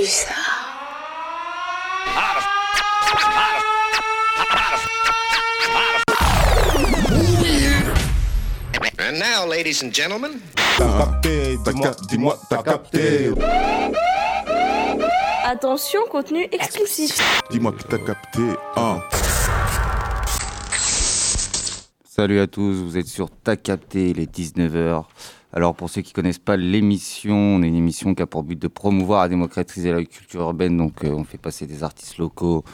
[0.00, 0.34] ça.
[8.98, 10.40] And now, ladies and gentlemen,
[10.78, 13.30] T'as capté, dis-moi, dis-moi, t'as capté.
[15.44, 17.22] Attention, contenu explicite.
[17.50, 18.40] Dis-moi que t'as capté.
[18.76, 19.00] Hein.
[22.04, 25.04] Salut à tous, vous êtes sur T'as capté, il est 19h.
[25.54, 28.58] Alors pour ceux qui connaissent pas l'émission, on est une émission qui a pour but
[28.58, 32.64] de promouvoir et démocratiser la culture urbaine, donc euh, on fait passer des artistes locaux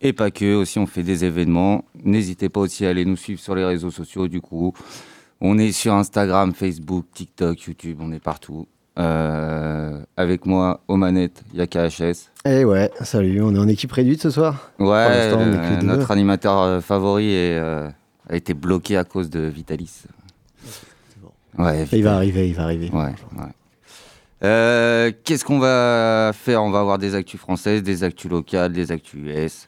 [0.00, 1.84] et pas que, aussi on fait des événements.
[2.04, 4.72] N'hésitez pas aussi à aller nous suivre sur les réseaux sociaux du coup.
[5.40, 8.68] On est sur Instagram, Facebook, TikTok, YouTube, on est partout.
[8.98, 12.30] Euh, avec moi, aux manettes, il y a KHS.
[12.44, 17.32] Eh ouais, salut, on est en équipe réduite ce soir Ouais, euh, notre animateur favori
[17.32, 20.04] est, a été bloqué à cause de Vitalis.
[21.58, 22.90] Ouais, Il va arriver, il va arriver.
[22.92, 23.44] Ouais, ouais.
[24.42, 26.62] Euh, Qu'est-ce qu'on va faire?
[26.62, 29.66] On va avoir des actus françaises, des actus locales, des actus US.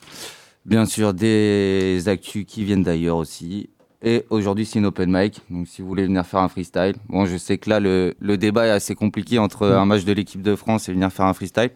[0.65, 3.69] Bien sûr, des actus qui viennent d'ailleurs aussi.
[4.05, 5.41] Et aujourd'hui, c'est une open mic.
[5.51, 6.95] Donc, si vous voulez venir faire un freestyle.
[7.09, 10.13] Bon, je sais que là, le, le débat est assez compliqué entre un match de
[10.13, 11.71] l'équipe de France et venir faire un freestyle.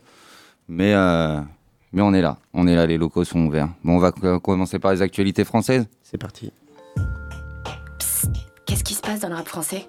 [0.68, 1.40] Mais, euh,
[1.92, 2.38] mais on est là.
[2.54, 3.68] On est là, les locaux sont ouverts.
[3.84, 5.86] Bon, on va co- commencer par les actualités françaises.
[6.02, 6.50] C'est parti.
[8.66, 9.86] Qu'est-ce qui se passe dans le rap français?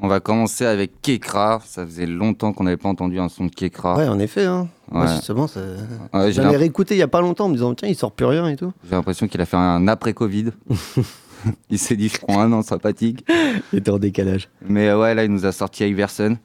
[0.00, 1.60] On va commencer avec Kekra.
[1.64, 3.96] Ça faisait longtemps qu'on n'avait pas entendu un son de Kekra.
[3.96, 4.44] Ouais, en effet.
[4.44, 4.68] Hein.
[4.90, 5.08] Moi, Ouais.
[5.14, 5.60] justement, ça...
[5.60, 5.78] Ouais, j'ai
[6.14, 8.12] j'en ai l'impression- réécouté il y a pas longtemps en me disant tiens, il sort
[8.12, 8.72] plus rien et tout.
[8.84, 10.50] J'ai l'impression qu'il a fait un après-Covid.
[11.70, 13.24] il s'est dit, je prends un an sympathique.
[13.72, 14.48] Il était en décalage.
[14.66, 16.36] Mais ouais, là, il nous a sorti Iverson.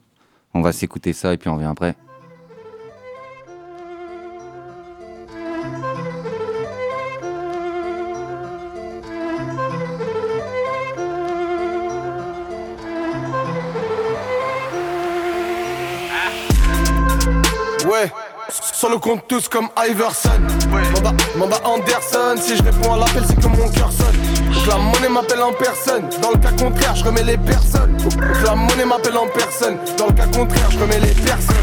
[0.52, 1.94] On va s'écouter ça et puis on revient après.
[18.84, 20.28] Sur le compte tous comme Iverson.
[20.92, 24.52] Manda, manda Anderson, si je réponds à l'appel, c'est que mon cœur sonne.
[24.52, 26.02] Donc la monnaie m'appelle en personne.
[26.20, 27.96] Dans le cas contraire, je remets les personnes.
[27.96, 28.12] Donc
[28.44, 29.78] la monnaie m'appelle en personne.
[29.96, 31.56] Dans le cas contraire, je remets les personnes.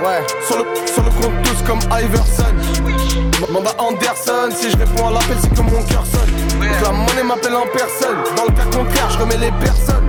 [0.00, 2.54] Ouais, sur le, sur le compte tous comme Iverson.
[3.50, 6.60] Manda Anderson, si je réponds à l'appel, c'est que mon cœur sonne.
[6.60, 8.18] Donc la monnaie m'appelle en personne.
[8.36, 10.07] Dans le cas contraire, je remets les personnes.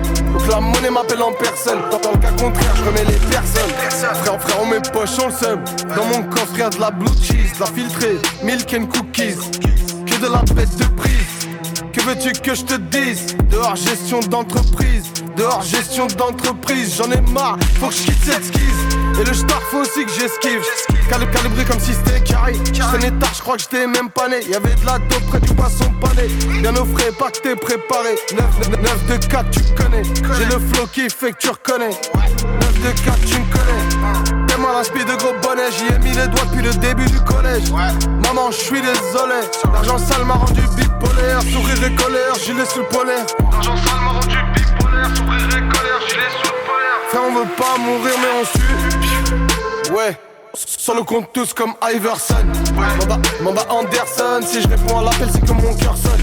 [0.50, 1.80] La monnaie m'appelle en personne.
[1.92, 3.70] Dans, dans le cas contraire, je remets les personnes.
[3.90, 5.64] Frère, frère, on mes poches, on le seum.
[5.96, 9.38] Dans mon coffre, y'a de la blue cheese, la filtrée, milk and cookies.
[10.06, 11.20] Que de la bête de prise.
[11.94, 13.36] Que veux-tu que je te dise?
[13.50, 15.04] Dehors gestion d'entreprise,
[15.36, 19.09] dehors gestion d'entreprise, j'en ai marre, faut que je quitte cette skise.
[19.20, 20.62] Et le star faut aussi que j'esquive.
[21.10, 22.54] Cali- Calibré comme si c'était carré.
[22.74, 24.38] Je traînais tard, je crois que j'étais même pas né.
[24.50, 26.28] Y'avait de la dope près du poisson pané.
[26.62, 28.16] Bien au frais, pas que t'es préparé.
[28.34, 30.04] 9, 9 de 4, tu connais.
[30.04, 31.90] J'ai le flow qui fait que tu reconnais.
[31.90, 34.46] 9 de 4, tu me connais.
[34.48, 35.72] T'es mal inspiré de gros bonnets.
[35.78, 37.70] J'y ai mis les doigts depuis le début du collège.
[37.72, 39.42] Maman, je suis désolé.
[39.74, 41.42] L'argent sale m'a rendu bipolaire.
[41.42, 43.26] Sourire et colère, gilet sous le polaire.
[43.52, 45.10] L'argent sale m'a rendu bipolaire.
[45.18, 47.00] Sourire et colère, gilet sous le polaire.
[47.10, 48.99] Frère, on veut pas mourir, mais on suit.
[49.92, 50.16] Ouais.
[50.54, 52.36] Sur le compte tous comme Iverson.
[53.42, 56.22] Manda Anderson Si je réponds à l'appel c'est que mon cœur sonne.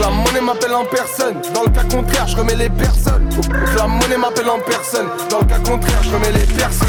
[0.00, 1.40] La monnaie m'appelle en personne.
[1.54, 3.28] Dans le cas contraire je remets les personnes.
[3.76, 5.06] La monnaie m'appelle en personne.
[5.30, 6.88] Dans le cas contraire je remets les personnes.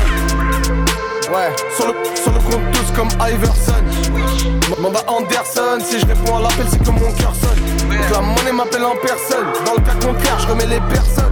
[1.33, 4.81] Ouais, sur le, compte tous comme Iverson.
[4.81, 7.89] Manda Anderson Si je réponds à l'appel c'est que mon cœur sonne.
[8.11, 9.47] La monnaie m'appelle en personne.
[9.65, 11.26] Dans le cas contraire je remets les personnes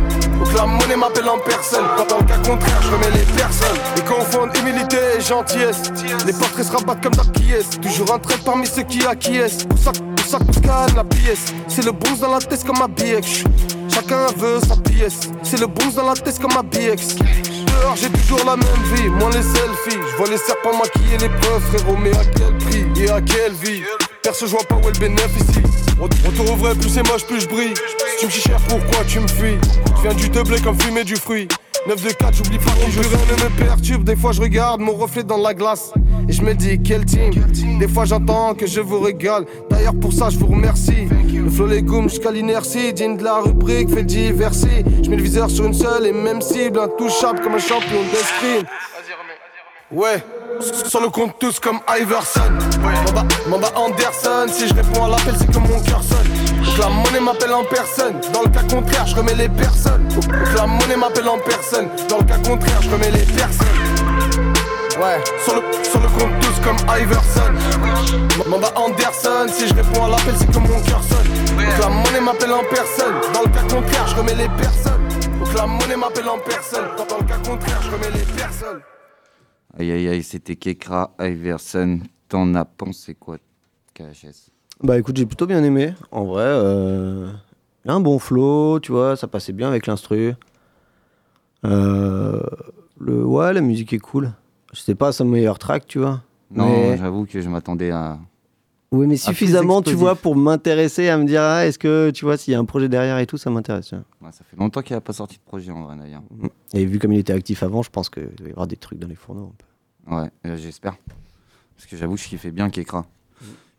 [0.55, 1.85] la monnaie m'appelle en personne.
[1.97, 3.77] Quand dans le cas contraire je remets les personnes.
[3.97, 5.91] Ils confondent humilité et gentillesse.
[6.25, 9.67] Les portraits se rabattent comme dans qui est Toujours un trait parmi ceux qui acquiescent.
[9.67, 11.53] Pour ça, pour ça la pièce.
[11.67, 13.43] C'est le bronze dans la tête comme ma BX
[13.93, 15.29] Chacun veut sa pièce.
[15.43, 17.15] C'est le bronze dans la tête comme ma BX
[17.95, 19.09] j'ai toujours la même vie.
[19.09, 20.01] Moins les selfies.
[20.11, 21.97] Je vois les serpents maquiller les preuves frérot.
[21.97, 23.83] Mais à quel prix et à quelle vie?
[24.23, 25.64] Perso je vois pas où est le bénéfice
[25.99, 27.73] Retour au vrai plus c'est moche plus je brille.
[28.17, 29.57] Si tu me cher pourquoi tu me fuis?
[29.97, 31.47] Je viens du blé comme fumer du fruit.
[31.87, 34.03] 9 de 4 j'oublie pas qui je rien ne me perturbe.
[34.03, 35.93] Des fois je regarde mon reflet dans la glace
[36.27, 37.31] Et je me dis quel team.
[37.79, 39.45] Des fois j'entends que je vous régale.
[39.69, 41.07] D'ailleurs pour ça je vous remercie.
[41.33, 42.91] Le flow les goûts jusqu'à l'inertie.
[42.91, 46.41] Digne de la rubrique fait diverser Je mets le viseur sur une seule et même
[46.41, 46.79] cible.
[46.79, 48.65] Intouchable comme un champion d'escrime.
[49.91, 50.23] Ouais,
[50.61, 52.51] sur le compte tous comme Iverson.
[53.47, 56.27] Manda Anderson, si je réponds à l'appel, c'est que mon cœur sonne.
[56.79, 58.19] La monnaie m'appelle en personne.
[58.33, 60.07] Dans le cas contraire, je remets les personnes.
[60.55, 61.89] La monnaie m'appelle en personne.
[62.09, 63.67] Dans le cas contraire, je remets les personnes.
[64.99, 67.53] Ouais, sur le, sur le compte tous comme Iverson.
[68.47, 71.55] Manda Anderson, si je réponds à l'appel, c'est que mon cœur sonne.
[71.79, 73.15] La monnaie m'appelle en personne.
[73.33, 75.01] Dans le cas contraire, je remets les personnes.
[75.55, 76.85] La monnaie m'appelle en personne.
[76.97, 78.81] Dans le cas contraire, je remets les personnes.
[79.77, 81.99] Aïe aïe aïe, c'était Kekra Iverson.
[82.29, 83.37] T'en as pensé quoi,
[83.93, 84.49] KHS
[84.81, 85.93] Bah écoute, j'ai plutôt bien aimé.
[86.11, 87.29] En vrai, euh,
[87.83, 90.33] il y a un bon flow, tu vois, ça passait bien avec l'instru.
[91.65, 92.41] Euh,
[92.99, 94.31] le, ouais, la musique est cool.
[94.73, 96.21] C'était pas son meilleur track, tu vois.
[96.51, 98.17] Non, Mais- j'avoue que je m'attendais à.
[98.95, 102.37] Oui, mais suffisamment, tu vois, pour m'intéresser, à me dire, ah, est-ce que, tu vois,
[102.37, 103.91] s'il y a un projet derrière et tout, ça m'intéresse.
[103.91, 106.23] Ouais, ça fait longtemps qu'il n'a pas sorti de projet en vrai d'ailleurs.
[106.73, 108.99] Et vu comme il était actif avant, je pense qu'il doit y avoir des trucs
[108.99, 109.51] dans les fourneaux.
[109.51, 110.15] un peu.
[110.15, 110.95] Ouais, euh, j'espère.
[111.75, 113.05] Parce que j'avoue, je kiffais bien Kekra.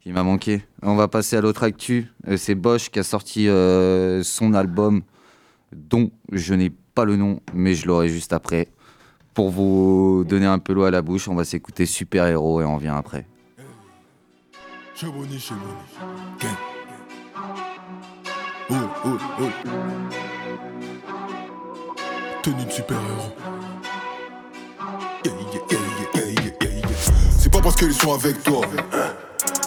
[0.04, 0.62] Il m'a manqué.
[0.82, 2.12] On va passer à l'autre actu.
[2.28, 5.02] Euh, C'est Bosch qui a sorti euh, son album,
[5.74, 8.68] dont je n'ai pas le nom, mais je l'aurai juste après.
[9.34, 12.64] Pour vous donner un peu l'eau à la bouche, on va s'écouter Super Héros et
[12.64, 13.26] on revient après.
[14.98, 16.08] Chez Bonnie, chez Bonnie.
[16.40, 16.56] Gang.
[18.70, 19.44] Oh, oh, oh.
[22.42, 23.36] Tenue de super-héros.
[25.22, 25.78] Yeah, yeah, yeah,
[26.14, 26.88] yeah, yeah, yeah, yeah.
[27.38, 28.62] C'est pas parce qu'ils sont avec toi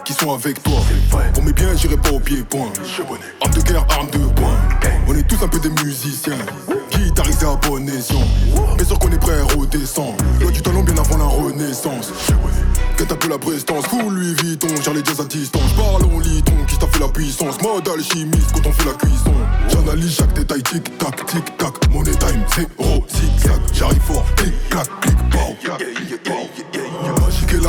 [0.10, 0.80] qu'ils sont avec toi.
[1.36, 2.72] Pour mes biens, j'irai pas au pied-point.
[3.42, 4.58] Arme de guerre, arme de poing.
[5.08, 6.38] On est tous un peu des musiciens.
[6.92, 8.24] Guitarisés à bon escient.
[8.76, 10.16] Bien sûr qu'on est prêt à redescendre.
[10.42, 12.12] Loi du talent bien avant la renaissance.
[13.00, 15.72] Quête un peu la prestance, full Louis Vuitton, gère les jazz à distance.
[15.78, 17.62] Parle en liton, qui t'a fait la puissance.
[17.62, 19.34] Mode alchimiste quand on fait la cuisson.
[19.70, 21.90] J'analyse chaque détail, tic tac, tic tac.
[21.94, 23.62] Money time, zéro, zigzag.
[23.72, 26.49] J'arrive fort, clic clac, clic, pow.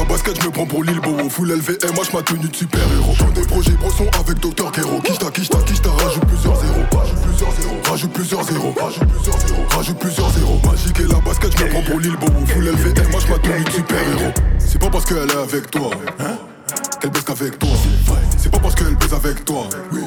[0.00, 1.29] La basket, je me prends pour l'île Bowo.
[1.29, 3.14] Full LVM, moi je ma tenue de super-héros.
[3.19, 4.99] Dans des projets brosson avec Docteur Kero.
[5.00, 6.87] Quicheta, quicheta, quicheta, rajoute plusieurs zéros.
[6.91, 7.76] Rajoute plusieurs zéros.
[7.85, 8.75] Rajoute plusieurs zéros.
[8.81, 9.67] Rajoute plusieurs zéros.
[9.69, 10.61] Rajoute plusieurs zéros.
[10.64, 12.47] Magique et la basket, je me prends pour l'île Bowo.
[12.47, 14.32] Full LVM, moi je ma tenue de super-héros.
[14.58, 16.38] C'est pas parce qu'elle est avec toi, hein,
[16.99, 17.69] qu'elle baisse qu'avec toi.
[18.38, 20.00] C'est pas parce qu'elle baise avec toi, oui.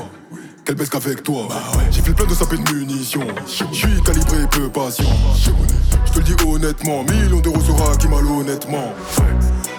[0.65, 1.47] Qu'elle baisse qu'avec toi.
[1.91, 3.27] J'ai fait plein de sapés de munitions.
[3.45, 5.05] Je suis calibré peu patient.
[5.35, 8.91] Je te le dis honnêtement, millions d'euros sera qui mal honnêtement.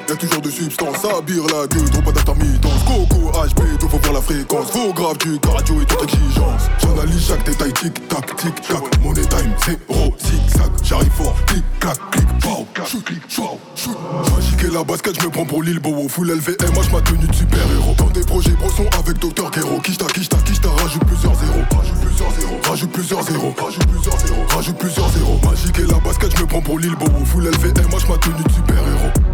[0.08, 2.84] Y'a toujours de substance, ça bire la gueule, trop pas d'intermittence.
[2.84, 4.70] Coco, HP, tout faut voir la fréquence.
[4.70, 6.68] Faut grave du cardio et toute exigence.
[6.78, 9.02] J'analyse chaque détail, tic tac, tic tac.
[9.02, 10.70] Money time, zéro, zigzag.
[10.82, 12.66] J'arrive fort, clic clac, clic, pow.
[12.84, 13.96] Shoot, clic, shoot, shoot.
[14.64, 16.08] Et la basket, je me prends pour l'île Bowo.
[16.08, 17.94] Full LVM, moi ma tenue de super-héros.
[17.98, 19.78] Dans des projets brosson avec Docteur Kero.
[19.80, 21.64] Quicheta, quicheta, quicheta, rajoute plusieurs zéros.
[21.70, 22.60] Rajoute plusieurs zéros.
[22.62, 23.54] Rajoute plusieurs zéros.
[23.58, 24.46] Rajoute plusieurs zéros.
[24.48, 25.40] Rajoute plusieurs zéros.
[25.44, 27.24] Magique et la basket, je me prends pour l'île Bowo.
[27.24, 29.12] Full LVM, moi ma de super-héros.
[29.16, 29.33] Magique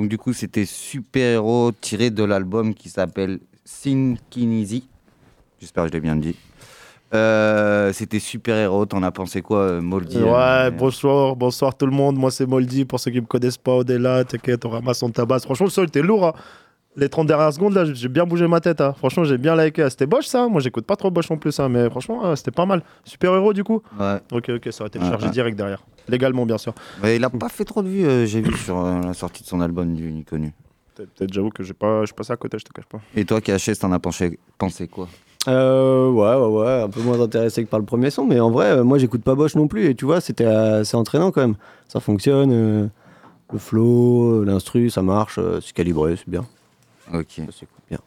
[0.00, 4.84] Donc du coup, c'était Super Héros tiré de l'album qui s'appelle Synkinesis.
[5.60, 6.36] J'espère que je l'ai bien dit.
[7.12, 8.86] Euh, c'était Super Héros.
[8.86, 12.16] T'en as pensé quoi, euh, Moldy Ouais, euh, bonsoir, bonsoir tout le monde.
[12.16, 12.86] Moi, c'est Moldy.
[12.86, 15.44] Pour ceux qui me connaissent pas, au-delà, t'inquiète, on ramasse on tabasse.
[15.44, 16.28] Franchement, le sol était lourd.
[16.28, 16.32] hein.
[17.00, 18.82] Les 30 dernières secondes, là, j'ai bien bougé ma tête.
[18.82, 18.92] hein.
[18.98, 19.88] Franchement, j'ai bien liké.
[19.88, 20.48] C'était Bosch, ça.
[20.48, 22.82] Moi, j'écoute pas trop Bosch non plus, hein, mais franchement, euh, c'était pas mal.
[23.04, 24.18] Super héros, du coup Ouais.
[24.32, 25.32] Ok, ok, ça aurait été Ouais, chargé ouais.
[25.32, 25.82] direct derrière.
[26.08, 26.74] Légalement, bien sûr.
[27.02, 29.48] Il a pas fait trop de vues, euh, j'ai vu sur euh, la sortie de
[29.48, 30.52] son album du Inconnu.
[30.94, 32.98] Peut-être, peut-être, j'avoue que j'ai pas, je suis passé à côté, je te cache pas.
[33.16, 35.08] Et toi, KHS, t'en as pensé, pensé quoi?
[35.48, 38.50] Euh, ouais, ouais, ouais, un peu moins intéressé que par le premier son, mais en
[38.50, 41.40] vrai, euh, moi j'écoute pas Bosch non plus, et tu vois, c'était assez entraînant quand
[41.40, 41.54] même.
[41.88, 42.86] Ça fonctionne, euh,
[43.50, 46.44] le flow, l'instru, ça marche, euh, c'est calibré, c'est bien.
[47.12, 47.40] Ok.
[47.50, 47.98] Ça bien.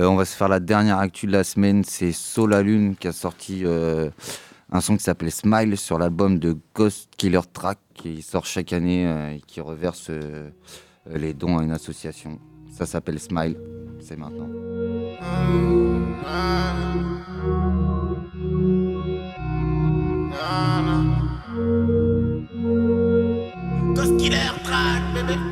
[0.00, 1.84] Euh, on va se faire la dernière actu de la semaine.
[1.84, 4.10] C'est Sola Lune qui a sorti euh,
[4.70, 9.06] un son qui s'appelle Smile sur l'album de Ghost Killer Track qui sort chaque année
[9.06, 10.10] euh, et qui reverse
[11.10, 12.38] les dons à une association.
[12.70, 13.56] Ça s'appelle Smile.
[14.00, 14.48] C'est maintenant.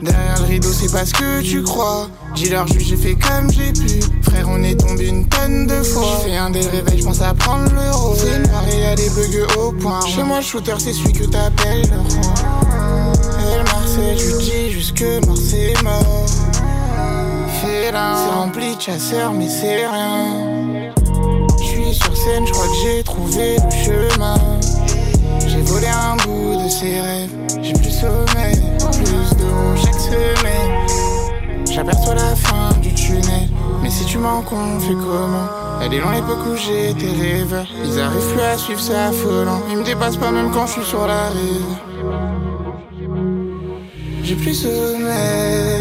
[0.03, 2.09] Derrière le rideau, c'est pas ce que tu crois.
[2.35, 4.01] J'ai leur juge, j'ai fait comme j'ai pu.
[4.23, 6.21] Frère, on est tombé une tonne de fois.
[6.25, 8.15] J'ai fait un des réveils, je pense à prendre l'euro.
[8.17, 10.01] C'est et y'a des bugs au point.
[10.07, 12.35] Chez moi, le shooter, c'est celui que t'appelles le roi.
[13.55, 15.73] Elle Marseille, lui dis juste que mort, c'est
[18.33, 20.93] rempli de chasseurs, mais c'est rien.
[21.59, 24.37] Je suis sur scène, je crois que j'ai trouvé le chemin.
[25.47, 27.31] J'ai volé un bout de ses rêves.
[27.63, 28.61] J'ai plus sommeil,
[29.77, 30.73] chaque semaine.
[31.71, 33.49] J'aperçois la fin du tunnel.
[33.83, 35.49] Mais si tu m'en on comment?
[35.83, 37.67] Elle est loin l'époque où j'étais rêveur.
[37.85, 39.61] Ils arrivent plus à suivre, c'est affolant.
[39.71, 41.77] Ils me dépassent pas même quand je suis sur la rive.
[44.23, 45.72] J'ai plus sommeil.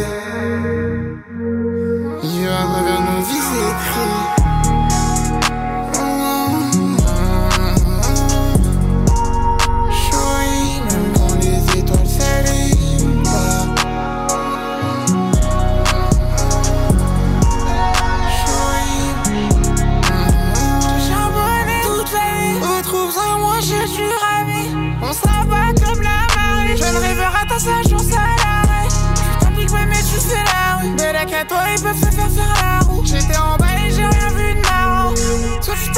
[31.34, 33.04] À toi, ils peuvent se faire la.
[33.04, 35.14] J'étais en bas et j'ai rien vu de marrant.
[35.62, 35.92] Soit tu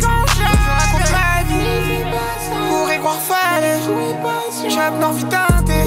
[0.00, 2.04] quand je raconte ma vie.
[2.68, 3.80] Pour croire fallait.
[4.78, 5.84] Un envie teinté.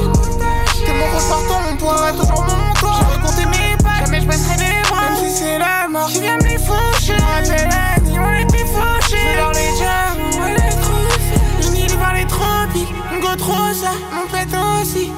[0.85, 2.99] T'es mon ressort, mon poids, toujours mon toit.
[2.99, 5.09] J'ai raconté mes pas, jamais je baisserai les bras.
[5.09, 7.15] Même si c'est la mort vient me les faucher.
[7.15, 9.37] Rappelle la on fauchés.
[9.37, 12.93] Dans les jams, on est trop Unis devant les tropiques.
[13.21, 15.11] Go trop ça, mon pète aussi.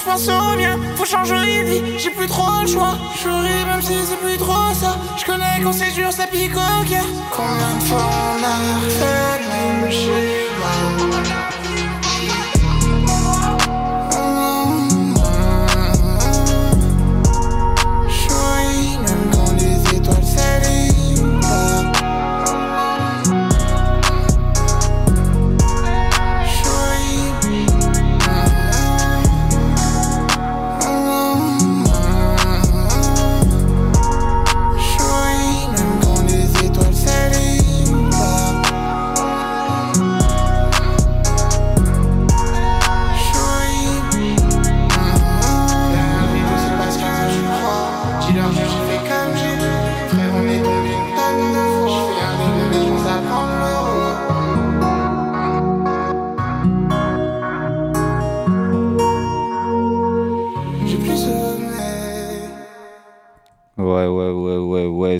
[0.00, 2.94] Je pense au mien, faut changer de vie, j'ai plus trop le choix.
[3.22, 4.96] J'aurais même si c'est plus trop ça.
[5.18, 7.04] Je connais quand c'est dur, ça pique au cœur.
[7.30, 11.49] Combien de fois on a fait le même schéma?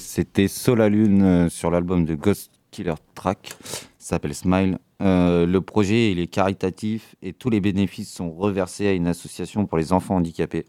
[0.01, 3.53] C'était Solalune euh, sur l'album de Ghost Killer Track.
[3.99, 4.79] S'appelle Smile.
[5.03, 9.67] Euh, le projet, il est caritatif et tous les bénéfices sont reversés à une association
[9.67, 10.67] pour les enfants handicapés.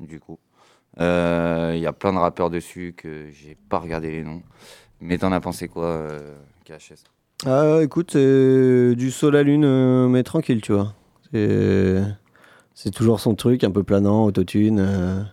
[0.00, 0.38] Du coup,
[1.00, 4.42] Euh, il y a plein de rappeurs dessus que j'ai pas regardé les noms.
[5.00, 6.08] Mais t'en as pensé quoi,
[6.64, 7.04] KHS
[7.46, 10.94] Ah, écoute, du sol à lune, mais tranquille, tu vois.
[12.74, 15.28] C'est toujours son truc, un peu planant, autotune.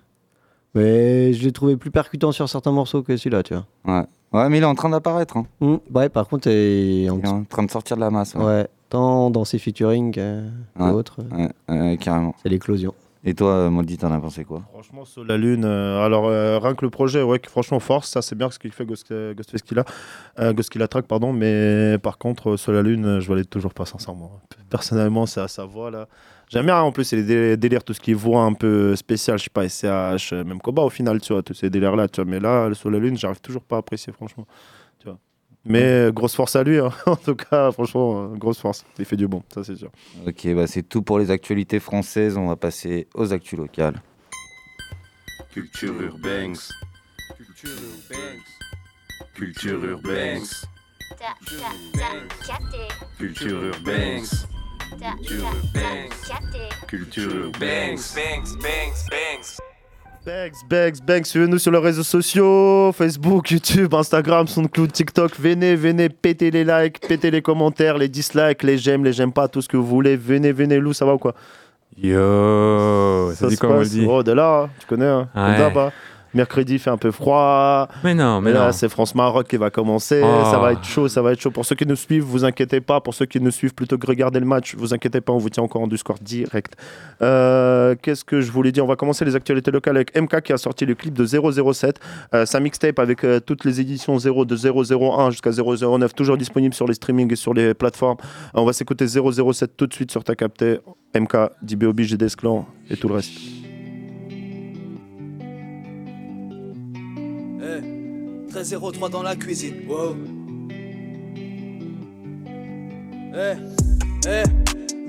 [0.76, 0.80] Euh.
[0.80, 3.66] Mais je l'ai trouvé plus percutant sur certains morceaux que celui-là, tu vois.
[3.86, 4.06] Ouais.
[4.34, 5.38] ouais, mais il est en train d'apparaître.
[5.38, 5.46] hein.
[5.60, 8.10] Hmm, Ouais, par contre, il est en- Il est en train de sortir de la
[8.12, 8.36] masse.
[8.36, 10.44] Ouais, ouais, tant dans ses featuring que
[10.80, 10.92] Ouais.
[10.92, 12.36] d'autres, Ouais, ouais, carrément.
[12.42, 12.94] c'est l'éclosion.
[13.28, 14.62] Et toi, euh, Moldy, t'en as pensé quoi?
[14.72, 18.08] Franchement, sur la Lune, euh, alors euh, rien que le projet, ouais, que franchement, force,
[18.12, 19.84] ça c'est bien ce qu'il fait Ghost, euh, Ghostface Killah,
[20.40, 23.50] euh, Ghost Killah Track, pardon, mais par contre, euh, sur la Lune, euh, je valide
[23.50, 24.30] toujours pas sincèrement.
[24.70, 26.08] Personnellement, c'est à sa voix là.
[26.50, 28.96] J'aime bien en plus, c'est les dé- délires, tout ce qui est voix un peu
[28.96, 31.96] spécial, je sais pas, SCH, euh, même Koba au final, tu vois, tous ces délires
[31.96, 34.46] là, tu vois, mais là, sur la Lune, j'arrive toujours pas à apprécier, franchement,
[35.00, 35.18] tu vois.
[35.66, 36.92] Mais euh, grosse force à lui, hein.
[37.08, 38.86] en tout cas, franchement, euh, grosse force.
[39.00, 39.90] Il fait du bon, ça c'est sûr.
[40.28, 42.38] Ok, bah c'est tout pour les actualités françaises.
[42.38, 44.00] On va passer aux actus locales.
[45.52, 46.56] Culture urbaine.
[47.36, 48.40] Culture urbaine.
[49.34, 50.44] Culture urbaine.
[53.18, 54.22] Culture urbaine.
[54.92, 56.10] Culture urbaine.
[56.88, 57.98] Culture urbaine.
[60.26, 65.40] Banks, Banks, Banks, suivez-nous sur les réseaux sociaux, Facebook, YouTube, Instagram, SoundCloud, TikTok.
[65.40, 69.48] Venez, venez, pétez les likes, pétez les commentaires, les dislikes, les j'aime, les j'aime pas,
[69.48, 70.16] tout ce que vous voulez.
[70.18, 71.36] Venez, venez, Lou, ça va ou quoi?
[71.98, 75.92] Yo, ça, dit se quoi, passe Moldy Oh, de là, hein, tu connais, hein Ouais.
[76.36, 77.88] Mercredi, fait un peu froid.
[78.04, 78.72] Mais non, mais là, non.
[78.72, 80.22] c'est France-Maroc qui va commencer.
[80.24, 80.44] Oh.
[80.52, 81.52] Ça va être chaud, ça va être chaud.
[81.52, 83.00] Pour ceux qui nous suivent, vous inquiétez pas.
[83.02, 85.50] Pour ceux qui nous suivent plutôt que regarder le match, vous inquiétez pas, on vous
[85.50, 86.76] tient encore en Discord direct.
[87.22, 88.84] Euh, Qu'est-ce que je voulais dire?
[88.84, 92.00] On va commencer les actualités locales avec MK qui a sorti le clip de 007.
[92.34, 96.74] Euh, sa mixtape avec euh, toutes les éditions 0 de 001 jusqu'à 009, toujours disponible
[96.74, 98.18] sur les streamings et sur les plateformes.
[98.22, 100.80] Euh, on va s'écouter 007 tout de suite sur ta capté.
[101.16, 103.32] MK, DBOB, GDS Clan et tout le reste.
[107.66, 107.82] Eh,
[108.52, 109.88] 13-03 dans la cuisine.
[109.88, 110.16] Wow.
[113.34, 113.56] Eh,
[114.28, 114.44] eh.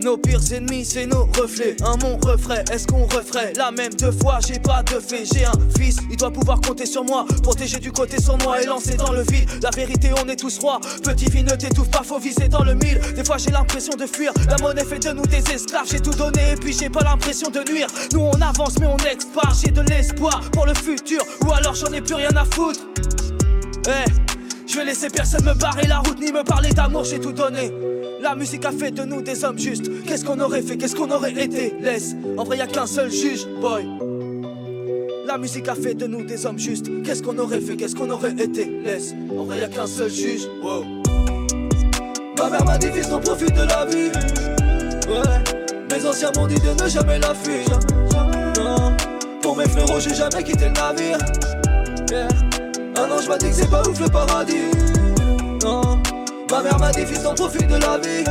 [0.02, 1.76] Nos pires ennemis, c'est nos reflets.
[1.82, 5.46] Un mon refrain, est-ce qu'on referait la même deux fois J'ai pas de fait, j'ai
[5.46, 7.24] un fils, il doit pouvoir compter sur moi.
[7.42, 9.48] Protéger du côté sans moi et lancer dans le vide.
[9.62, 10.80] La vérité, on est tous rois.
[11.02, 13.00] Petit vie, ne t'étouffe pas, faut viser dans le mille.
[13.14, 14.32] Des fois, j'ai l'impression de fuir.
[14.50, 15.86] La monnaie fait de nous des esclaves.
[15.90, 17.88] J'ai tout donné et puis j'ai pas l'impression de nuire.
[18.12, 19.56] Nous, on avance, mais on expart.
[19.64, 22.80] J'ai de l'espoir pour le futur, ou alors j'en ai plus rien à foutre.
[23.88, 24.35] Eh,
[24.66, 27.72] je vais laisser personne me barrer la route ni me parler d'amour, j'ai tout donné.
[28.20, 29.90] La musique a fait de nous des hommes justes.
[30.04, 31.74] Qu'est-ce qu'on aurait fait, qu'est-ce qu'on aurait été?
[31.80, 33.86] Laisse, en vrai y a qu'un seul juge, boy.
[35.26, 36.90] La musique a fait de nous des hommes justes.
[37.04, 38.64] Qu'est-ce qu'on aurait fait, qu'est-ce qu'on aurait été?
[38.84, 40.84] Laisse, en vrai y a qu'un seul juge, wow.
[42.38, 44.10] Ma mère m'a dit fils, on profite de la vie.
[45.08, 47.78] Ouais, mes anciens m'ont dit de ne jamais la fuir.
[49.42, 51.18] Pour mes frérots, j'ai jamais quitté le navire.
[52.98, 54.70] Un ange m'a dit que c'est pas ouf le paradis.
[55.62, 56.00] Non,
[56.50, 58.24] ma mère m'a dit fils, on profite de la vie.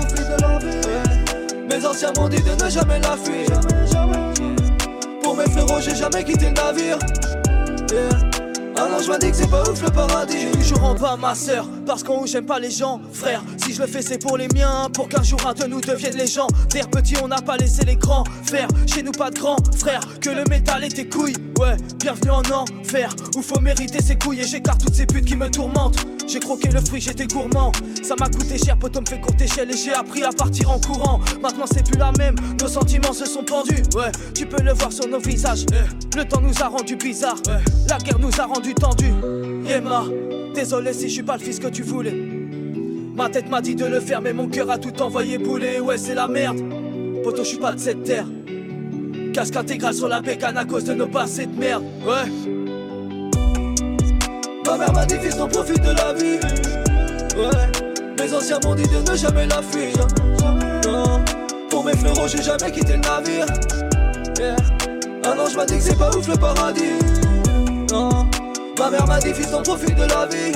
[0.88, 1.68] Ouais.
[1.70, 3.48] Mes anciens m'ont dit de ne jamais la fuir.
[5.22, 6.98] Pour mes frérots, j'ai jamais quitté le navire.
[8.78, 10.52] Ah non, je dit que c'est pas ouf le paradis.
[10.52, 13.00] Toujours en bas ma sœur, parce qu'en haut j'aime pas les gens.
[13.14, 15.82] Frère, si je le fais, c'est pour les miens, pour qu'un jour un de nous
[15.82, 16.48] devienne les gens.
[16.74, 18.68] Vers petit, on n'a pas laissé les grands faire.
[18.88, 21.36] Chez nous, pas de grands frères, que le métal et tes couilles.
[21.60, 25.36] Ouais, bienvenue en enfer, où faut mériter ses couilles et j'écarte toutes ces putes qui
[25.36, 26.06] me tourmentent.
[26.28, 27.72] J'ai croqué le fruit, j'étais gourmand.
[28.04, 30.80] Ça m'a coûté cher, poteau me fait courte échelle et j'ai appris à partir en
[30.80, 31.22] courant.
[31.42, 33.84] Maintenant c'est plus la même, nos sentiments se sont pendus.
[33.96, 35.66] Ouais, tu peux le voir sur nos visages.
[36.16, 37.38] Le temps nous a rendu bizarre,
[37.88, 39.14] la guerre nous a rendu tendus.
[39.66, 40.06] Yema,
[40.56, 42.16] désolé si je suis pas le fils que tu voulais.
[43.16, 45.80] Ma tête m'a dit de le faire, mais mon cœur a tout envoyé bouler.
[45.80, 46.60] Ouais, c'est la merde.
[47.24, 48.26] Poto, je suis pas de cette terre.
[49.34, 51.84] Casque intégral sur la bécane à cause de nos passés de merde.
[52.06, 52.32] Ouais.
[54.66, 56.40] Ma mère m'a dit fils on profite de la vie
[57.38, 57.70] Ouais
[58.18, 59.94] Mes anciens m'ont dit de ne jamais la fuir
[60.88, 61.22] Non
[61.70, 63.46] Pour mes frérots j'ai jamais quitté le navire
[64.40, 64.56] Yeah
[65.24, 66.94] Ah non je m'a dit que c'est pas ouf le paradis
[67.92, 68.28] Non
[68.78, 70.52] Ma mère m'a dit fils on profite de la vie.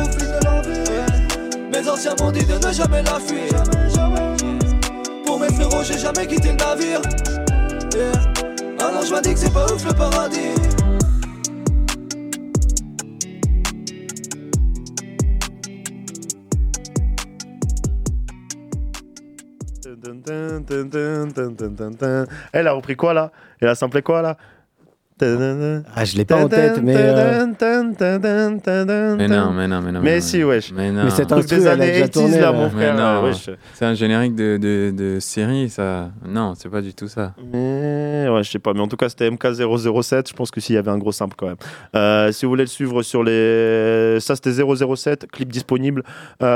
[0.89, 1.71] Ouais.
[1.71, 3.63] Mes anciens m'ont dit de ne jamais la fuir.
[5.25, 7.01] Pour mes frérots j'ai jamais quitté le navire.
[7.93, 8.11] Yeah.
[8.91, 10.53] Non je dit que c'est pas ouf le paradis.
[21.99, 22.25] Dun.
[22.53, 23.31] Elle a repris quoi là?
[23.59, 24.37] Elle a samplé quoi là?
[25.21, 26.93] Ah, je l'ai pas en tête, mais.
[29.17, 29.99] Mais non, mais non, mais non.
[30.01, 30.71] Mais si, wesh.
[30.73, 30.91] Mais.
[30.91, 32.39] Mais cette Truc des elle a années déjà 80s tourné.
[32.39, 33.23] là, mon frère.
[33.73, 36.09] C'est un générique de, série, ça.
[36.27, 37.33] Non, c'est pas du tout ça.
[37.51, 40.29] Mais ouais, je sais pas, mais en tout cas, c'était MK007.
[40.29, 42.31] Je pense que s'il y avait un gros simple quand même.
[42.31, 44.17] Si vous voulez le suivre sur les.
[44.19, 46.03] Ça, c'était 007, clip disponible,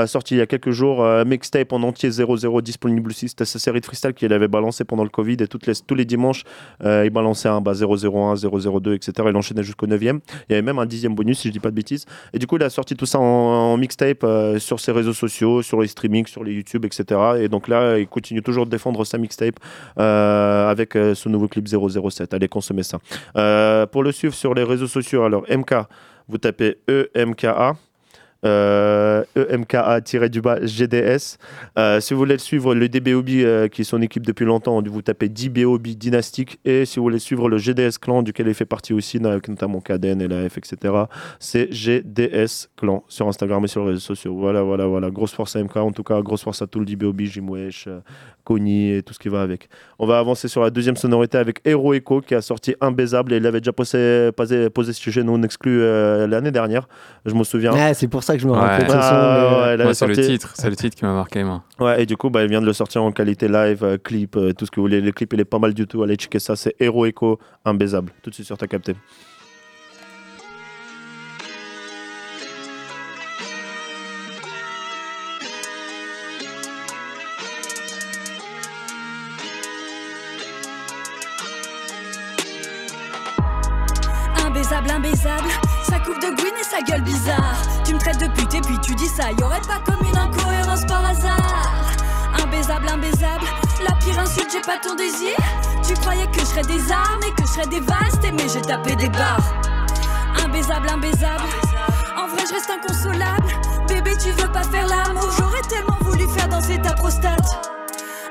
[0.06, 1.06] sorti il y a quelques jours.
[1.26, 3.30] mixtape en entier 00 disponible aussi.
[3.30, 6.44] C'était sa série de freestyle qu'il avait balancé pendant le Covid et tous les dimanches,
[6.84, 9.14] il balançait un bah, 001, 002, etc.
[9.30, 10.20] Il enchaînait jusqu'au 9e.
[10.50, 12.06] Il y avait même un dixième bonus, si je dis pas de bêtises.
[12.34, 15.62] Et du coup, il a sorti tout ça en, mixtape euh, sur ses réseaux sociaux,
[15.62, 17.20] sur les streamings, sur les YouTube, etc.
[17.40, 19.56] Et donc là, il continue toujours de défendre sa mixtape
[20.00, 22.34] euh, avec euh, ce nouveau clip 007.
[22.34, 23.00] Allez consommer ça.
[23.38, 25.74] Euh, pour le suivre sur les réseaux sociaux, alors MK,
[26.28, 27.76] vous tapez EMKA.
[28.46, 31.38] Euh, EMKA-du-bas GDS.
[31.78, 34.82] Euh, si vous voulez le suivre, le DBOB euh, qui est son équipe depuis longtemps,
[34.82, 36.60] vous tapez DBOB Dynastique.
[36.66, 39.80] Et si vous voulez suivre le GDS Clan, duquel il fait partie aussi, avec notamment
[39.80, 40.94] KDN et la F, etc.,
[41.40, 44.36] c'est GDS Clan sur Instagram et sur les réseaux sociaux.
[44.36, 45.10] Voilà, voilà, voilà.
[45.10, 48.00] Grosse force à MK, en tout cas, grosse force à tout le DBOB, Jimwesh, euh,
[48.44, 49.70] Kony et tout ce qui va avec.
[50.00, 53.38] On va avancer sur la deuxième sonorité avec Hero Echo qui a sorti Imbaisable et
[53.38, 56.90] il avait déjà posé, posé, posé ce sujet non exclu l'année dernière.
[57.26, 57.72] Je me souviens.
[57.74, 58.60] Ouais, c'est pour ça que je me Ouais.
[58.60, 58.98] rappelle son.
[59.00, 60.52] Ah, ouais, euh, Moi, c'est le titre.
[60.56, 61.64] C'est le titre qui m'a marqué, moi.
[61.80, 64.36] Ouais, et du coup, bah, il vient de le sortir en qualité live, euh, clip,
[64.36, 65.02] euh, tout ce que vous voulez.
[65.02, 66.04] Le clip, il est pas mal du tout.
[66.04, 66.56] Allez checker ça.
[66.56, 68.12] C'est Hero Echo, Imbaisable.
[68.22, 68.96] Tout de suite sur ta capté.
[98.66, 99.54] Tapé des barres.
[100.44, 101.44] Imbaisable, imbaisable,
[102.18, 103.48] en vrai je reste inconsolable.
[103.88, 107.70] Bébé, tu veux pas faire l'amour, j'aurais tellement voulu faire danser ta prostate.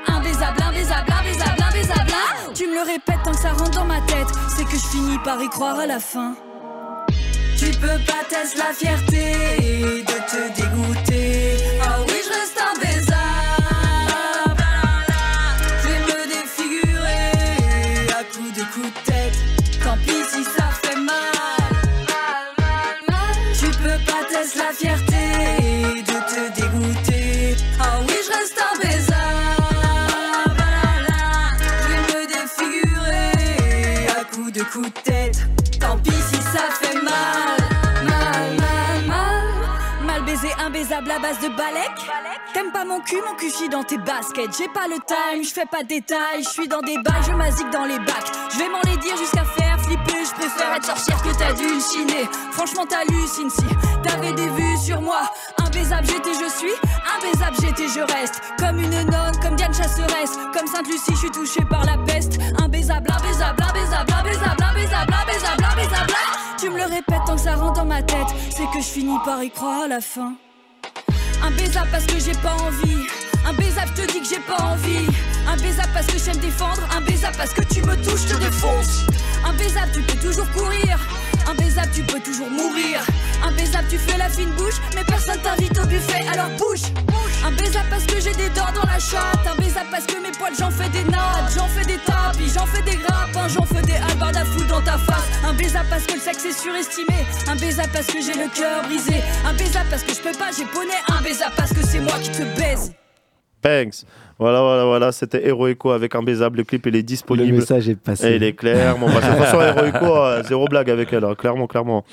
[0.07, 2.11] Imbaisable, imbaisable, imbaisable, imbaisable.
[2.53, 5.17] Tu me le répètes tant que ça rentre dans ma tête, c'est que je finis
[5.23, 6.35] par y croire à la fin.
[7.57, 11.62] Tu peux pas tester la fierté de te dégoûter.
[41.41, 42.03] De balèque.
[42.53, 44.55] T'aimes pas mon cul, mon cul chie dans tes baskets.
[44.57, 46.43] J'ai pas le time, je fais pas de détails.
[46.43, 48.31] Je suis dans des bails, je m'asique dans les bacs.
[48.51, 50.25] Je vais m'en les dire jusqu'à faire flipper.
[50.25, 52.29] Je préfère être sorcière que t'as dû chiner.
[52.51, 53.65] Franchement, t'hallucines si
[54.03, 55.21] t'avais des vues sur moi.
[55.65, 56.75] Imbaisable, j'étais, je suis.
[57.17, 58.41] Imbaisable, j'étais, je reste.
[58.59, 60.37] Comme une nonne, comme Diane Chasseresse.
[60.53, 62.37] Comme Sainte-Lucie, je suis touchée par la peste.
[62.59, 66.13] Imbaisable, imbaisable, imbaisable, imbaisable, imbaisable, imbaisable, imbaisable.
[66.59, 68.27] Tu me le répètes tant que ça rentre dans ma tête.
[68.49, 70.33] C'est que je finis par y croire à la fin.
[71.43, 73.07] Imbaisable parce que j'ai pas envie.
[73.45, 75.07] Imbaisable, je te dis que j'ai pas envie.
[75.45, 76.81] Imbaisable parce que j'aime défendre.
[76.95, 79.05] Imbaisable parce que tu me touches, je te défonce.
[79.45, 80.99] Imbaisable, tu peux toujours courir.
[81.47, 83.01] Imbaisable, baisable, tu peux toujours mourir.
[83.43, 86.83] Un baisable, tu fais la fine bouche, mais personne t'invite au buffet, alors bouge.
[87.45, 89.45] Un baisable parce que j'ai des dents dans la chatte.
[89.45, 91.51] Un baisable parce que mes poils, j'en fais des nattes.
[91.55, 93.49] J'en fais des tapis, j'en fais des grappes.
[93.49, 95.27] J'en fais des halbards à foutre dans ta face.
[95.45, 97.25] Un baisable parce que le sexe est surestimé.
[97.47, 99.21] Un baisable parce que j'ai le cœur brisé.
[99.45, 100.93] Un baisable parce que je peux pas, j'ai poney.
[101.09, 102.93] Un baisable parce que c'est moi qui te baise.
[103.61, 104.05] Banks.
[104.43, 106.57] Voilà, voilà, voilà, c'était Hero Echo avec un baisable.
[106.57, 107.47] Le clip, il est disponible.
[107.47, 108.27] Le message est passé.
[108.27, 109.27] Et il est clairement passé.
[109.27, 112.03] De toute façon, Hero Echo, euh, zéro blague avec elle, hein, clairement, clairement.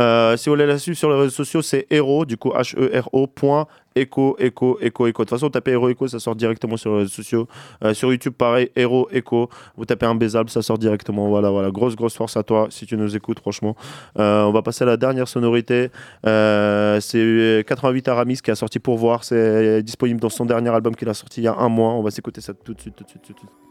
[0.00, 3.28] Euh, si vous voulez la suivre sur les réseaux sociaux, c'est Hero, du coup, H-E-R-O,
[3.28, 5.22] point, Echo, Echo, Echo, Echo.
[5.22, 7.48] De toute façon, tapez Hero Echo, ça sort directement sur les réseaux sociaux.
[7.82, 9.48] Euh, sur YouTube, pareil, Hero Echo.
[9.76, 11.28] Vous tapez un baisable, ça sort directement.
[11.28, 11.70] Voilà, voilà.
[11.70, 13.74] Grosse, grosse force à toi si tu nous écoutes, franchement.
[14.18, 15.90] Euh, on va passer à la dernière sonorité.
[16.26, 19.24] Euh, c'est 88 Aramis qui a sorti pour voir.
[19.24, 21.92] C'est disponible dans son dernier album qu'il a sorti il y a un mois.
[21.92, 23.65] On va s'écouter ça tout de suite, tout de suite, tout de suite.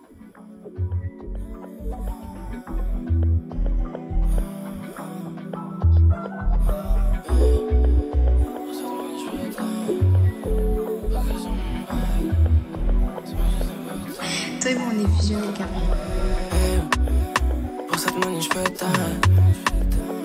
[17.87, 19.21] Pour cette money, je peux time.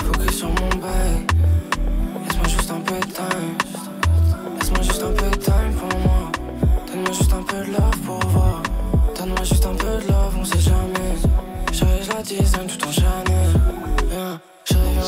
[0.05, 1.27] Focus sur mon bail.
[2.25, 3.57] Laisse-moi juste un peu de time.
[4.59, 6.33] Laisse-moi juste un peu de time pour moi.
[6.89, 8.63] Donne-moi juste un peu de love pour voir.
[9.17, 11.15] Donne-moi juste un peu de love, on sait jamais.
[11.73, 13.53] J'arrive la design tout en Chanel.
[14.11, 14.41] Viens,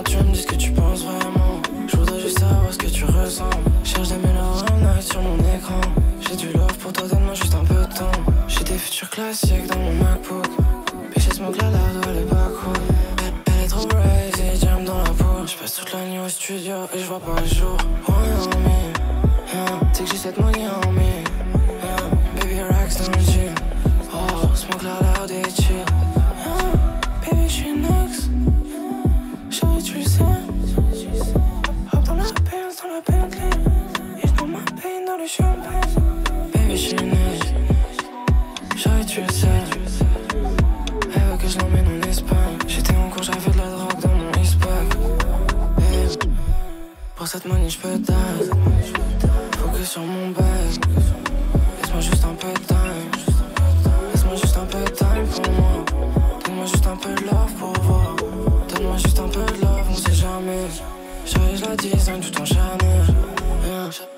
[0.05, 1.61] tu me dis ce que tu penses vraiment.
[1.89, 3.51] Je voudrais juste savoir ce que tu ressens.
[3.83, 4.63] Cherche des mélanges
[5.01, 5.81] sur mon écran.
[6.21, 7.09] J'ai du love pour toi,
[8.93, 10.47] Futurs classiques dans mon MacBook.
[11.15, 11.69] Péché smoke la
[12.11, 12.77] elle est pas cool.
[13.47, 15.47] Elle, est trop crazy, jam dans la peau.
[15.47, 17.75] J'passe toute la nuit au studio et je vois pas le jour.
[18.07, 20.93] Oh non, mais, yeah, c'est que j'ai cette money en.
[20.93, 21.17] Yeah,
[22.37, 23.55] baby racks dans le jean.
[24.13, 25.87] Oh, smoke la loud et chill.
[27.25, 28.29] Baby, j'suis next.
[29.49, 30.23] Chérie, tu le sais.
[31.95, 33.41] Hop dans la Benz, dans la Bentley.
[34.23, 35.81] Et j'prends ma peine dans le champagne.
[36.53, 37.22] Baby, next.
[39.15, 39.47] Tu le sais.
[41.15, 42.57] Elle veut que je l'emmène en Espagne.
[42.67, 44.31] J'étais en cours, j'avais de la drogue dans mon.
[45.79, 46.19] Eh,
[47.15, 48.15] Pour cette money, j'peux die.
[49.59, 50.81] Focus sur mon bail.
[51.83, 53.11] Laisse-moi juste un peu de time.
[54.15, 55.85] Laisse-moi juste un peu de time pour moi.
[56.47, 58.17] Donne-moi juste un peu de love pour voir.
[58.71, 60.69] Donne-moi juste un peu de love, on sait jamais.
[61.27, 63.05] J'arrive la design tout en Chanel.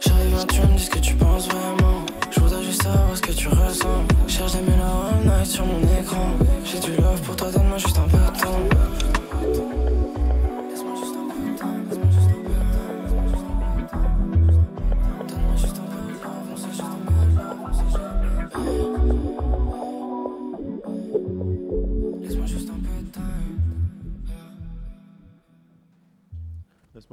[0.01, 2.07] J'arrive, tu me dis ce que tu penses vraiment.
[2.31, 4.14] Je voudrais juste savoir ce que tu ressens.
[4.37, 6.31] Cherche des mélanges all night sur mon écran.
[6.65, 8.69] J'ai du love pour toi, donne-moi juste un peu de temps.
[10.71, 10.97] Laisse-moi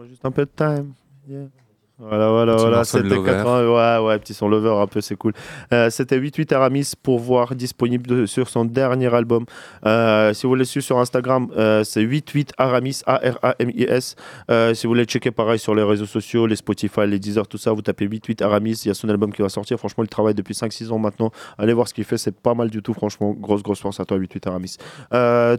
[0.07, 0.93] juste un peu de time.
[1.27, 1.60] Yeah.
[2.01, 2.83] Voilà, voilà, Petit voilà.
[2.83, 3.31] C'était Lover.
[3.31, 3.99] 80.
[4.01, 5.33] Ouais, ouais, petit son lover, un peu, c'est cool.
[5.71, 9.45] Euh, C'était 88 Aramis pour voir disponible de- sur son dernier album.
[9.85, 14.15] Euh, si vous voulez le suivre sur Instagram, euh, c'est 88 Aramis, A-R-A-M-I-S.
[14.49, 17.47] Euh, si vous voulez le checker, pareil, sur les réseaux sociaux, les Spotify, les Deezer,
[17.47, 18.81] tout ça, vous tapez 88 Aramis.
[18.83, 19.77] Il y a son album qui va sortir.
[19.77, 21.31] Franchement, il travaille depuis 5-6 ans maintenant.
[21.59, 23.35] Allez voir ce qu'il fait, c'est pas mal du tout, franchement.
[23.39, 24.77] Grosse, grosse force à toi, 88 Aramis.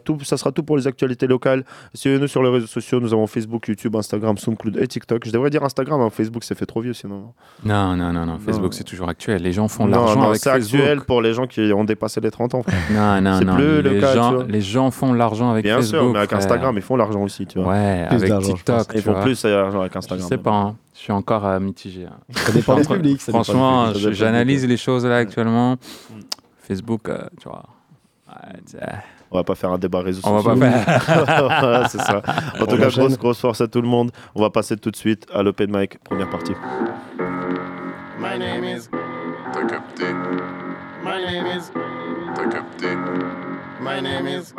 [0.05, 1.65] Tout, ça sera tout pour les actualités locales.
[1.95, 2.99] Suivez-nous sur les réseaux sociaux.
[3.01, 5.25] Nous avons Facebook, YouTube, Instagram, SoundCloud et TikTok.
[5.27, 6.11] Je devrais dire Instagram, hein.
[6.11, 7.33] Facebook, c'est fait trop vieux sinon.
[7.65, 8.39] Non, non, non, non.
[8.39, 9.43] Facebook, c'est toujours actuel.
[9.43, 10.81] Les gens font l'argent avec c'est Facebook.
[10.81, 12.63] actuel pour les gens qui ont dépassé les 30 ans.
[12.63, 12.75] frère.
[12.91, 13.55] Non, non, C'est non.
[13.55, 16.01] plus le les, cas, tu gens, les gens font de l'argent avec Bien Facebook.
[16.01, 16.39] sûr, mais avec frère.
[16.41, 17.73] Instagram, ils font l'argent aussi, tu vois.
[17.73, 18.87] Ouais, Plus avec TikTok.
[18.95, 20.25] Ils font plus d'argent avec Instagram.
[20.25, 20.51] Je sais pas.
[20.53, 20.77] hein.
[20.95, 22.07] Je suis encore euh, mitigé.
[22.07, 22.17] hein.
[22.35, 25.77] Ça dépend ça dépend des Franchement, j'analyse les choses là actuellement.
[26.59, 27.65] Facebook, euh, tu vois.
[28.29, 28.79] ouais, c'est-
[29.35, 31.25] On va pas faire un débat réseaux On va pas faire.
[31.61, 32.23] voilà, c'est ça.
[32.59, 34.11] En On tout cas, grosse, grosse force à tout le monde.
[34.35, 36.53] On va passer tout de suite à l'open mic, première partie.
[38.21, 38.89] My name is.
[39.53, 40.05] T'as capté.
[41.05, 41.71] My name is.
[42.35, 42.89] T'as capté.
[43.81, 44.53] My name is.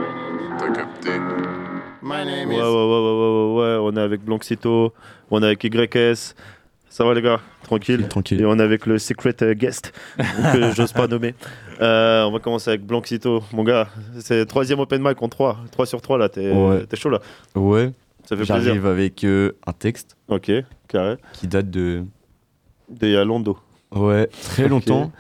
[0.58, 1.12] T'as capté.
[2.02, 2.60] My name Ouais, is.
[2.60, 4.94] ouais, ouais, ouais, ouais, ouais, ouais, on est avec Blanxito,
[5.32, 6.36] on est avec YS.
[6.94, 8.40] Ça va les gars Tranquille Tranquille.
[8.40, 9.94] Et on est avec le secret euh, guest
[10.54, 11.34] que j'ose pas nommer.
[11.82, 13.44] Euh, on va commencer avec Blanxito.
[13.52, 15.58] Mon gars, c'est troisième open mic en 3.
[15.72, 16.86] 3 sur 3 là, t'es Ouais.
[16.94, 17.20] chaud là
[17.56, 17.92] Ouais.
[18.26, 18.86] Ça fait J'arrive plaisir.
[18.86, 20.16] avec euh, un texte.
[20.28, 20.52] Ok,
[20.88, 21.18] carré.
[21.34, 22.04] Qui date de.
[23.02, 23.58] A longtemps.
[23.92, 25.12] Ouais, très longtemps.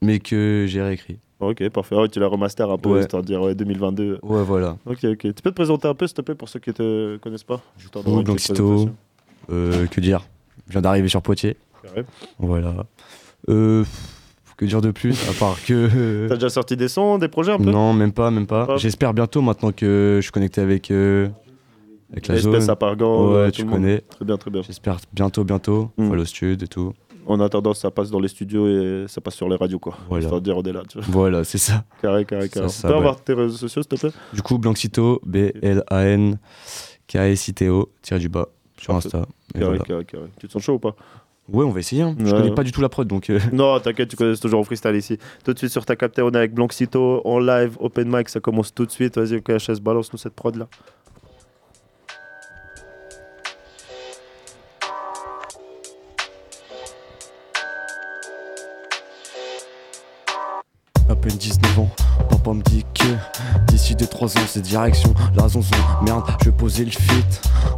[0.00, 1.18] Mais que j'ai réécrit.
[1.40, 1.94] Ok, parfait.
[1.94, 3.00] Ouais, tu l'as remaster un peu, Ouais.
[3.00, 4.18] histoire de dire ouais, 2022.
[4.22, 4.78] Ouais, voilà.
[4.86, 5.18] Ok, ok.
[5.18, 7.60] Tu peux te présenter un peu, s'il te plaît, pour ceux qui te connaissent pas?
[7.76, 8.88] Je Oh, Blanxito.
[9.50, 10.22] Euh, que dire?
[10.66, 11.56] Je viens d'arriver sur Poitiers.
[12.38, 12.86] Voilà.
[13.48, 13.84] Euh,
[14.56, 16.26] que dire de plus À part que.
[16.28, 17.70] T'as déjà sorti des sons, des projets un peu?
[17.70, 18.76] Non, même pas, même pas.
[18.76, 21.28] J'espère bientôt maintenant que je suis connecté avec, euh,
[22.10, 22.70] Avec la zone.
[22.70, 24.00] à Pargan, Ouais, euh, tu connais.
[24.00, 24.62] Très bien, très bien.
[24.62, 25.90] J'espère bientôt, bientôt.
[25.98, 26.08] Mm.
[26.08, 26.92] Follow Stud et tout.
[27.26, 29.98] En attendant, ça passe dans les studios et ça passe sur les radios, quoi.
[30.08, 30.22] Voilà.
[30.22, 31.06] Histoire de dire, on est là, tu vois.
[31.10, 31.84] Voilà, c'est ça.
[32.02, 32.68] Carré, carré, carré.
[32.68, 32.94] Tu peux ouais.
[32.94, 34.14] avoir tes réseaux sociaux, s'il te plaît?
[34.32, 36.38] Du coup, Blancito, B-L-A-N,
[37.08, 38.46] K-S-I-T-O, tiré du bas,
[38.80, 38.94] sur.
[38.94, 39.26] Insta.
[39.56, 39.84] Et Carré, voilà.
[39.84, 40.26] carré, carré.
[40.38, 40.94] Tu te sens chaud ou pas?
[41.48, 42.02] Ouais, on va essayer.
[42.02, 42.14] hein.
[42.18, 43.30] Je connais pas du tout la prod, donc.
[43.30, 45.18] euh, Non, t'inquiète, tu connais toujours en freestyle ici.
[45.44, 48.40] Tout de suite sur ta capté, on est avec Blancito en live, open mic, ça
[48.40, 49.16] commence tout de suite.
[49.18, 50.66] Vas-y, OKHS, balance-nous cette prod là.
[61.08, 61.90] à peine 19 ans,
[62.54, 63.04] me dit que
[63.66, 65.76] d'ici 2-3 ans c'est direction la zonzon.
[66.02, 67.24] Merde, je vais poser le fit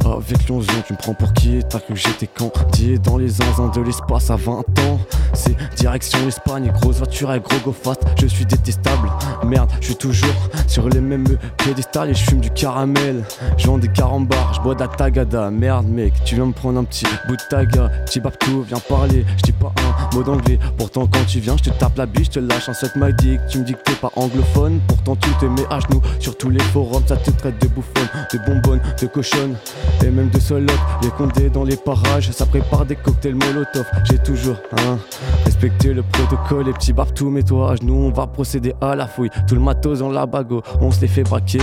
[0.05, 0.71] avec l'onzon.
[0.85, 1.59] Tu me prends pour qui?
[1.69, 4.99] T'as cru que j'étais candié dans les zinzins de l'espace à 20 ans?
[5.33, 8.01] C'est direction l'Espagne, grosse voiture avec gros go fast.
[8.19, 9.09] Je suis détestable,
[9.45, 10.29] merde, je suis toujours
[10.67, 11.25] sur les mêmes
[11.57, 13.23] piédestals et je fume du caramel.
[13.57, 15.51] Je vends des carambars, je bois de la tagada.
[15.51, 17.89] Merde, mec, tu viens me prendre un petit bout de taga.
[18.05, 20.59] Petit babtou, viens parler, je dis pas un mot d'anglais.
[20.77, 23.13] Pourtant, quand tu viens, je te tape la biche, je te lâche un suck my
[23.13, 23.39] dick.
[23.49, 26.49] Tu me dis que t'es pas anglophone, pourtant tu te mets à genoux sur tous
[26.49, 27.03] les forums.
[27.05, 29.55] Ça te traite de bouffonne, de bonbonne, de cochonne
[30.03, 30.79] et même de salope.
[31.01, 33.85] Les condés dans les parages, ça prépare des cocktails molotov.
[34.05, 34.97] J'ai toujours hein,
[35.45, 36.65] respecté le protocole.
[36.65, 39.29] Les petits babtou, mets-toi à genoux, on va procéder à la fouille.
[39.47, 41.61] Tout le matos dans la bago, on se les fait braquer.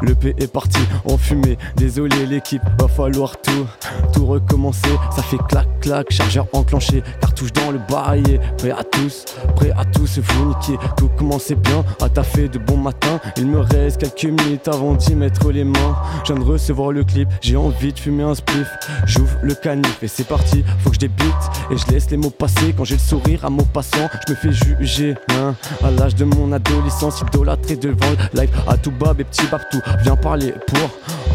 [0.00, 1.58] Le P est parti en fumée.
[1.76, 3.66] Désolé l'équipe, va falloir tout,
[4.12, 4.90] tout recommencer.
[5.10, 8.40] Ça fait clac clac, chargeur enclenché, cartouche dans le barillet.
[8.58, 9.24] Prêt à tous,
[9.56, 10.78] prêt à tous vous niquer.
[10.96, 13.20] Tout commençait bien, à taffer de bon matin.
[13.36, 15.96] Il me reste quelques minutes avant d'y mettre les mains.
[16.24, 18.68] Je viens de recevoir le clip, j'ai envie de fumer un spliff.
[19.06, 21.34] J'ouvre le canif et c'est parti, faut que je débute.
[21.70, 24.08] Et je laisse les mots passer quand j'ai le sourire à mots passants.
[24.26, 25.54] Je me fais juger, hein.
[25.82, 29.80] À l'âge de mon adolescence, idolâtré devant le live à tout bas, et petit babtou.
[30.02, 30.90] Viens parler pour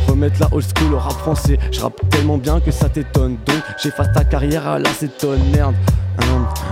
[0.08, 1.58] remettre la old school au rap français.
[1.72, 3.38] Je rappe tellement bien que ça t'étonne.
[3.46, 5.76] Donc j'efface ta carrière à l'acétone, merde.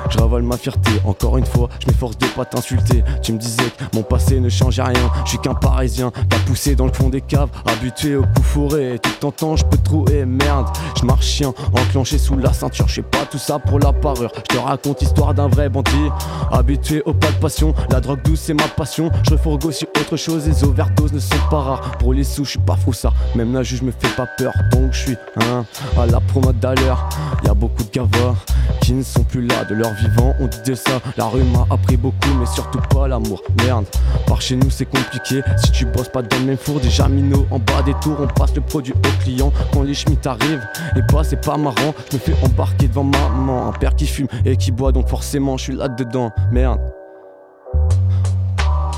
[0.09, 3.03] Je ravale ma fierté, encore une fois, je m'efforce de pas t'insulter.
[3.21, 6.75] Tu me disais que mon passé ne changeait rien, je suis qu'un parisien, pas poussé
[6.75, 8.99] dans le fond des caves, habitué au coup fourré.
[9.01, 10.67] Tout tentant, je peux trouver, merde.
[10.99, 14.31] Je marche chien, enclenché sous la ceinture, je pas tout ça pour la parure.
[14.35, 16.09] Je te raconte l'histoire d'un vrai bandit,
[16.51, 17.73] habitué au pas de passion.
[17.89, 19.11] La drogue douce, c'est ma passion.
[19.23, 21.91] Je refourgue aussi autre chose, les overdoses ne sont pas rares.
[21.99, 24.91] Pour les sous, je suis pas froussard, même la juge me fait pas peur, donc
[24.93, 25.65] je suis hein,
[25.97, 27.09] à la promo d'allure.
[27.43, 28.35] Y a beaucoup de gavas
[28.81, 30.35] qui ne sont plus là de leur vivant.
[30.39, 33.41] On dit de ça, la rue m'a appris beaucoup, mais surtout pas l'amour.
[33.63, 33.85] Merde,
[34.27, 35.41] par chez nous c'est compliqué.
[35.57, 38.27] Si tu bosses pas dans le même four, déjà minot en bas des tours, on
[38.27, 39.51] passe le produit au client.
[39.73, 40.65] Quand les schmitts arrivent,
[40.95, 41.93] et bah c'est pas marrant.
[42.11, 45.57] Je me fais embarquer devant maman, un père qui fume et qui boit, donc forcément
[45.57, 46.31] je suis là dedans.
[46.51, 46.79] Merde.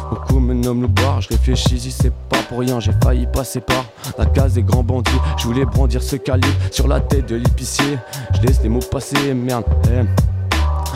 [0.10, 3.62] Beaucoup me nomment le bar, je réfléchis, si c'est pas pour rien, j'ai failli passer
[3.62, 3.86] par
[4.17, 5.10] la case des grands bandits.
[5.38, 7.98] Je voulais brandir ce calibre sur la tête de l'épicier.
[8.36, 9.63] Je laisse les mots passer, merde.
[9.88, 10.33] eh.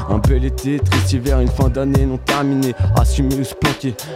[0.09, 2.73] Un bel été, triste hiver, une fin d'année non terminée.
[2.95, 3.53] Assumer ou se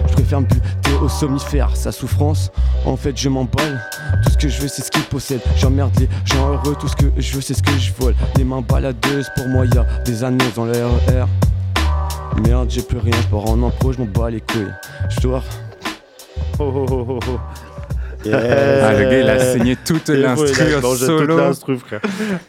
[0.07, 1.75] je préfère me buter au somnifère.
[1.75, 2.51] Sa souffrance,
[2.85, 3.81] en fait, je m'emballe.
[4.23, 5.41] Tout ce que je veux, c'est ce qu'ils possèdent.
[5.57, 8.15] J'emmerde les gens heureux, tout ce que je veux, c'est ce que je vole.
[8.37, 11.25] Les mains baladeuses, pour moi, y a des annonces dans RER.
[12.47, 14.73] Merde, j'ai plus rien, je pars en impro, je m'en bats les couilles.
[15.09, 15.43] Je dois.
[16.59, 17.39] Oh, oh, oh, oh, oh.
[18.25, 21.53] Ah, le gars, il a saigné toute l'instru mangé solo.
[21.53, 22.01] toute frère.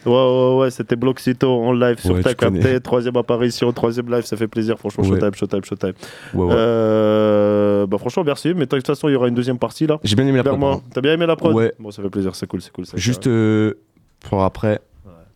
[0.05, 2.79] Ouais, ouais, ouais, c'était Bloxito en live sur ta capté.
[2.81, 4.77] Troisième apparition, troisième live, ça fait plaisir.
[4.77, 5.93] Franchement, showtime, showtime, showtime.
[6.35, 8.53] Euh, bah, franchement, merci.
[8.53, 9.99] Mais de toute façon, il y aura une deuxième partie là.
[10.03, 10.83] J'ai bien aimé la prod, contre.
[10.93, 11.71] T'as bien aimé la prod.
[11.79, 12.85] Bon, ça fait plaisir, c'est cool, c'est cool.
[12.95, 13.73] Juste euh,
[14.21, 14.79] pour après,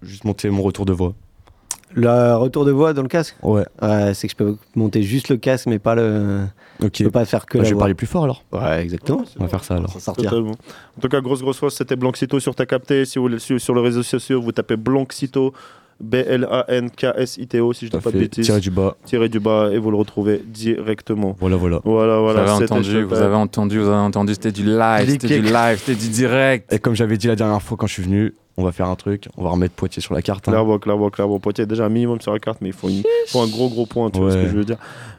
[0.01, 1.13] juste monter mon retour de voix.
[1.93, 3.63] Le retour de voix dans le casque Ouais.
[4.13, 6.43] c'est que je peux monter juste le casque, mais pas le.
[6.83, 6.91] Ok.
[6.99, 7.79] Je peux pas faire que Bah, la je vais voix.
[7.81, 8.43] parler plus fort alors.
[8.51, 9.23] Ouais, exactement.
[9.39, 9.89] On va faire ça alors.
[9.99, 10.29] sortir.
[10.29, 10.51] Totalement.
[10.51, 13.05] En tout cas, grosse, grosse fois, c'était Blancito sur ta capté.
[13.05, 15.53] Si vous voulez le suivre sur les réseaux sociaux, vous tapez Blancito.
[15.99, 18.45] B-L-A-N-K-S-I-T-O, si je dis Tout à pas de bêtises.
[18.45, 18.95] Tiré du bas.
[19.05, 21.35] Tiré du bas, et vous le retrouvez directement.
[21.39, 21.81] Voilà, voilà.
[21.83, 22.43] Voilà, voilà.
[22.43, 25.77] vous avez entendu, vous avez entendu, vous avez entendu, c'était du live, c'était du live,
[25.83, 26.71] c'était du direct.
[26.71, 28.95] Et comme j'avais dit la dernière fois quand je suis venu, on va faire un
[28.95, 30.47] truc, on va remettre Poitiers sur la carte.
[30.47, 30.51] hein.
[30.51, 31.39] Clairement, clairement, clairement.
[31.39, 33.69] Poitiers est déjà un minimum sur la carte, mais il faut, une- faut un gros,
[33.69, 34.77] gros point, tu vois ce que je veux dire.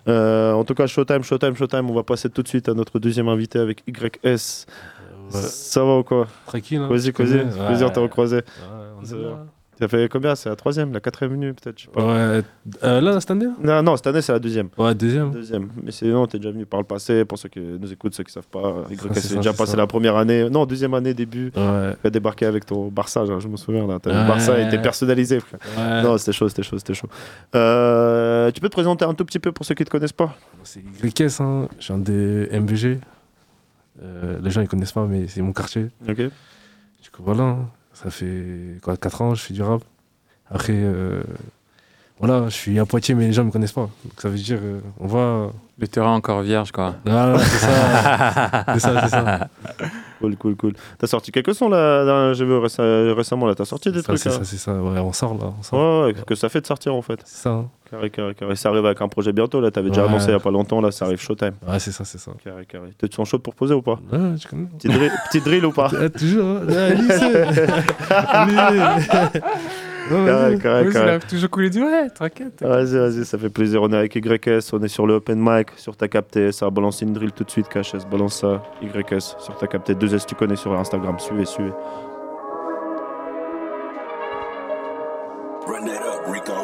[0.09, 1.89] Euh, en tout cas, Showtime, Showtime, Showtime.
[1.91, 4.67] On va passer tout de suite à notre deuxième invité avec YS.
[5.31, 6.27] Ça va ou quoi?
[6.47, 7.67] Tranquille, hein, Vas-y, vas-y.
[7.67, 8.37] Plaisir de te recroiser.
[8.37, 8.43] Ouais,
[8.99, 9.25] on est
[9.79, 10.35] Ça fait combien?
[10.35, 11.87] C'est la troisième, la quatrième minute peut-être.
[11.97, 12.43] Ouais.
[12.83, 14.69] Euh, là, cette année Non, non, cette année c'est la deuxième.
[14.77, 15.31] Ouais, deuxième.
[15.31, 15.69] Deuxième.
[15.85, 17.25] Mais sinon, t'es déjà venu par le passé.
[17.25, 19.77] Pour ceux qui nous écoutent, ceux qui savent pas, YS c'est c'est déjà passé ça.
[19.77, 20.51] la première année.
[20.51, 21.53] Non, deuxième année, début.
[21.57, 21.95] Ouais.
[22.01, 23.87] Tu as débarqué avec ton Barça, je me souviens.
[23.87, 23.99] Là.
[24.01, 24.23] T'as- Ouais.
[24.23, 25.61] Le Barça était personnalisé, frère.
[25.79, 26.03] Ouais.
[26.03, 27.09] Non, c'était chaud, c'était chaud, c'était chaud.
[27.55, 30.35] Euh, tu peux te présenter un tout petit peu pour ceux qui te connaissent pas?
[30.65, 31.69] C'est YS, hein.
[31.79, 32.99] je viens des MVG.
[34.03, 35.87] Euh, les gens ils connaissent pas, mais c'est mon quartier.
[36.09, 36.17] Ok.
[36.17, 37.69] Du coup, voilà, hein.
[38.03, 39.83] Ça fait quoi, 4 ans, je fais du rap.
[40.51, 41.23] Après, euh,
[42.19, 43.91] voilà, je suis à Poitiers, mais les gens me connaissent pas.
[44.05, 45.51] Donc ça veut dire, euh, on va.
[45.81, 46.97] Le terrain encore vierge, quoi.
[47.05, 48.65] Voilà, c'est ça.
[48.75, 49.49] c'est ça, c'est ça.
[50.21, 50.73] Cool, cool, cool.
[50.99, 52.81] T'as sorti quelques sons là, j'ai vu réce-
[53.15, 54.73] récemment là, t'as sorti des Ça, trucs c'est ça, c'est ça.
[54.75, 55.53] Ouais, on sort là.
[55.57, 55.79] On sort.
[56.07, 57.21] Ouais, ouais, que ça fait de sortir en fait.
[57.25, 57.51] C'est ça.
[57.51, 57.69] hein.
[57.89, 58.57] Carré, carré, carré.
[58.57, 60.09] Ça arrive avec un projet bientôt là, t'avais déjà Ouais.
[60.09, 61.53] annoncé il y a pas longtemps là, ça arrive Showtime.
[61.69, 62.33] Ouais, c'est ça, c'est ça.
[62.45, 62.89] Carré, carré.
[62.99, 64.01] T'es tu chaud pour poser ou pas?
[64.13, 64.67] Ouais, je connais.
[64.77, 65.89] Petit drill, petit drill ou pas?
[65.97, 66.61] Ah, toujours, hein.
[66.69, 66.95] Ah.
[66.95, 67.45] Lycée.
[70.11, 70.59] Ouais, Carré, vas-y.
[70.61, 71.19] carré, carré.
[71.29, 72.63] toujours coulé du ouais, t'inquiète.
[72.63, 73.83] Vas-y, vas-y, ça fait plaisir.
[73.83, 76.53] On est avec YS, on est sur le open mic, sur ta capté.
[76.53, 78.07] Ça balance une drill tout de suite, KHS.
[78.11, 79.95] Balance ça, YS, sur ta capté.
[79.95, 81.19] Deux S, tu connais sur Instagram.
[81.19, 81.73] Suivez, suivez.
[85.67, 86.55] Run that up, Rico.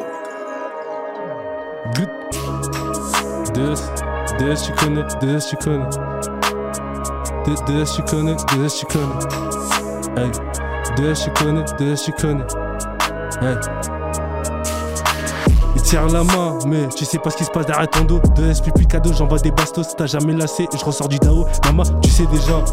[1.95, 2.09] Good.
[3.55, 3.91] DS,
[4.39, 5.89] DS, tu connais, DS, tu connais.
[7.45, 10.17] D- DS, tu connais, DS, tu connais.
[10.17, 10.31] Hey.
[10.97, 12.45] DS, tu connais, DS, tu connais.
[13.43, 13.57] Hey.
[15.95, 18.19] La main, mais tu sais pas ce qui se passe derrière ton dos.
[18.19, 19.95] 2S, pipi cadeau, j'envoie des bastos.
[19.97, 21.47] T'as jamais lassé je ressors du DAO.
[21.67, 22.65] Maman, tu sais déjà.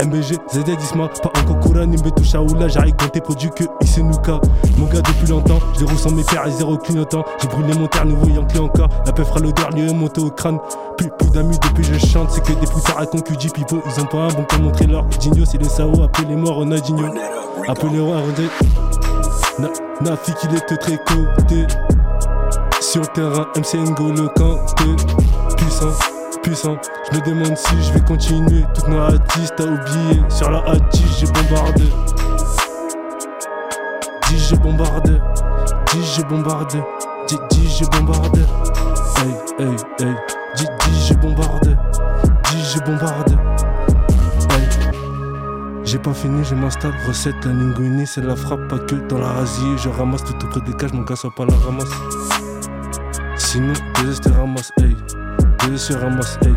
[0.00, 2.68] MBG, ZD, Isma, pas encore Koura, Nimbe, Shaoula.
[2.68, 4.40] J'arrive dans tes produits que Isenuka.
[4.78, 7.24] Mon gars, depuis longtemps, je déroule sans mes pères et zéro clignotant.
[7.42, 8.88] J'ai brûlé mon terre, nouveau Yankee encore.
[9.04, 10.58] La peu fera l'odeur, lieu monté au crâne.
[10.96, 13.82] Plus, plus d'amis depuis je chante, c'est que des poutards à concu Pipo.
[13.86, 17.06] Ils ont pas un bon pour montrer leur Digno, c'est le Sao, appelez-moi Ronaldinho.
[17.66, 18.18] Appelez-moi.
[19.58, 19.68] Na,
[20.00, 21.66] Nafik, il est très côté.
[22.88, 24.96] Sur le terrain, MC N'Golo Kanté
[25.58, 25.92] Puissant,
[26.42, 26.76] puissant.
[27.04, 28.64] Je me demande si je vais continuer.
[28.74, 30.22] Toutes nos artistes t'as oublié.
[30.30, 31.84] Sur la A10 j'ai bombardé.
[34.30, 35.18] 10 j'ai bombardé.
[35.92, 36.78] 10 j'ai bombardé.
[37.28, 38.40] 10 10 j'ai bombardé.
[39.18, 40.14] Hey, hey, hey.
[40.56, 41.76] 10 10 j'ai bombardé.
[42.52, 43.34] 10 j'ai bombardé.
[45.84, 47.44] J'ai pas fini, je m'installe, recette.
[47.44, 49.76] La linguini, c'est la frappe, pas que dans la rasier.
[49.76, 52.37] Je ramasse tout auprès des cages, mon gars soit pas la ramasse.
[53.50, 53.72] Sinon,
[54.04, 54.94] deux te ramasse, hey.
[55.66, 56.52] Deux se ramasse, hey.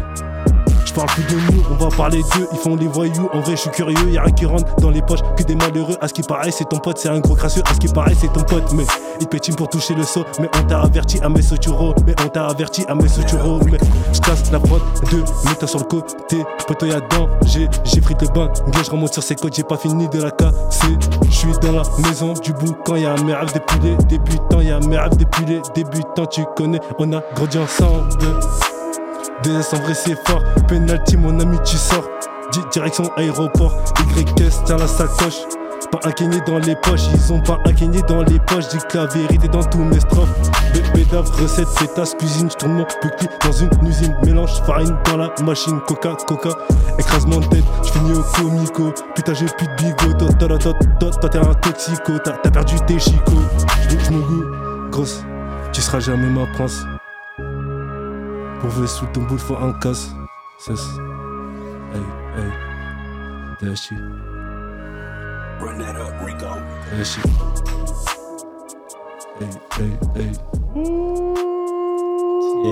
[0.91, 3.29] Je parle plus de nous, on va parler d'eux, ils font les voyous.
[3.31, 5.95] En vrai, je suis curieux, y'a rien qui rentre dans les poches, que des malheureux.
[6.01, 7.61] À ce qui paraît, c'est ton pote, c'est un gros crasseux.
[7.65, 8.83] À ce qui paraît, c'est ton pote, mais
[9.21, 10.25] il pétine pour toucher le saut.
[10.41, 13.61] Mais on t'a averti à mes soturo, mais on t'a averti à mes soturo.
[13.71, 13.77] Mais
[14.11, 16.43] je casse la prod, deux, mets-toi sur le côté.
[16.67, 18.51] Poto, y'a danger, j'ai pris le bain.
[18.83, 20.97] Je remonte sur ses côtes, j'ai pas fini de la casser.
[21.23, 24.81] Je suis dans la maison du bout quand y'a mes rêves depuis les débutants, y'a
[24.81, 26.25] mes rêves depuis les débutants.
[26.25, 28.09] Tu connais, on a grandi ensemble.
[29.43, 32.03] DS en vrai c'est fort, penalty mon ami tu sors.
[32.51, 33.73] Di- Direction aéroport,
[34.17, 35.39] YS tiens la sacoche.
[35.91, 38.67] Pas un kenny dans les poches, ils ont pas un kenny dans les poches.
[38.69, 40.29] Dis que la vérité dans tous mes strophes.
[40.73, 44.15] Bébé d'ave, recette, pétasse, cuisine, je tourne mon bucli dans une usine.
[44.23, 46.49] Mélange farine dans la machine, coca, coca.
[46.97, 48.93] Écrasement de tête, je finis au comico.
[49.15, 50.73] Putain j'ai plus de bigot, toi, toi,
[51.11, 52.13] toi, t'es un toxico.
[52.23, 53.41] T'as perdu tes chicots,
[53.89, 55.23] je me goût, grosse.
[55.73, 56.83] Tu seras jamais ma prince
[58.87, 60.11] sous ton boule, faut un casse.
[60.59, 60.79] Cesse.
[61.93, 62.01] Hey,
[62.37, 62.51] hey.
[63.61, 63.95] DHI.
[65.59, 66.45] Run that up, Rico.
[66.91, 67.21] DHI.
[69.39, 70.31] Hey, hey, hey.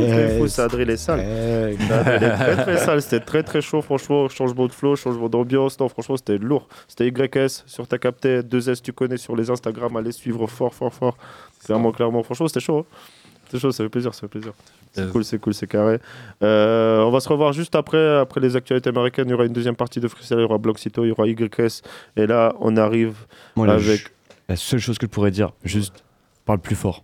[0.08, 1.20] Très fou, ça a drillé sale.
[1.22, 1.78] Hey.
[1.88, 3.02] Ça a drillé très très sale.
[3.02, 4.30] C'était très très chaud, franchement.
[4.30, 5.80] Changement de flow, changement d'ambiance.
[5.80, 6.68] Non, franchement, c'était lourd.
[6.88, 8.42] C'était YS sur ta capté.
[8.42, 9.96] 2S, tu connais sur les Instagram.
[9.98, 11.18] Allez suivre fort, fort, fort.
[11.66, 12.22] Clairement, clairement.
[12.24, 12.80] Franchement, c'était chaud.
[12.80, 12.96] hein.
[13.46, 14.54] C'était chaud, ça fait plaisir, ça fait plaisir.
[14.92, 15.12] C'est Yes.
[15.12, 16.00] cool, c'est cool, c'est carré.
[16.44, 19.28] Euh, on va se revoir juste après, après les actualités américaines.
[19.28, 21.28] Il y aura une deuxième partie de Freestyle, il y aura Bloxito, il y aura
[21.28, 21.82] YS.
[22.18, 23.16] Et là, on arrive
[23.56, 24.12] Moi, avec.
[24.48, 26.04] la seule chose que je pourrais dire, juste
[26.46, 27.04] parle plus fort.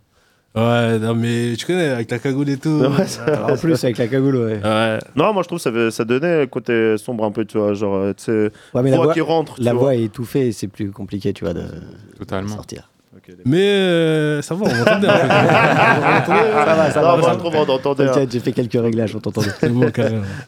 [0.55, 2.69] Ouais, non, mais tu connais, avec la cagoule et tout.
[2.69, 4.59] Ouais, ça- En plus, avec la cagoule, ouais.
[4.63, 4.99] Ouais.
[5.17, 7.73] Non, moi je trouve que ça, ça donnait un côté sombre un peu, tu vois,
[7.73, 9.55] genre, euh, tu sais, Ouais, mais la voix voix, qui rentre.
[9.59, 9.95] la tu voix vois.
[9.95, 11.65] est étouffée et c'est plus compliqué, tu vois, de,
[12.17, 12.47] Totalement.
[12.49, 12.89] de sortir.
[13.45, 15.27] Mais euh, ça va, on m'entendait en fait.
[16.25, 17.17] Ça va, ça Non, va.
[17.17, 18.03] moi, je trouve on entendait.
[18.03, 18.07] hein.
[18.07, 19.49] T'inquiète, j'ai fait quelques réglages, on t'entendait.
[19.59, 19.89] C'est bon.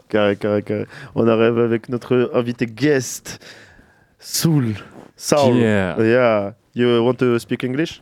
[0.09, 0.85] Carré, carré, carré.
[1.15, 3.39] On arrive avec notre invité guest,
[4.19, 4.73] Soul.
[5.15, 5.55] Soul.
[5.57, 5.95] Yeah.
[5.99, 6.53] Yeah.
[6.75, 8.01] You want to speak English?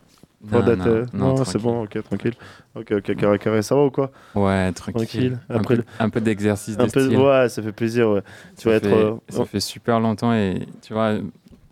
[0.50, 2.34] Non, non, uh, non, c'est bon, ok, tranquille.
[2.74, 3.62] Ok, ok, carré, carré.
[3.62, 4.10] Ça va ou quoi?
[4.34, 5.02] Ouais, tranquille.
[5.06, 5.38] Tranquille.
[5.48, 7.16] Un Après peu, le- un peu d'exercice de Un peu, style.
[7.18, 8.20] ouais, ça fait plaisir, ouais.
[8.56, 8.94] Tu ça vas fait, être.
[8.96, 11.14] euh, ça fait super longtemps et tu vois,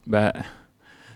[0.06, 0.32] bah,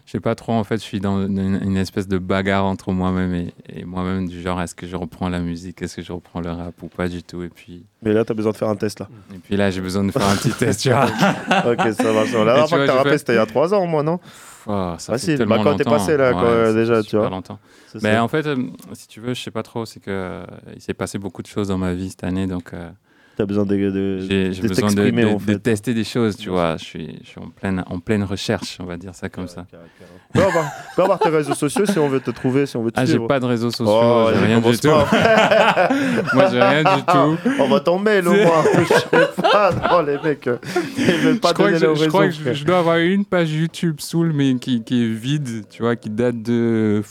[0.09, 2.93] je sais pas trop en fait, je suis dans une, une espèce de bagarre entre
[2.93, 6.13] moi-même et, et moi-même du genre est-ce que je reprends la musique, est-ce que je
[6.13, 8.71] reprends le rap ou pas du tout et puis Mais là, t'as besoin de faire
[8.71, 9.09] un test, là.
[9.35, 11.05] et puis là j'ai besoin de faire un petit test, tu vois.
[11.67, 12.25] ok, ça va.
[12.25, 14.19] La dernière tu fois que rappé, fait- c'était il y a 3 ans, moi, non?
[14.67, 15.45] Oh, ça Facile.
[15.45, 17.29] Bah, quand t'es passé, là, Ouais, déjà, tu vois.
[17.29, 17.59] longtemps.
[18.03, 18.25] Mais ça.
[18.25, 18.57] en fait, euh,
[18.95, 20.45] si tu veux, je sais pas trop, c'est que euh,
[20.75, 22.91] il s'est passé beaucoup de choses dans ma vie cette année, donc euh,
[23.39, 25.59] T'as besoin de, de, J'ai j'ai de besoin de, t'exprimer, de- en de fait.
[25.61, 26.77] tester des choses, tu vois.
[26.77, 29.65] Je suis, je suis en, pleine, en pleine recherche, on va dire ça comme ça.
[29.71, 29.77] Tu
[30.35, 32.83] peux avoir, tu peux avoir tes réseaux sociaux si on veut te trouver, si on
[32.83, 34.89] veut te Ah, j'ai pas de réseaux sociaux, Oh, j'ai rien du tout.
[36.35, 37.51] Moi, j'ai rien du tout.
[37.61, 38.65] On va ton mail au moins.
[38.77, 39.71] Je sais pas.
[39.89, 40.57] Non, les mecs, euh,
[40.97, 43.53] ils veulent pas je crois que, donner je, crois que je, dois avoir une page
[43.53, 47.05] YouTube Soul, mais qui, qui est vide, tu vois, qui date de.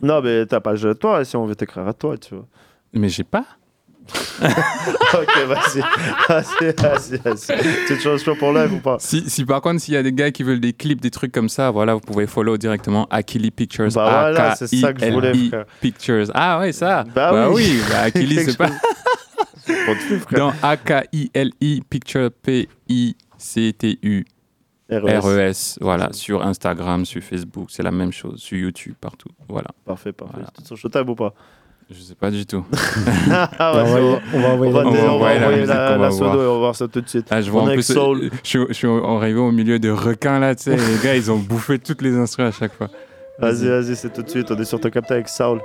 [0.00, 2.46] Non, mais ta page à toi, si on veut t'écrire à toi, tu vois.
[2.92, 3.44] Mais j'ai pas.
[4.42, 5.80] ok, vas-y.
[6.28, 7.86] Vas-y, vas-y, vas-y.
[7.86, 8.96] Tu te changes pas pour live ou pas?
[8.98, 11.32] Si, si par contre, s'il y a des gars qui veulent des clips, des trucs
[11.32, 13.88] comme ça, voilà, vous pouvez follow directement Akili Pictures.
[13.94, 15.64] Bah voilà, c'est ça que je voulais, frère.
[15.80, 16.30] Pictures.
[16.34, 17.04] Ah ouais, ça.
[17.14, 17.62] Bah oui.
[17.72, 18.70] oui, bah, Akili, c'est pas.
[20.32, 24.24] Dans A-K-I-L-I Picture P-I-C-T-U.
[24.90, 25.20] RES.
[25.20, 29.68] RES, voilà, sur Instagram, sur Facebook, c'est la même chose, sur YouTube, partout, voilà.
[29.84, 30.42] Parfait, parfait.
[30.54, 31.32] Tu te sens Showtime ou pas?
[31.90, 32.64] Je sais pas du tout.
[33.30, 35.92] Ah, On va envoyer- on va on va dé- on va envoyer la musique, la
[35.94, 36.34] on va la sodo voir.
[36.36, 37.26] et on va voir ça tout de suite.
[37.30, 40.38] Ah, je vois en plus, euh, je, suis- je suis arrivé au milieu de requins
[40.38, 42.88] là, tu sais, les gars, ils ont bouffé toutes les instruments à chaque fois.
[43.38, 44.50] Vas-y, vas-y, c'est tout de suite.
[44.50, 45.60] On est sur ton capteur avec Saul.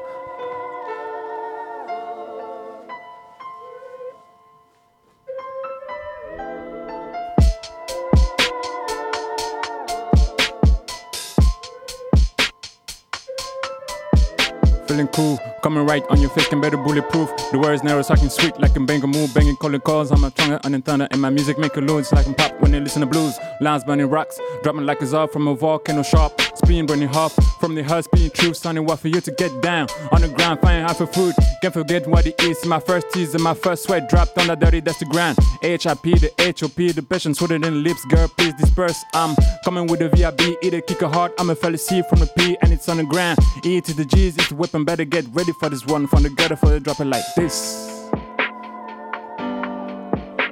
[14.88, 17.30] Feeling cool, coming right on your face, can better bulletproof.
[17.52, 20.12] The words narrow, talking sweet like a banger move, banging calling calls.
[20.12, 20.32] I'm a
[20.64, 23.02] on the thunder, and my music make a loads like I'm pop when they listen
[23.02, 23.38] to blues.
[23.62, 26.49] Lines burning rocks, dropping like a czar from a volcano sharp.
[26.64, 29.88] Speeding, burning half from the heart, speeding true, sounding what for you to get down
[30.12, 31.34] on the ground, find out for food.
[31.62, 32.66] Can't forget what it is.
[32.66, 35.38] My first teaser, my first sweat dropped on the dirty, that's the ground.
[35.62, 39.04] HIP, the HOP, the passion sweeter than the lips, girl, please disperse.
[39.14, 41.34] I'm coming with a VIB, either kick a heart.
[41.40, 43.40] I'm a fella C from the P, and it's on the ground.
[43.64, 46.08] E to the G's, it's the weapon, better get ready for this one.
[46.08, 48.10] From the gutter for the drop it like this.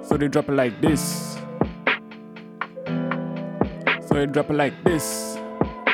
[0.08, 1.38] So they drop it like this.
[4.08, 5.38] So they drop it like this.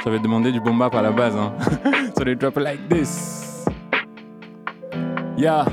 [0.03, 1.53] J'avais demandé du à la base, hein.
[2.17, 3.65] so they drop it like this.
[5.37, 5.65] Yeah.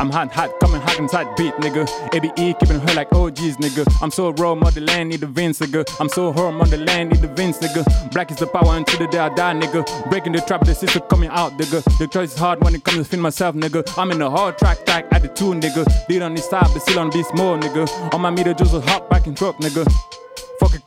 [0.00, 1.88] I'm hot, hot, coming hot inside beat, nigga.
[2.12, 3.86] ABE keeping her like OGs, nigga.
[4.02, 5.84] I'm so raw, motherland, need the Vince, nigga.
[6.00, 7.84] I'm so raw, motherland, need the Vince, nigga.
[8.12, 10.10] Black is the power until the day I die, nigga.
[10.10, 11.82] Breaking the trap, the system coming out, nigga.
[11.98, 13.96] The choice is hard when it comes to feel myself, nigga.
[13.96, 15.86] I'm in a hard track, track at the two, nigga.
[16.08, 18.12] Lead on this side, but still on this more, nigga.
[18.12, 19.86] On my meter, just a hop back in truck, nigga.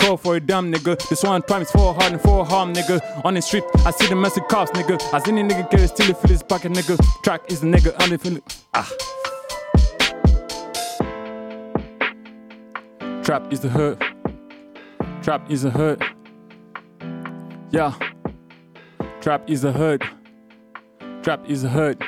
[0.01, 0.97] Call for a dumb nigga.
[1.09, 2.99] This one time is for hard and for harm, nigga.
[3.23, 4.99] On the street, I see the messy cops, nigga.
[5.13, 6.97] I seen a nigga get it, steal it, fill his pocket, nigga.
[7.23, 8.39] Track is the nigga, on the feel
[8.73, 8.89] Ah.
[13.23, 14.03] Trap is the hurt.
[15.21, 16.01] Trap is the hurt.
[17.69, 17.93] Yeah.
[19.21, 20.03] Trap is the hurt.
[21.21, 22.01] Trap is the hurt.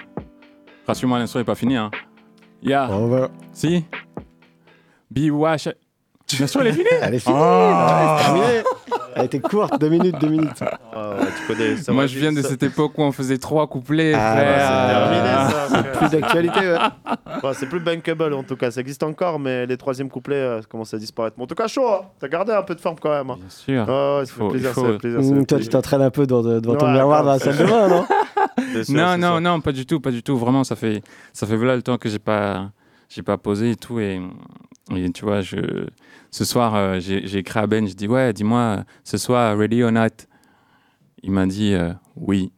[0.88, 1.92] Rassure-moi, l'instru est pas fini, hein.
[2.60, 2.90] Yeah.
[2.90, 3.30] Over.
[3.54, 3.86] Si.
[6.38, 6.40] B-Wash.
[6.42, 8.18] L'instru, elle est finie Elle est finie, Ah.
[8.18, 8.64] ouais, terminé.
[9.16, 10.60] Elle était courte, deux minutes, deux minutes.
[10.62, 11.78] Ah ouais, tu connais.
[11.78, 12.50] ça Moi, je viens de ça.
[12.50, 14.14] cette époque où on faisait trois couplets.
[14.16, 15.92] Ah, bah, c'est terminé, ça, C'est frère.
[15.92, 17.54] plus d'actualité, ouais.
[17.54, 20.94] C'est plus bankable en tout cas, ça existe encore, mais les troisièmes couplets euh, commencent
[20.94, 21.36] à disparaître.
[21.38, 22.02] Mais en tout cas, chaud, hein.
[22.20, 23.28] t'as gardé un peu de forme quand même.
[23.28, 23.82] Bien sûr.
[23.88, 25.22] Ouais, ça Faut- fait plaisir, il faut- ça fait plaisir.
[25.22, 27.58] ça fait Hum, toi, tu t'entraînes un peu dans- devant ton miroir dans la salle
[27.58, 28.06] de bain, non?
[28.84, 29.42] Sûr, non, non, sûr.
[29.42, 30.38] non, pas du tout, pas du tout.
[30.38, 31.02] Vraiment, ça fait,
[31.34, 32.70] ça fait voilà le temps que j'ai pas,
[33.10, 34.00] j'ai pas posé et tout.
[34.00, 34.22] Et,
[34.96, 35.88] et tu vois, je,
[36.32, 39.92] ce soir, euh, j'ai écrit à Ben, je dis ouais, dis-moi, ce soir, ready or
[39.92, 40.10] not?
[41.22, 42.52] Il m'a dit euh, oui.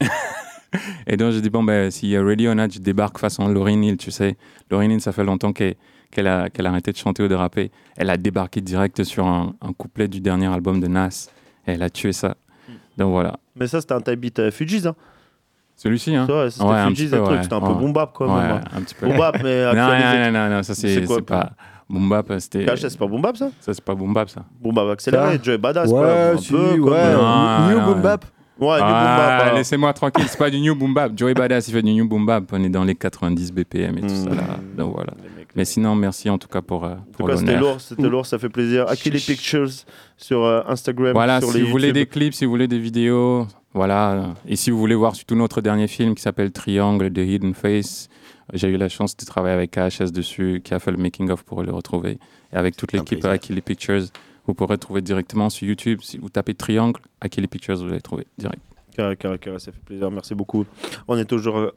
[1.06, 3.82] et donc j'ai dit bon ben si euh, ready or not, je débarque façon Lauryn
[3.82, 4.36] Hill, tu sais.
[4.70, 5.76] Lauryn Hill, ça fait longtemps qu'elle
[6.26, 7.70] a, qu'elle a arrêté de chanter ou de rapper.
[7.96, 11.28] Elle a débarqué direct sur un, un couplet du dernier album de Nas.
[11.66, 12.36] Et elle a tué ça.
[12.96, 13.38] Donc voilà.
[13.54, 14.86] Mais ça, c'était un type beat euh, Fugees.
[14.86, 14.94] Hein.
[15.76, 17.42] Celui-ci, hein Ouais, c'était un Fugees petit peu, et trucs, ouais.
[17.42, 17.74] c'était un peu Ouais.
[17.74, 18.60] boom bap, quoi, Ouais, même, hein.
[18.76, 19.06] un petit peu.
[19.06, 20.30] Boom bap, mais non, actualisé.
[20.30, 21.50] non, non, non, ça c'est pas
[21.88, 22.64] boom bap, c'était.
[22.64, 23.50] KH, c'est pas boom bap ça?
[23.60, 24.44] Ça c'est pas boom bap ça.
[24.60, 26.30] Boom bap accéléré, Ça Joey Badass, Ouais, quoi.
[26.32, 27.12] Un si, peu ouais.
[27.12, 28.00] New non, Boom non.
[28.00, 28.24] Bap
[28.58, 29.42] Ouais, New Boom Bap.
[29.42, 29.54] hein.
[29.54, 31.12] Laissez-moi tranquille, c'est pas du new boom bap.
[31.14, 34.00] Joey Badass il fait du new boom bap, on est dans les 90 BPM et
[34.00, 34.42] tout ça là.
[34.56, 34.76] Hmm.
[34.78, 35.12] Donc voilà.
[35.54, 37.70] Mais sinon, merci en tout cas pour, euh, En tout pour cas, c'était l'honneur.
[37.72, 38.86] lourd, c'était lourd, ça fait plaisir.
[38.88, 39.68] Akili Pictures
[40.16, 42.78] sur euh, Instagram, Voilà, sur si les vous voulez des clips, si vous voulez des
[42.78, 43.46] vidéos,
[43.76, 44.34] voilà.
[44.48, 48.08] Et si vous voulez voir surtout notre dernier film qui s'appelle Triangle de Hidden Face,
[48.54, 51.42] j'ai eu la chance de travailler avec KHS dessus, qui a fait le making of
[51.42, 52.18] pour le retrouver.
[52.54, 54.04] Et avec toute l'équipe à Akili Pictures,
[54.46, 56.00] vous pourrez trouver directement sur YouTube.
[56.02, 58.62] Si vous tapez Triangle, Akili Pictures, vous allez trouver direct.
[58.96, 60.64] Carré, carré, carré, ça fait plaisir, merci beaucoup.
[61.06, 61.74] On est toujours euh,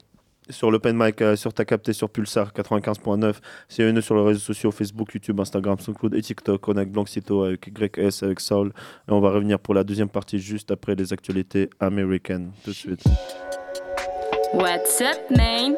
[0.50, 3.36] sur l'open mic, euh, sur ta capté sur Pulsar 95.9.
[3.68, 6.68] C'est une sur les réseaux sociaux Facebook, YouTube, Instagram, SoundCloud et TikTok.
[6.68, 8.70] On est avec Blanxito, avec YS, avec Saul.
[9.08, 12.52] Et on va revenir pour la deuxième partie juste après les actualités américaines.
[12.64, 13.04] Tout de suite.
[14.54, 15.76] What's up, man?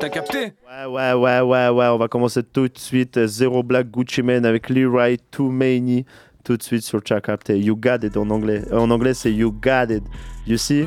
[0.00, 0.52] T'as capté?
[0.66, 1.86] Ouais, ouais, ouais, ouais, ouais.
[1.86, 3.24] On va commencer tout de suite.
[3.26, 6.04] Zero Black Gucci Mane avec Leroy Too Many.
[6.42, 7.60] Tout de suite sur Check Capté.
[7.60, 8.62] You got it en anglais.
[8.72, 10.02] En anglais, c'est You got it.
[10.44, 10.86] You see?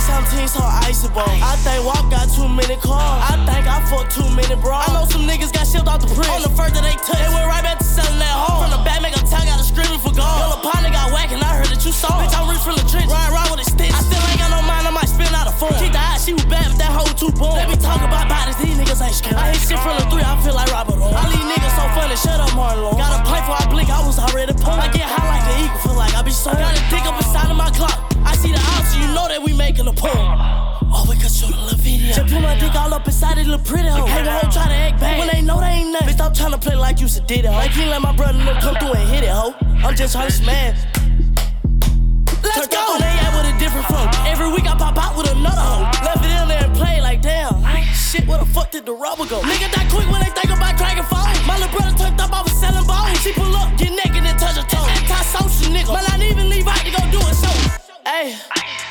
[0.11, 1.23] 17, so iceable.
[1.23, 3.23] I think Walk got too many cars.
[3.31, 4.91] I think I fucked too many bras.
[4.91, 6.27] I know some niggas got shipped out the prison.
[6.35, 8.67] On the first that they took, they went right back to selling that home.
[8.67, 10.27] From the back, make a town, got a screaming for gold.
[10.51, 12.11] Your partner got whack, and I heard that you saw.
[12.19, 13.07] Bitch, I'm rich from the trench.
[13.07, 13.87] Ride, ride with a stick.
[13.95, 15.71] I still ain't got no mind, I might spin out a phone.
[15.79, 17.55] the died, she was bad, but that hoe too born.
[17.55, 19.39] Let me talk about bodies, these niggas ain't scared.
[19.39, 21.15] I hit shit from the three, I feel like Robert Orr.
[21.15, 22.99] I leave niggas so funny, shut up, Marlon.
[22.99, 24.83] Got a pipe for I blink, I was already pumped.
[24.83, 26.51] I get high like an eagle, feel like I be so.
[26.51, 27.95] Got a dick up inside of my clock.
[28.23, 31.53] I see the ops, so you know that we making a Oh, we could shoot
[31.53, 32.13] a little video.
[32.13, 34.05] Just put my dick all up inside it, little pretty hoe.
[34.05, 35.19] Hang a hoe, try to act bad.
[35.19, 36.09] When they know they ain't nothing.
[36.09, 37.51] Bitch, stop trying to play like you should did it.
[37.51, 37.59] hoe.
[37.59, 39.53] I can't let my brother know come through and hit it, ho.
[39.85, 40.77] I'm just trying to smash.
[42.43, 42.81] Let's go.
[42.81, 44.09] On they act with a different flow.
[44.25, 45.85] Every week I pop out with another hoe.
[46.03, 47.61] Left it in there and play like damn.
[47.93, 49.39] Shit, where the fuck did the rubber go?
[49.41, 51.31] Nigga that quick when they think about cracking phone.
[51.47, 53.21] My little brother turned up, I was selling bones.
[53.21, 54.83] She pull up, get naked and touch her toe.
[54.83, 55.93] Anti-social nigga.
[55.93, 57.47] Man, I didn't even leave out to go do it, so.
[58.03, 58.35] Hey,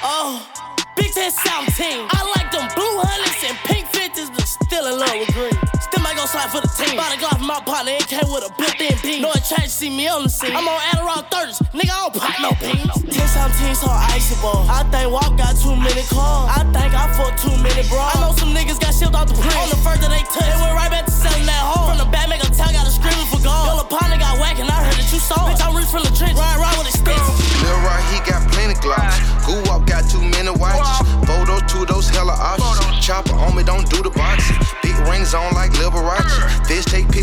[0.03, 0.70] oh.
[1.11, 2.07] Big 10 17.
[2.07, 5.59] I like them blue hundreds and pink 50s, but still in love with green.
[5.83, 6.95] Still might go slide for the team.
[6.95, 9.27] Bought a golf my partner, it came with a built-in beam.
[9.27, 10.55] No attraction, see me on the scene.
[10.55, 12.95] I'm on Adderall 30s, nigga, I don't pop no beans.
[13.11, 13.91] 10 17 so
[14.39, 14.63] ball.
[14.71, 16.47] I think Walk got too many cars.
[16.55, 18.15] I think I fucked too many bras.
[18.15, 19.59] I know some niggas got shipped off the print.
[19.59, 21.91] On the first that they took, they went right back to selling that home.
[21.91, 23.67] From the back, make a tell, got a screaming for gold.
[23.67, 25.51] Yellow partner got whack and I heard that you saw.
[25.51, 26.39] Bitch, I'm rich from the trench.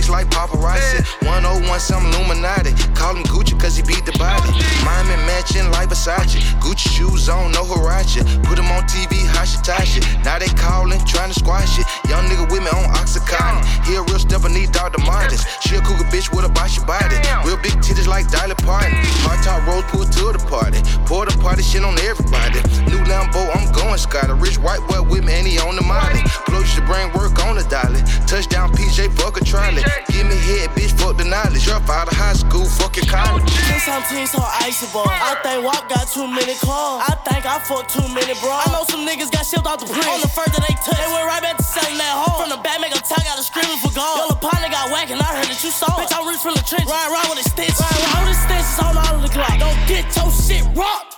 [0.07, 1.03] Pics like paparazzi.
[1.25, 2.71] 101 some Illuminati.
[2.95, 4.51] Call him Gucci cause he beat the body.
[4.83, 6.39] Miami matching like Versace.
[6.63, 8.23] Gucci shoes on, no Hirachi.
[8.43, 10.01] Put him on TV, Hashitashi.
[10.23, 11.85] Now they calling, trying to squash it.
[12.09, 13.63] Young nigga with me on Oxycontin.
[13.85, 15.03] He a real stepper, need Dr.
[15.03, 15.43] Martens.
[15.61, 17.17] She a cougar bitch with a boshy body.
[17.45, 18.93] Real big titties like Dolly Parton.
[19.27, 20.79] Hard top rose pull to the party.
[21.05, 22.59] Pour the party shit on everybody.
[22.87, 24.29] New Lambo, I'm going Scott.
[24.29, 26.23] A rich white boy with me and he on the molly.
[26.47, 28.01] Blow you brain work on the dolly.
[28.27, 29.83] Touchdown PJ, fuck a trolley.
[30.05, 31.65] Give me head, bitch, fuck the knowledge.
[31.65, 33.45] Drop out of high school, fuck your college.
[33.45, 35.09] 10 17 so icy ball.
[35.09, 37.01] I think Walk got too many calls.
[37.01, 38.67] I think I fucked too many bras.
[38.67, 40.05] I know some niggas got shipped off the print.
[40.05, 42.45] On the first that they took, they went right back to selling that home.
[42.45, 44.29] From the back, make a tell, got a screaming for gold.
[44.29, 45.89] Yellow partner got whack and I heard that you saw.
[45.97, 46.85] Bitch, I'm rich from the trench.
[46.85, 47.73] Ride, ride with a stitch.
[47.81, 48.69] Ride, ride with a stitch.
[48.85, 49.57] On all of the clock.
[49.57, 51.17] Don't get your shit rocked.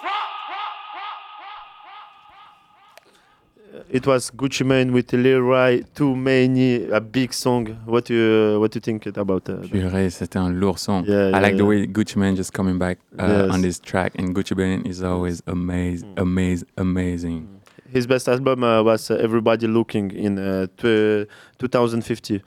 [3.91, 7.65] It was Gucci Mane with Lil Leroy Too Many, a big song.
[7.85, 9.55] What you what you think about uh?
[9.67, 11.03] Purée, c'était un lourd son.
[11.07, 13.51] Yeah, I like yeah, the way Gucci Mane just coming back uh, Yes.
[13.51, 17.47] on this track, and Gucci Mane is always amazing, amazing, amazing.
[17.91, 21.27] His best album uh, was uh, Everybody Looking in uh, tw-
[21.57, 22.43] 2050.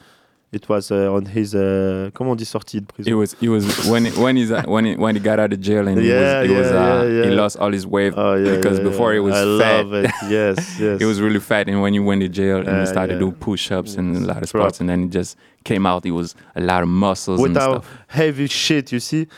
[0.52, 3.10] It was uh, on his uh, comment on dit sortie de prison.
[3.10, 5.60] It was, it was when when he's uh, when he, when he got out of
[5.62, 8.34] jail and Yeah, he was, he, was uh, yeah, he lost all his weight Oh,
[8.34, 9.16] yeah, because yeah, before yeah.
[9.16, 9.76] he was I fat.
[9.86, 10.10] love it.
[10.28, 10.98] Yes, yes.
[11.00, 13.20] he was really fat, and when he went to jail and Yeah, he started yeah.
[13.20, 16.04] to do push-ups and a lot of sports, and then he just came out.
[16.04, 17.98] He was a lot of muscles and Without stuff.
[18.08, 19.28] heavy shit, you see.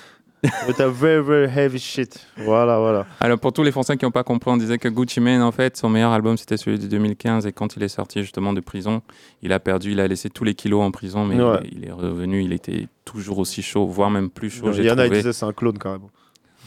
[0.66, 2.26] With a very very heavy shit.
[2.36, 3.06] Voilà, voilà.
[3.20, 5.52] Alors pour tous les Français qui n'ont pas compris, on disait que Gucci Mane, en
[5.52, 8.60] fait, son meilleur album c'était celui de 2015 et quand il est sorti justement de
[8.60, 9.00] prison,
[9.42, 11.60] il a perdu, il a laissé tous les kilos en prison, mais Ouais.
[11.72, 14.70] il, est, revenu, il était toujours aussi chaud, voire même plus chaud.
[14.72, 16.10] Il y en a qui disaient c'est un clone carrément.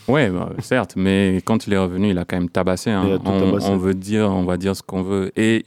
[0.08, 2.90] Ouais, bah, certes, mais quand il est revenu, il a quand même tabassé.
[2.92, 3.20] hein.
[3.26, 3.68] On, tabassé.
[3.70, 5.32] on veut dire, on va dire ce qu'on veut.
[5.36, 5.66] Et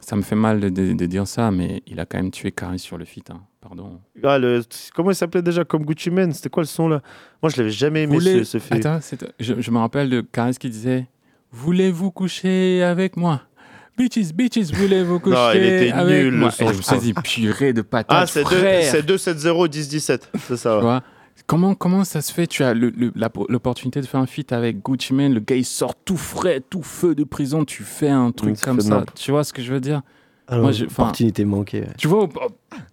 [0.00, 2.52] ça me fait mal de, de- de dire ça, mais il a quand même tué
[2.52, 3.30] Caris sur le feat.
[3.30, 3.40] hein.
[3.70, 4.00] Pardon.
[4.24, 4.62] Ah, le,
[4.96, 5.64] comment il s'appelait déjà?
[5.64, 7.02] Comme Gucci Mane C'était quoi le son là?
[7.40, 8.80] Moi je l'avais jamais aimé Voulez- ce, ce film.
[8.80, 8.98] Attends,
[9.38, 11.06] je, je me rappelle de Caris qui disait
[11.52, 13.42] Voulez-vous coucher avec moi?
[13.96, 16.98] Bitches, bitches, voulez-vous coucher Non, il était avec nul, le son, Et je me suis
[16.98, 18.82] dit Purée de patates, Ah, c'est deux- frère.
[18.90, 20.70] c'est 270 1017, c'est ça.
[20.70, 20.82] Tu ouais.
[20.82, 21.02] vois?
[21.46, 22.46] Comment, comment ça se fait?
[22.48, 26.16] Tu as l'opportunité de faire un feat avec Gucci Mane, le gars il sort tout
[26.16, 29.04] frais, tout feu de prison, tu fais un truc comme ça.
[29.14, 30.02] Tu vois ce que je veux dire?
[30.50, 31.80] Alors, Moi, opportunité manquée.
[31.82, 31.94] ouais.
[31.96, 32.46] Tu vois, oh,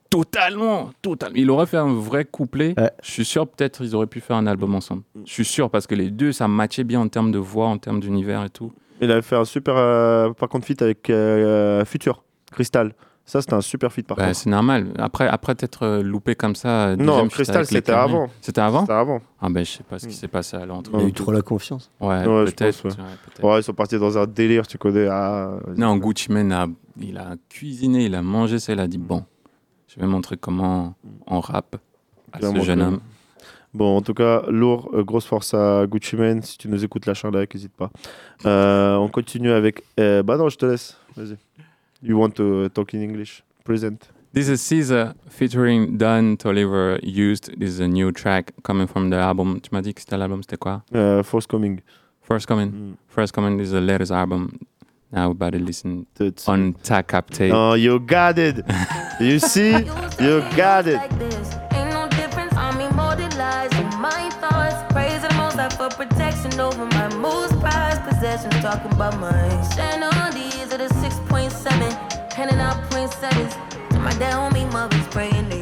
[0.10, 1.36] totalement, totalement.
[1.36, 2.76] Il aurait fait un vrai couplet.
[3.02, 5.02] Je suis sûr, peut-être, ils auraient pu faire un album ensemble.
[5.26, 7.78] Je suis sûr, parce que les deux, ça matchait bien en termes de voix, en
[7.78, 8.72] termes d'univers et tout.
[9.02, 12.94] Il avait fait un super, euh, par contre, feat avec euh, Future, Crystal.
[13.30, 14.38] Ça, c'était un super feat, par Bah, contre.
[14.38, 14.88] c'est normal.
[14.98, 16.96] Après, après t'être euh, loupé comme ça.
[16.96, 18.30] Non, deuxième feat Crystal, c'était avant.
[18.40, 19.22] C'était avant C'était avant.
[19.42, 21.42] Ah ben, je sais pas ce qui s'est passé entre Il a eu trop la
[21.42, 21.92] confiance.
[22.00, 22.86] Ouais, peut-être.
[22.86, 22.92] ouais.
[22.92, 23.44] ouais, peut-être.
[23.44, 25.08] Ouais, ils sont partis dans un délire, tu connais.
[25.08, 26.68] Ah, Non, Gucci Mane, a,
[27.02, 29.26] il a cuisiné, il a mangé ça, il a dit bon,
[29.94, 30.96] je vais montrer comment
[31.28, 31.76] on rappe
[32.32, 32.66] à Bien ce montré.
[32.68, 33.00] jeune homme.
[33.74, 36.42] Bon, en tout cas, lourd, euh, grosse force à Gucci Mane.
[36.44, 37.92] Si tu nous écoutes, un like, n'hésite pas.
[38.46, 39.84] Euh, on continue avec.
[40.00, 40.98] euh, bah non, je te laisse.
[41.18, 41.36] Vas-y.
[42.02, 43.44] You want to talk in English?
[43.64, 44.10] Present.
[44.34, 47.60] This is Caesar featuring Don Toliver used.
[47.60, 49.60] This is a new track coming from the album.
[49.62, 50.84] Tu m'as dit que c'était l'album, c'était quoi?
[50.94, 51.82] Uh, Force Coming.
[52.22, 52.72] First Coming.
[52.72, 52.98] Mm.
[53.08, 54.60] First Coming is the latest album.
[55.12, 56.06] Now we're about to listen
[56.46, 57.54] on Takap Tape.
[57.54, 58.58] Oh, you got it.
[59.20, 59.72] you see?
[60.20, 61.00] You got it.
[61.72, 64.76] Ain't no difference on me, more than lies and my thoughts.
[64.94, 68.54] Praise the most for protection over my most prized possessions.
[68.62, 69.64] Talking about mine.
[72.38, 73.58] Counting out poinsettias.
[73.94, 75.57] My dad on me, mother's praying.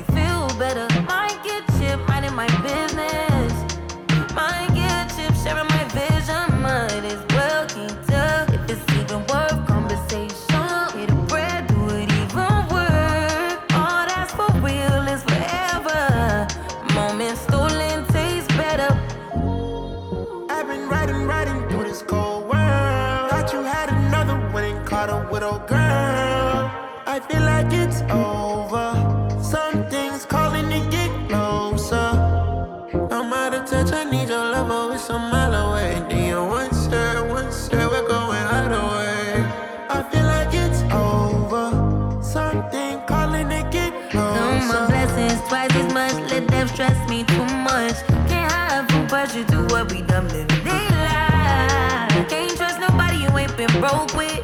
[50.24, 52.26] Lie.
[52.30, 54.40] Can't trust nobody you ain't been broke with.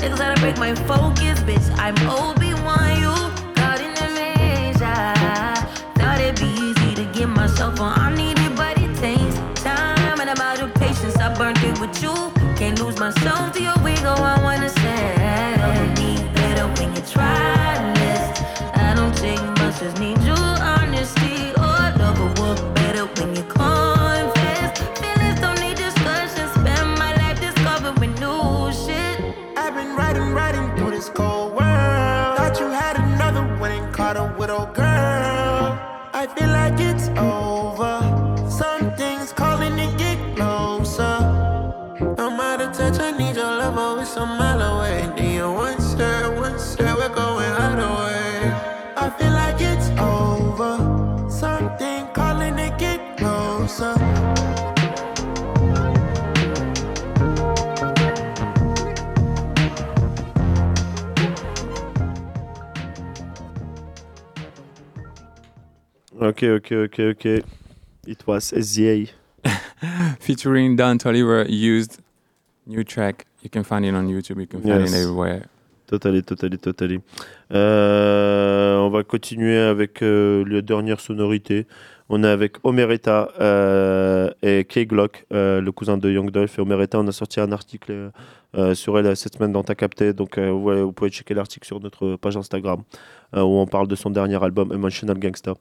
[0.00, 1.70] Niggas gotta break my focus, bitch.
[1.78, 3.14] I'm Obi-Wan, you
[3.54, 5.14] caught in the measure.
[5.94, 7.98] Thought it'd be easy to get myself on.
[7.98, 11.16] I need it, but it takes time and I'm of patience.
[11.16, 12.14] I burnt it with you.
[12.56, 14.22] Can't lose myself to your wiggle.
[14.32, 17.61] I wanna say, I need better when you try
[66.22, 67.24] Ok, ok, ok, ok.
[68.06, 69.08] It was SZA.
[70.20, 71.98] featuring Don Toliver used
[72.66, 73.26] new track.
[73.42, 74.38] You can find it on YouTube.
[74.40, 74.92] You can find Yes.
[74.92, 75.42] it everywhere.
[75.88, 77.00] Totally, totally, totally.
[77.52, 81.66] Euh, on va continuer avec euh, la dernière sonorité.
[82.08, 86.58] On est avec Omereta euh, et Kay Glock, euh, le cousin de Young Dolph.
[86.58, 88.10] Et Omereta, on a sorti un article
[88.74, 90.12] sur elle cette semaine dans Ta Capté.
[90.12, 92.82] Donc, ouais, vous pouvez checker l'article sur notre page Instagram
[93.34, 95.54] où on parle de son dernier album, Emotional Gangsta.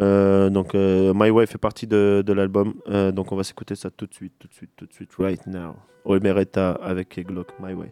[0.00, 2.74] Euh, donc, euh, My Way fait partie de, de l'album.
[2.88, 5.10] Euh, donc, on va s'écouter ça tout de suite, tout de suite, tout de suite,
[5.18, 5.76] right now.
[6.04, 7.90] Omereta avec Glock, My Way.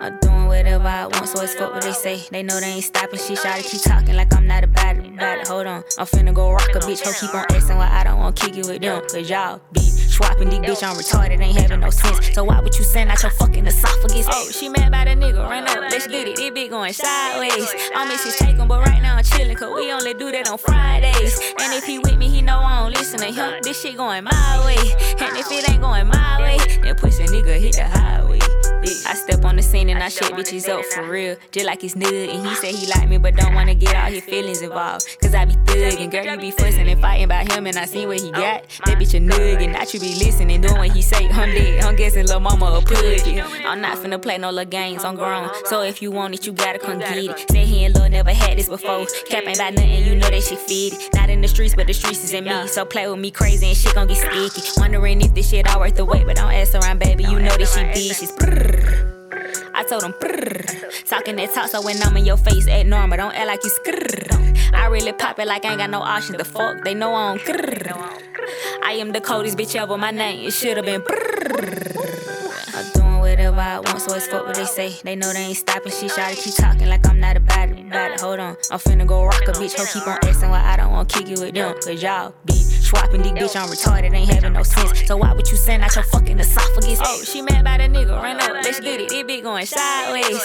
[0.00, 2.20] I'm doing whatever I want, so it's fuck what they say.
[2.30, 3.38] They know they ain't stopping shit.
[3.38, 5.06] Try to keep talking like I'm not about it.
[5.06, 5.48] About it.
[5.48, 7.02] Hold on, I'm finna go rock a bitch.
[7.04, 9.00] Ho, keep on asking why I don't want to kick it with them.
[9.08, 9.80] Cause y'all be
[10.14, 10.82] swapping these bitch.
[10.82, 12.32] I'm retarded, ain't having no sense.
[12.34, 14.26] So why would you send out your fucking esophagus?
[14.30, 16.36] Oh, she mad by the nigga, run up, let's get it.
[16.36, 17.68] This bitch going sideways.
[17.94, 18.38] I'm Mrs.
[18.38, 21.38] Take 'em, but right now I'm chillin', cause we only do that on Fridays.
[21.60, 23.60] And if he with me, he know I don't listen to him.
[23.62, 24.78] This shit going my way.
[25.24, 28.43] And if it ain't going my way, then pussy nigga hit the highway.
[28.84, 29.06] Bitch.
[29.06, 31.36] I step on the scene and I shit bitches up for real.
[31.52, 32.34] Just like it's nug.
[32.34, 35.06] And he said he like me, but don't wanna get all his feelings involved.
[35.20, 37.66] Cause I be thuggin', girl, you be fussing and fighting about him.
[37.66, 38.68] And I seen what he got.
[38.86, 41.28] That bitch a nug, and not you be listening, doing what he say.
[41.28, 41.84] I'm dead.
[41.84, 43.40] I'm guessing lil' mama a pussy.
[43.40, 45.50] I'm not finna play no little games, I'm grown.
[45.66, 47.50] So if you want it, you gotta come get it.
[47.50, 49.06] Said he and lil' never had this before.
[49.28, 51.14] Cap ain't about nothing, you know that shit fit.
[51.14, 52.68] Not in the streets, but the streets is in me.
[52.68, 54.80] So play with me crazy and shit gon' get sticky.
[54.80, 57.24] Wondering if this shit all worth the wait, but don't ask around, baby.
[57.24, 58.30] You know that she this shit
[59.74, 61.08] I told him, brrr.
[61.08, 63.16] Talking that talk, so when I'm in your face, act normal.
[63.16, 64.72] Don't act like you skrrr.
[64.72, 66.38] I really pop it like I ain't got no options.
[66.38, 68.22] The fuck, they know I don't grrr.
[68.84, 69.96] I am the coldest bitch ever.
[69.96, 72.74] My name, it should've been brrr.
[72.74, 74.94] I'm doing whatever I want, so it's fuck what they say.
[75.02, 76.10] They know they ain't stopping shit.
[76.12, 77.80] Try to keep talking like I'm not about it.
[77.86, 78.20] About.
[78.20, 79.76] Hold on, I'm finna go rock a bitch.
[79.76, 81.74] Ho, keep on asking why I don't want to kick it with them.
[81.74, 82.54] Cause y'all be
[82.84, 85.06] Swapping dick, bitch, I'm retarded, ain't having no sense.
[85.06, 87.00] So why would you send out your fucking esophagus?
[87.02, 89.10] Oh, she mad about a nigga, run up, let's get it.
[89.10, 90.44] It be going sideways.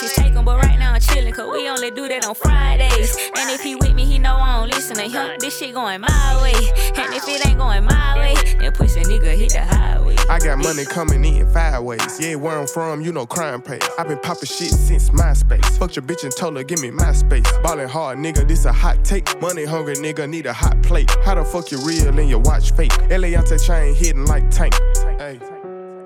[0.00, 3.16] His take 'em, but right now I'm chillin', cause we only do that on Fridays.
[3.36, 5.38] And if he with me, he know I don't listen to him.
[5.40, 6.54] This shit going my way.
[6.96, 10.14] And if it ain't going my way, then pussy nigga hit the highway.
[10.30, 12.20] I got money coming in five ways.
[12.20, 13.80] Yeah, where I'm from, you know crime pays.
[13.98, 15.64] i been popping shit since MySpace.
[15.78, 17.50] Fucked your bitch and told her, give me my space.
[17.62, 19.40] Ballin' hard, nigga, this a hot take.
[19.40, 21.10] Money hungry, nigga, need a hot plate.
[21.24, 22.92] How the fuck you real and your watch fake?
[23.10, 24.74] Eliante chain hidden like tank.
[25.18, 25.38] Hey,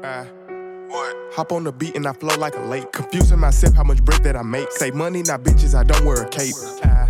[0.03, 0.25] uh,
[0.89, 1.17] what?
[1.35, 2.93] Hop on the beat and I flow like a lake.
[2.93, 4.71] Confusing myself how much bread that I make.
[4.73, 6.55] Say money, not bitches, I don't wear a cape.
[6.83, 7.07] Uh,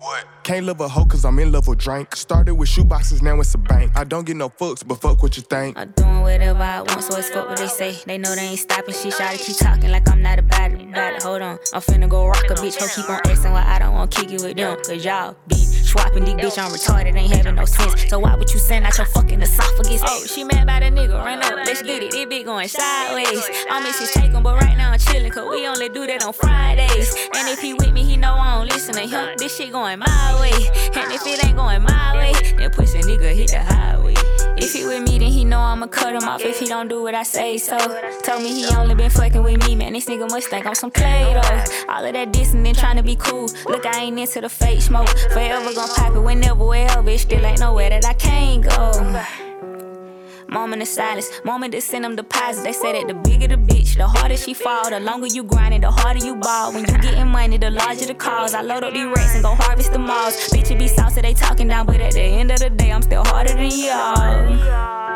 [0.00, 0.26] what?
[0.44, 2.16] Can't love a hoe cause I'm in love with drink.
[2.16, 3.92] Started with shoeboxes, now it's a bank.
[3.94, 5.76] I don't get no fucks, but fuck what you think.
[5.76, 7.98] I'm doing whatever I want, so it's fuck what they say.
[8.06, 10.80] They know they ain't stopping she Try to keep talking like I'm not about it.
[10.80, 11.22] About it.
[11.22, 12.78] Hold on, I'm finna go rock a bitch.
[12.78, 14.78] Ho, keep on asking why I don't want to kick it with them.
[14.86, 15.57] Cause y'all be
[16.02, 16.58] dick, bitch.
[16.58, 18.08] I'm retarded, ain't having no sense.
[18.08, 20.02] So why would you send out your fucking esophagus?
[20.04, 22.14] Oh, she mad about a nigga, run up, let's get it.
[22.14, 23.44] It be going sideways.
[23.70, 26.24] I'll miss his take 'em, but right now I'm chillin', cause we only do that
[26.24, 27.14] on Fridays.
[27.34, 29.36] And if he with me, he know I don't listen to him.
[29.38, 30.52] This shit going my way.
[30.94, 33.97] And if it ain't going my way, then pussy nigga hit the highway.
[34.60, 37.02] If he with me, then he know I'ma cut him off if he don't do
[37.02, 37.78] what I say so.
[38.22, 39.92] Told me he only been fucking with me, man.
[39.92, 41.92] This nigga must think I'm some play though.
[41.92, 43.48] All of that dissing and trying to be cool.
[43.66, 45.08] Look, I ain't into the fake smoke.
[45.32, 47.08] Forever gon' pop it whenever, wherever.
[47.08, 49.47] It still ain't nowhere that I can't go.
[50.50, 52.64] Moment of silence, moment to send them deposits.
[52.64, 54.88] They say that the bigger the bitch, the harder she fall.
[54.88, 56.72] The longer you grind it, the harder you ball.
[56.72, 58.54] When you getting money, the larger the cause.
[58.54, 60.34] I load up these racks and go harvest the malls.
[60.48, 63.02] Bitch, it be saucy, they talking down, but at the end of the day, I'm
[63.02, 65.07] still harder than y'all.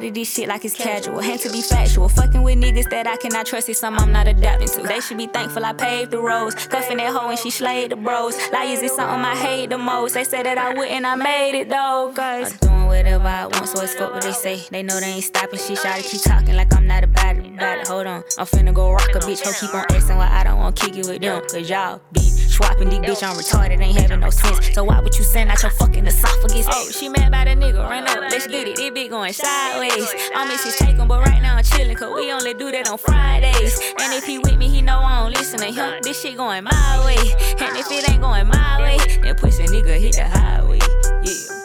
[0.00, 1.20] This shit like it's casual.
[1.20, 2.08] Had to be factual.
[2.08, 4.82] Fucking with niggas that I cannot trust is something I'm not adapting to.
[4.82, 6.54] They should be thankful I paved the roads.
[6.66, 8.34] Cuffing that hoe and she slayed the bros.
[8.50, 10.14] Liars is something I hate the most.
[10.14, 12.12] They said that I wouldn't, I made it though.
[12.16, 14.62] Cause I'm doing whatever I want, so it's fuck what they say.
[14.70, 15.78] They know they ain't stopping shit.
[15.78, 17.46] Try to keep talking like I'm not about it.
[17.46, 17.86] About it.
[17.88, 18.24] Hold on.
[18.38, 19.44] I'm finna go rock a bitch.
[19.44, 21.42] Ho, keep on asking why I don't want to kick it with them.
[21.42, 22.20] Cause y'all be
[22.60, 23.22] swapping dick, bitch.
[23.22, 24.72] I'm retarded, ain't having no sense.
[24.74, 26.66] So why would you send out your fucking esophagus?
[26.68, 28.78] Oh, she mad about a nigga, run up, let's get it.
[28.78, 30.08] It be going sideways.
[30.34, 32.88] I'll miss his take 'em, but right now I'm chillin', cause we only do that
[32.90, 33.80] on Fridays.
[34.02, 36.02] And if he with me, he know I don't listen to him.
[36.02, 37.22] This shit going my way.
[37.64, 40.80] And if it ain't going my way, then pussy nigga hit the highway.
[41.24, 41.59] Yeah.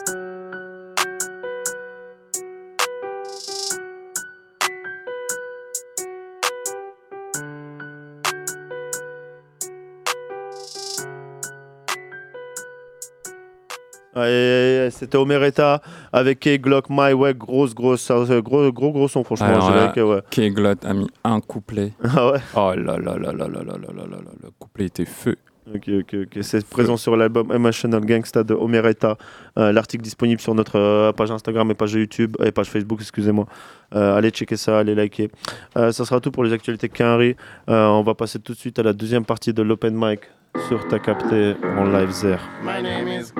[14.91, 15.81] C'était Omereta
[16.13, 19.75] avec K Glock My ouais grosse grosse euh, gros gros gros son franchement Alors je
[19.75, 20.21] là, dirais que, ouais.
[20.29, 21.91] K-Glot a mis un couplet.
[22.03, 24.85] Ah ouais Oh là là là là là là là là là là, le couplet
[24.85, 25.35] était feu.
[25.73, 26.43] Ok, ok, ok.
[26.43, 29.17] C'est présent sur l'album Emotional Gangsta de Omereta.
[29.57, 33.47] Euh, L'article disponible sur notre euh, page Instagram et page YouTube et page Facebook, excusez-moi.
[33.95, 35.31] Euh, allez checker ça, allez liker.
[35.75, 37.35] Euh, ça sera tout pour les actualités Quinry.
[37.67, 40.19] Euh, on va passer tout de suite à la deuxième partie de l'Open Mic
[40.67, 42.39] sur Ta Capté en live Zer.
[42.63, 43.33] My name is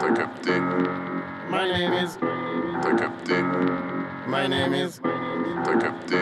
[0.00, 0.50] T'as capté.
[1.50, 2.18] My name is
[2.82, 3.34] T'as capté.
[4.28, 5.00] My name is
[5.64, 6.16] T'as capté.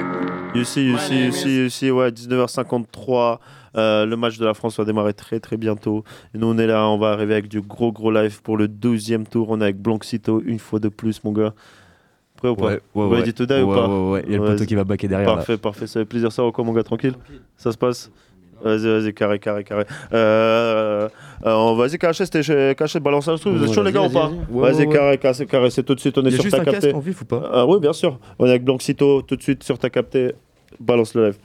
[0.54, 3.38] Yusi, Yusi, Yusi, Yusi, ouais, 19h53.
[3.76, 6.02] Euh, le match de la France va démarrer très très bientôt.
[6.34, 8.68] Et nous on est là, on va arriver avec du gros gros live pour le
[8.68, 9.48] 12e tour.
[9.50, 11.52] On est avec Blanxito une fois de plus, mon gars.
[12.36, 12.66] Prêt ou pas?
[12.66, 13.32] Ouais, ouais, Ready ouais.
[13.32, 13.88] to die ou Ouais, pas?
[13.88, 14.24] ouais, ouais.
[14.26, 15.36] Il y a le poteau qui va baquer derrière, là.
[15.36, 15.86] Parfait, parfait.
[15.86, 16.30] Ça fait plaisir.
[16.32, 17.14] Ça va quoi, mon gars Tranquille?
[17.56, 18.10] Ça se passe?
[18.62, 19.84] Vas-y, vas-y, carré, carré, carré.
[20.12, 21.08] Euh,
[21.44, 23.54] euh, vas-y, caché, c'était caché, balance un truc.
[23.54, 24.88] Vous êtes chaud, les gars, ou pas vas-y.
[24.88, 25.70] Carré, carré, carré.
[25.70, 27.00] C'est tout de suite, on est Il y a sur juste ta un casque en
[27.00, 28.18] vif ou pas Ah oui, bien sûr.
[28.38, 30.32] On est avec Blanxito, tout de suite sur ta capté.
[30.80, 31.36] Balance le live.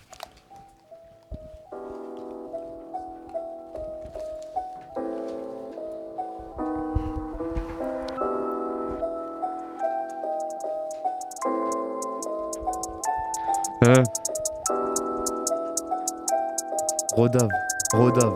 [18.12, 18.34] Rodave.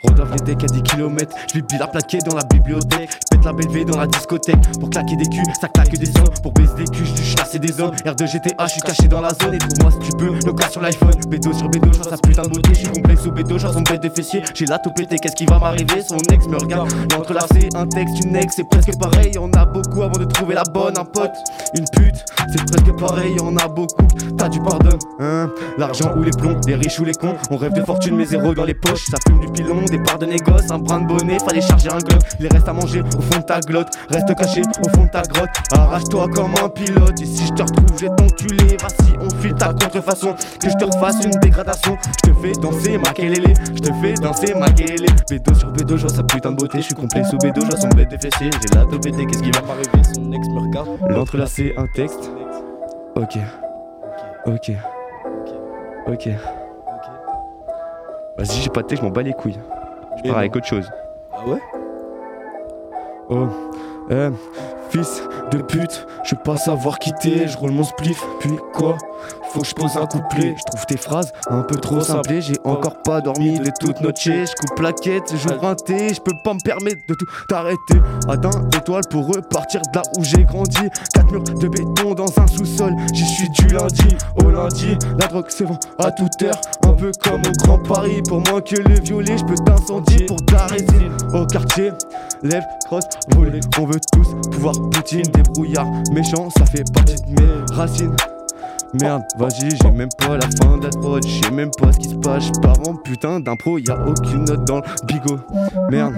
[0.00, 3.10] Rodave les decks à 10 km, je lui la plaqué dans la bibliothèque,
[3.44, 6.52] la belle V dans la discothèque, pour claquer des culs, ça claque des sommes, pour
[6.52, 9.54] baiser des culs, je suis des hommes, R2 GTA, je suis caché dans la zone,
[9.54, 12.42] et trouve-moi si tu peux, le cas sur l'iPhone, bédo sur bédo, genre sa putain
[12.42, 14.90] de beauté, je suis complexe au bédo, genre son bête de fessier, j'ai la tout
[14.90, 18.68] pété, qu'est-ce qui va m'arriver, son ex me regarde, entrelacé, un texte, une ex, c'est
[18.68, 21.34] presque pareil, on a beaucoup avant de trouver la bonne, un pote,
[21.76, 24.06] une pute, c'est presque pareil, on a beaucoup,
[24.38, 27.74] t'as du pardon, hein, l'argent ou les plombs, les riches ou les cons, on rêve
[27.74, 30.70] de fortune mais zéro dans les poches, ça fume du pilon, des parts de négoce,
[30.70, 32.22] un brin de bonnet, fallait charger un glock.
[32.40, 35.22] Il reste à manger au fond de ta glotte, reste caché au fond de ta
[35.22, 35.50] grotte.
[35.72, 38.76] Arrache-toi comme un pilote, et si je te retrouve, je vais t'enculer.
[38.80, 41.96] Vas-y, on file ta contrefaçon, que je te refasse une dégradation.
[42.02, 45.06] Je te fais danser ma kelele, je te fais danser ma kelele.
[45.28, 47.66] Bédo sur bédo, je vois sa putain de beauté, je suis complet sous bédo, je
[47.66, 48.50] vois son bête de fessier.
[48.52, 50.88] J'ai la topété, qu'est-ce qui va m'arriver Son ex me regarde.
[51.08, 52.30] L'entrelacé, un texte.
[53.16, 53.38] Ok.
[54.46, 54.72] Ok.
[56.06, 56.28] Ok.
[58.36, 59.58] Vas-y, j'ai pas de texte, je m'en bats les couilles.
[60.16, 60.90] Je pars avec autre chose.
[61.32, 61.60] Ah ouais?
[63.26, 63.48] Oh,
[64.10, 64.30] eh,
[64.94, 68.96] fils de pute, je veux pas savoir quitter, je roule mon spliff, puis quoi?
[69.50, 72.56] Faut que je pose un couplet, je trouve tes phrases un peu trop simplées, j'ai
[72.64, 76.54] encore pas dormi de toute noche, je coupe plaquette, j'ouvre un thé, je peux pas
[76.54, 78.00] me permettre de tout t'arrêter.
[78.28, 82.46] Atteins étoile pour repartir de là où j'ai grandi, quatre murs de béton dans un
[82.46, 86.92] sous-sol, j'y suis du lundi au lundi, la drogue se vend à toute heure, un
[86.92, 90.66] peu comme au Grand Paris, pour moins que le violet, je peux t'incendier pour ta
[90.66, 91.90] résine au quartier.
[92.42, 97.74] Lève, crosse, voler, on veut tous pouvoir Poutine, débrouillard, méchant, ça fait partie de mes
[97.74, 98.16] racines.
[99.00, 101.98] Merde, vas-y, j'ai même pas la fin de la prod, je sais même pas ce
[101.98, 105.40] qui se passe, je pars en putain d'impro, y a aucune note dans le bigot.
[105.90, 106.14] Merde.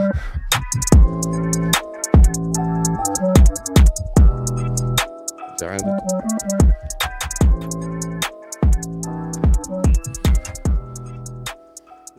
[5.59, 5.79] J'ai rien.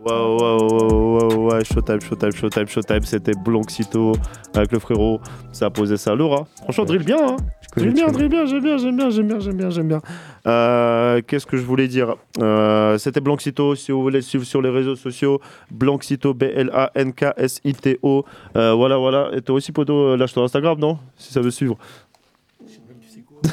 [0.04, 4.14] Ouais, ouais, ouais, ouais, ouais, ouais, Showtime, Showtime, Showtime, Showtime, c'était Blanxito
[4.54, 5.20] avec le frérot,
[5.52, 6.44] ça a posé ça hein.
[6.64, 7.38] Franchement, drill bien, hein.
[7.76, 8.18] Drill bien, connais.
[8.18, 10.02] drill bien, j'aime bien, j'aime bien, j'aime bien, j'aime bien, j'aime bien.
[10.48, 12.16] Euh, Qu'est-ce que je voulais dire?
[12.40, 15.40] Euh, C'était Blanxito, si vous voulez le suivre sur les réseaux sociaux,
[15.70, 18.26] Blanxito, B-L-A-N-K-S-I-T-O.
[18.56, 19.30] Euh, voilà, voilà.
[19.34, 20.98] Et toi aussi, Poto, lâche ton Instagram, non?
[21.18, 21.78] Si ça veut suivre.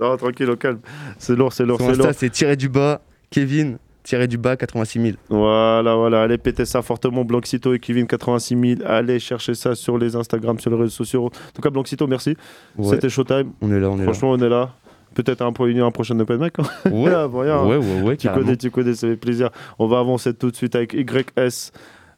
[0.00, 0.80] non, tranquille, au calme.
[1.18, 2.08] C'est lourd, c'est lourd, c'est lourd.
[2.12, 3.00] C'est tiré du bas,
[3.30, 3.78] Kevin,
[4.08, 5.16] tiré du bas, 86 000.
[5.28, 8.80] Voilà, voilà, allez péter ça fortement, Blanxito et Kevin 86 000.
[8.86, 11.26] Allez chercher ça sur les Instagram, sur les réseaux sociaux.
[11.26, 12.34] En tout cas, Blanxito, merci.
[12.78, 12.88] Ouais.
[12.88, 13.52] C'était Showtime.
[13.60, 14.04] On est là, on est là.
[14.04, 14.70] Franchement, on est là.
[15.14, 16.54] Peut-être un, un prochain Open Mic.
[16.58, 16.90] hein.
[16.90, 17.10] Ouais.
[17.14, 17.26] Ah.
[17.28, 18.44] Ouais, ouais, ouais, Tu carrément.
[18.44, 19.50] connais, tu connais, ça fait plaisir.
[19.78, 21.72] On va avancer tout de suite avec YS.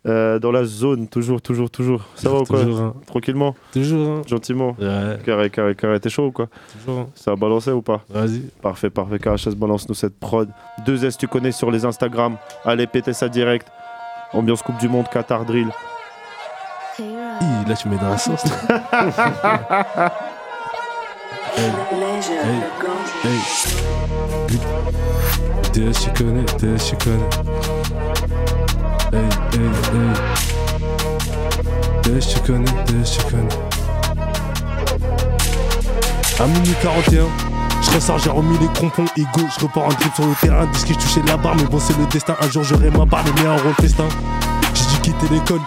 [0.07, 2.05] Euh, dans la zone, toujours, toujours, toujours.
[2.15, 2.95] Ça va ou quoi Toujours, hein.
[3.07, 4.23] Tranquillement Toujours, hein.
[4.27, 5.19] Gentiment Ouais.
[5.25, 6.01] Carré, carré, carré.
[6.01, 7.09] T'es chaud ou quoi Toujours.
[7.15, 8.41] Ça a balancé ou pas Vas-y.
[8.63, 9.19] Parfait, parfait.
[9.19, 10.49] KHS balance-nous cette prod.
[10.87, 12.37] Deux S, tu connais sur les Instagram.
[12.65, 13.69] Allez, péter ça direct.
[14.33, 15.69] Ambiance Coupe du Monde, Qatar Drill.
[16.99, 18.45] Hi, là, tu mets dans la sauce.
[21.57, 21.71] hey,
[23.25, 23.31] hey,
[24.49, 24.61] hey.
[25.73, 28.60] DS, tu connais, DS, tu connais.
[29.13, 30.21] Hey, hey, hey.
[32.21, 33.49] Tu connais, DS, tu connais.
[36.39, 37.25] À minuit 41,
[37.83, 39.49] je ressors, j'ai remis les crampons égaux.
[39.59, 41.57] Je repars en trip sur le terrain, disque que je touchais la barre.
[41.57, 42.37] Mais bon, c'est le destin.
[42.41, 44.09] Un jour, j'aurai ma barre, mais un rôle festin.
[44.75, 45.61] J'ai dû quitter l'école.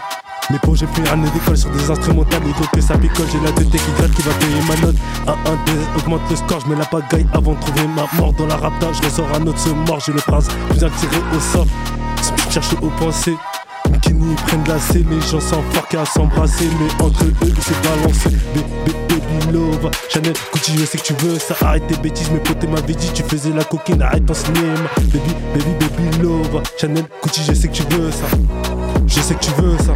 [0.50, 2.44] Mais bon, j'ai pris un an d'école sur des instrumentales.
[2.44, 4.96] Ego que ça picole, j'ai la tête qui gratte qui va payer ma note.
[5.28, 5.36] 1 1
[5.66, 8.58] 2 augmente le score, je mets la pagaille avant de trouver ma mort dans la
[8.58, 8.88] rapta.
[8.94, 11.68] Je ressors un autre se mort, j'ai le prince bien tiré au sort.
[12.50, 13.36] Cherche aux pensées.
[14.02, 18.24] Kini prennent la C, les gens s'enforquent à s'embrasser, mais entre eux ils se balancent.
[18.54, 21.56] Baby, baby love, Chanel, Gucci, je sais que tu veux ça.
[21.62, 24.68] Arrête tes bêtises, mes potes m'avaient dit, tu faisais la coquine, arrête ton cinéma.
[24.98, 25.20] Baby,
[25.54, 28.26] baby, baby love, Chanel, Gucci, je sais que tu veux ça.
[29.08, 29.94] Je sais que tu veux ça.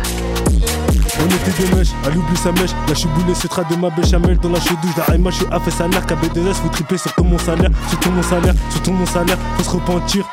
[1.20, 2.72] On était des mèches, elle oublie sa mèche.
[2.72, 5.08] Là, je suis boulé, ce trait de ma béchamel dans la chaude douche.
[5.08, 6.06] La moi je suis fait salaire.
[6.06, 9.38] KB2S, vous tripez sur tout mon salaire, sur tout mon salaire, sur tout mon salaire.
[9.58, 10.26] Faut se repentir.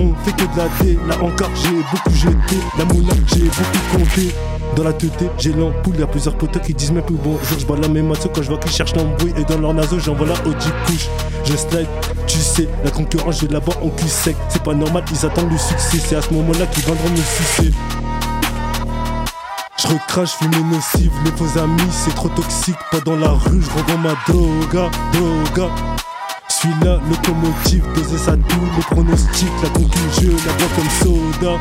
[0.00, 2.56] On, fait que de la D, là encore j'ai beaucoup jeté.
[2.78, 4.34] La moula j'ai beaucoup compté.
[4.76, 7.58] Dans la tête j'ai l'ampoule, y'a plusieurs potes qui disent même plus bonjour.
[7.58, 9.34] Je vois la même quand je vois qu'ils cherchent l'embrouille.
[9.36, 11.08] Et dans leur naso j'envoie la Audi couche.
[11.44, 11.88] Je slide,
[12.26, 15.58] tu sais, la concurrence j'ai là-bas en cul sec C'est pas normal, ils attendent le
[15.58, 15.98] succès.
[15.98, 17.72] C'est à ce moment-là qu'ils viendront me sucer
[19.80, 22.76] je recrache, fume nocive, les faux amis, c'est trop toxique.
[22.90, 25.70] Pas dans la rue, je ma droga, droga.
[26.60, 31.56] Suis-là, locomotive, doser ça tout, les pronostics, la conclusion, la bois comme soda.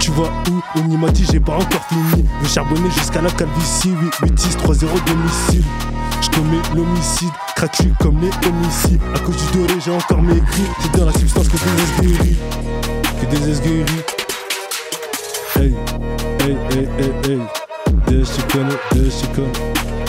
[0.00, 2.24] Tu vois où On m'a dit, j'ai pas encore fini.
[2.42, 5.64] Le charbonner jusqu'à la calvitie, 8, 8, 6, 3, 0, domicile.
[6.20, 9.00] Je commets l'homicide, craque comme les homicides.
[9.14, 10.62] À cause du doré, j'ai encore maigri.
[10.80, 12.36] C'est dans la substance que des esguéris.
[13.20, 13.84] Que des esguéris.
[15.54, 15.74] Hey,
[16.40, 17.40] hey, hey, hey, hey.
[18.50, 18.74] Connais.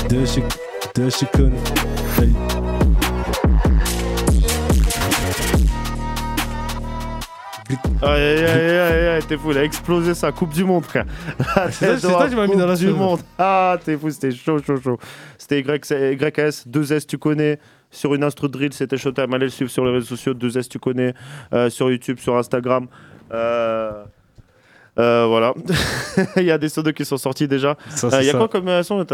[0.10, 0.42] Des tu
[0.96, 1.58] des tu connais.
[2.20, 2.65] Hey.
[7.70, 11.06] Aïe aïe aïe aïe aïe, t'es fou, il a explosé sa Coupe du Monde, frère.
[11.72, 12.92] C'est que tu m'as mis dans la Coupe du.
[12.92, 13.20] Monde.
[13.40, 15.00] Ah, t'es fou, c'était chaud, chaud, chaud.
[15.38, 17.60] C'était YS, YS, 2S, tu connais.
[17.90, 19.34] Sur une instru drill, c'était Showtime.
[19.34, 21.14] Allez le suivre sur les réseaux sociaux, 2S, tu connais.
[21.54, 22.88] Euh, sur YouTube, sur Instagram.
[23.32, 24.04] Euh,
[24.98, 25.54] euh, voilà.
[26.38, 27.78] Il y a des sodos qui sont sortis déjà.
[28.04, 28.38] Euh, Il y a ça.
[28.38, 29.06] quoi comme euh, son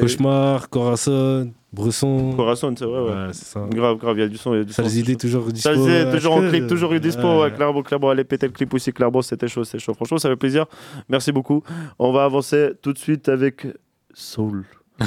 [0.00, 2.34] Cauchemar, Corazon, Bresson.
[2.36, 3.32] Corazon, c'est vrai, ouais.
[3.32, 3.60] ça.
[3.70, 4.54] Grave, grave, il y a du son.
[4.54, 5.70] il Y a du Sales idées toujours dispo.
[5.74, 7.22] Sales idées, toujours en clip, toujours eu dispo.
[7.22, 7.42] Ouais.
[7.42, 8.92] Ouais, Clairement, Clairement, allez péter le clip aussi.
[8.92, 9.94] Clairement, c'était chaud, c'est chaud.
[9.94, 10.66] Franchement, ça fait plaisir.
[11.08, 11.62] Merci beaucoup.
[11.98, 13.66] On va avancer tout de suite avec
[14.12, 14.64] Soul.
[15.00, 15.04] Je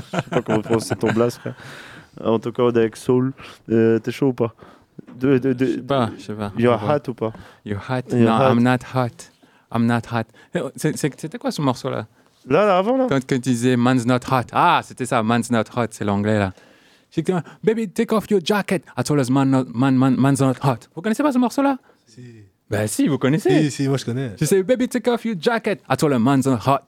[0.00, 1.54] sais pas comment prononcer ton blast, frère.
[2.24, 3.32] En tout cas, on est avec Soul.
[3.70, 4.54] Euh, T'es chaud ou pas?
[5.18, 6.52] De, de, de, Je sais pas, je sais pas.
[6.58, 7.32] You're hot ou pas?
[7.64, 8.10] You're hot?
[8.10, 8.50] You're non, hot.
[8.52, 9.30] I'm not hot.
[9.74, 10.24] I'm not hot.
[10.54, 12.06] Eh, c'est- C'était quoi ce morceau-là?
[12.48, 14.44] Là, là, avant, là Quand, quand tu disais Man's not hot.
[14.52, 16.52] Ah, c'était ça, Man's not hot, c'est l'anglais là.
[17.10, 17.32] J'ai dit,
[17.64, 18.82] Baby, take off your jacket.
[18.98, 20.88] I told us man, not- man, man, man's not hot.
[20.94, 21.78] Vous connaissez pas ce morceau-là?
[22.06, 22.22] Si.
[22.70, 23.62] Ben si, vous connaissez.
[23.64, 24.32] Si, si, moi je connais.
[24.38, 25.80] Je sais, Baby, take off your jacket.
[25.90, 26.80] I told her man's not hot.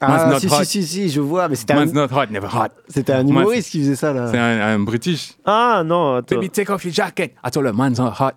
[0.00, 0.64] Man's Ah, not si, hot.
[0.64, 2.68] si, si, si, je vois, mais c'était un, Man's not hot, never hot.
[2.88, 4.30] c'était un Man's- humoriste qui faisait ça, là.
[4.30, 5.32] C'est un, un British.
[5.46, 6.34] Ah non, attends.
[6.36, 7.34] Baby, take off your jacket.
[7.46, 8.32] I told her man's not hot.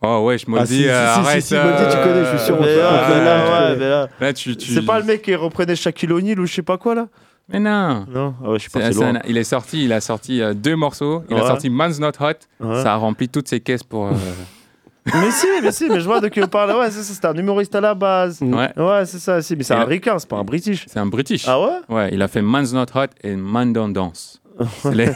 [0.00, 1.80] Oh ouais, je me dis, si, si, euh, si, arrête.
[1.80, 3.76] Mondi, tu connais, je suis sûr, Mais là, tu ouais, connais.
[3.76, 6.54] mais là- Là, tu, tu- C'est pas le mec qui reprenait Shaquille O'Neal ou je
[6.54, 7.06] sais pas quoi là
[7.48, 8.06] Mais non.
[8.08, 9.16] Non, ah ouais, je loin.
[9.16, 11.24] un- il est sorti, il a sorti euh, deux morceaux.
[11.28, 12.24] Il a sorti Man's Not Hot.
[12.60, 12.82] Ouais.
[12.82, 14.06] Ça a rempli toutes ses caisses pour.
[14.06, 14.12] euh,
[15.06, 16.70] Mais si, mais si, mais je vois de qui on parle.
[16.76, 18.40] Ouais, c'est ça, c'était un humoriste à la base.
[18.42, 18.68] Ouais.
[18.76, 20.84] Ouais, c'est ça, si, mais c'est un là- ricain, c'est pas un british.
[20.86, 21.44] C'est un British.
[21.48, 21.78] Ah ouais?
[21.88, 24.40] Ouais, il a fait Man's Not Hot et Man Don't Dance.
[24.84, 25.14] Mais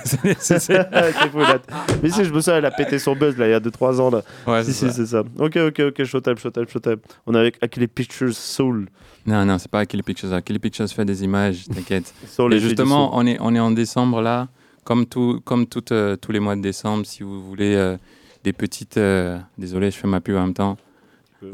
[2.10, 4.10] si, je me souviens, elle a pété son buzz là, il y a 2-3 ans.
[4.10, 4.22] Là.
[4.46, 5.22] Ouais, si, c'est si, c'est ça.
[5.38, 6.98] Ok, ok, ok, Showtime, Showtime, Showtime.
[7.26, 8.88] On est avec Akili Pictures Soul.
[9.26, 10.42] Non, non, c'est pas Kelly Pictures.
[10.42, 12.12] Kelly Pictures fait des images, t'inquiète.
[12.50, 14.48] Et justement, on est, on est en décembre là,
[14.84, 17.96] comme, tout, comme tout, euh, tous les mois de décembre, si vous voulez euh,
[18.42, 18.96] des petites.
[18.96, 20.76] euh, désolé, je fais ma pub en même temps.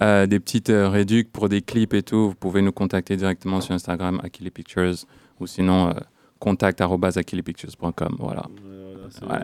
[0.02, 3.62] Euh, des petites euh, réducs pour des clips et tout, vous pouvez nous contacter directement
[3.62, 4.94] sur Instagram, Akili Pictures,
[5.40, 5.94] ou sinon
[6.38, 8.16] contact.akilipictures.com.
[8.18, 8.42] Voilà.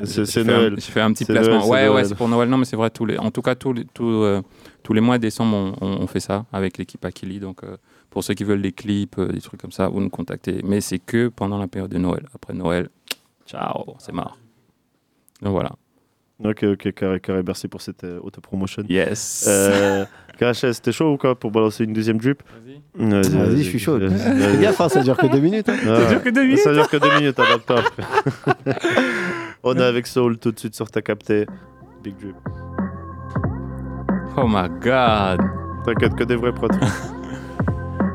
[0.04, 0.74] C'est- un- Noël.
[0.76, 1.66] J'ai fait un petit placement.
[1.66, 2.48] Noël, ouais, ouais, c'est pour Noël.
[2.48, 4.42] Non, mais c'est vrai, tous les, en tout cas, tous les, tous, euh,
[4.82, 7.40] tous les mois de décembre, on, on- on fait ça avec l'équipe Akili.
[7.40, 7.76] Donc, euh,
[8.10, 10.60] pour ceux qui veulent des clips, euh, des trucs comme ça, vous nous contactez.
[10.64, 12.26] Mais c'est que pendant la période de Noël.
[12.34, 12.88] Après Noël,
[13.46, 14.36] ciao, c'est marre.
[15.42, 15.72] Donc voilà.
[16.42, 17.42] Ok, ok, carré, carré.
[17.46, 18.82] Merci pour cette euh, autopromotion.
[18.88, 19.46] Yes.
[19.48, 20.04] Euh,
[20.38, 22.42] KHS, c'était chaud ou quoi pour balancer une deuxième drip
[22.96, 23.22] Vas-y.
[23.22, 23.98] Vas-y, je suis chaud.
[24.00, 25.68] Fais gaffe, hein, ça dure que deux minutes.
[25.68, 25.76] hein.
[25.86, 26.58] Ah, Ça dure que deux minutes.
[26.58, 27.38] Ça dure que deux minutes.
[29.62, 31.46] On est avec Soul tout de suite sur ta capté.
[32.02, 32.34] Big drip.
[34.36, 35.40] Oh my god.
[35.84, 36.68] T'inquiète que des vrais prods.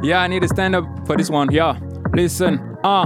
[0.01, 1.49] Yeah, I need to stand up for this one.
[1.51, 1.75] Yeah,
[2.13, 3.05] listen, uh,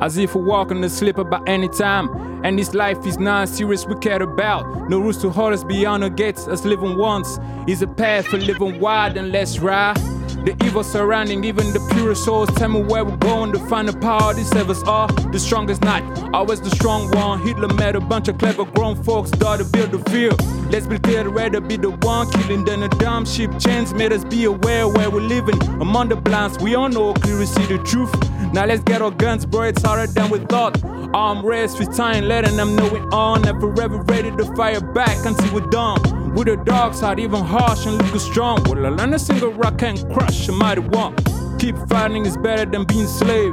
[0.00, 2.08] as if we're walking the slipper about any time.
[2.44, 4.88] And this life is not serious we care about.
[4.88, 7.38] No rules to hold us beyond the gates as living once.
[7.66, 9.96] Is a path for living wide and less right.
[10.44, 12.48] The evil surrounding even the purest souls.
[12.56, 15.08] Tell me where we're going to find the power these servers are.
[15.32, 16.02] The strongest not
[16.34, 17.40] always the strong one.
[17.40, 20.40] Hitler met a bunch of clever grown folks, start to build the field.
[20.70, 23.50] Let's be clear, rather be the one killing than a dumb ship.
[23.58, 25.60] Chance made us be aware where we're living.
[25.80, 28.12] Among the blinds, we all know clearly see the truth.
[28.52, 29.62] Now let's get our guns, bro.
[29.62, 30.82] It's harder than we thought.
[31.12, 33.46] Arm with time, letting them know we're on.
[33.46, 36.19] And forever ready to fire back until we're done.
[36.34, 38.62] With a dark side, even harsh and looking strong.
[38.64, 41.16] Well, I learned a single rock can crush a mighty one.
[41.58, 43.52] Keep fighting is better than being slave.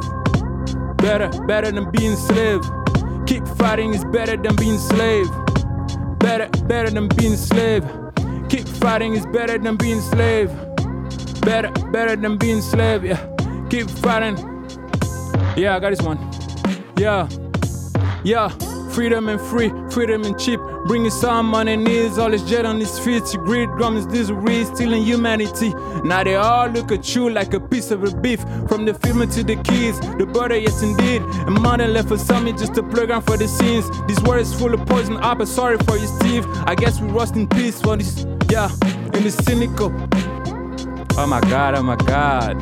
[0.98, 2.62] Better, better than being slave.
[3.26, 5.28] Keep fighting is better than being slave.
[6.20, 7.84] Better, better than being slave.
[8.50, 10.50] Keep fighting is better than being slave.
[11.42, 13.04] Better, better than being slave.
[13.04, 13.20] Yeah.
[13.70, 14.38] Keep fighting.
[15.58, 16.20] Yeah, I got this one.
[16.98, 17.28] Yeah.
[18.24, 18.50] Yeah.
[18.98, 20.60] Freedom and free, freedom and cheap.
[20.88, 23.32] Bringing some on their knees, all this jet on his feet.
[23.32, 25.72] You greed, grums, misery, stealing humanity.
[26.04, 28.42] Now they all look at you like a piece of a beef.
[28.68, 31.22] From the film to the keys, the border, yes indeed.
[31.22, 33.88] A modern left for some, just a playground for the scenes.
[34.08, 36.48] This world is full of poison, I'm sorry for you, Steve.
[36.66, 38.72] I guess we rust in peace for this, yeah,
[39.14, 39.94] in the cynical.
[41.20, 42.58] Oh my god, oh my god.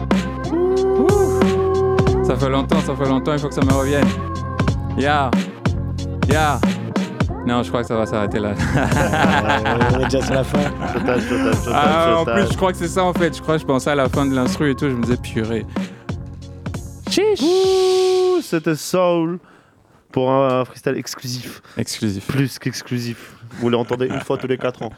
[2.28, 4.06] Ça fait longtemps, ça fait longtemps, il faut que ça me revienne.
[4.98, 5.32] Yeah.
[6.30, 6.60] Yeah.
[7.46, 8.54] Non, je crois que ça va s'arrêter là.
[9.94, 10.60] on est déjà sur la fin.
[11.72, 13.36] Ah, en plus, je crois que c'est ça en fait.
[13.36, 14.90] Je crois que je pensais à la fin de l'instru et tout.
[14.90, 15.66] Je me disais purée.
[17.18, 19.40] Ouh, C'était Soul
[20.12, 21.62] pour un freestyle exclusif.
[21.78, 22.26] Exclusif.
[22.28, 23.36] Plus qu'exclusif.
[23.60, 24.92] Vous l'entendez une fois tous les 4 ans.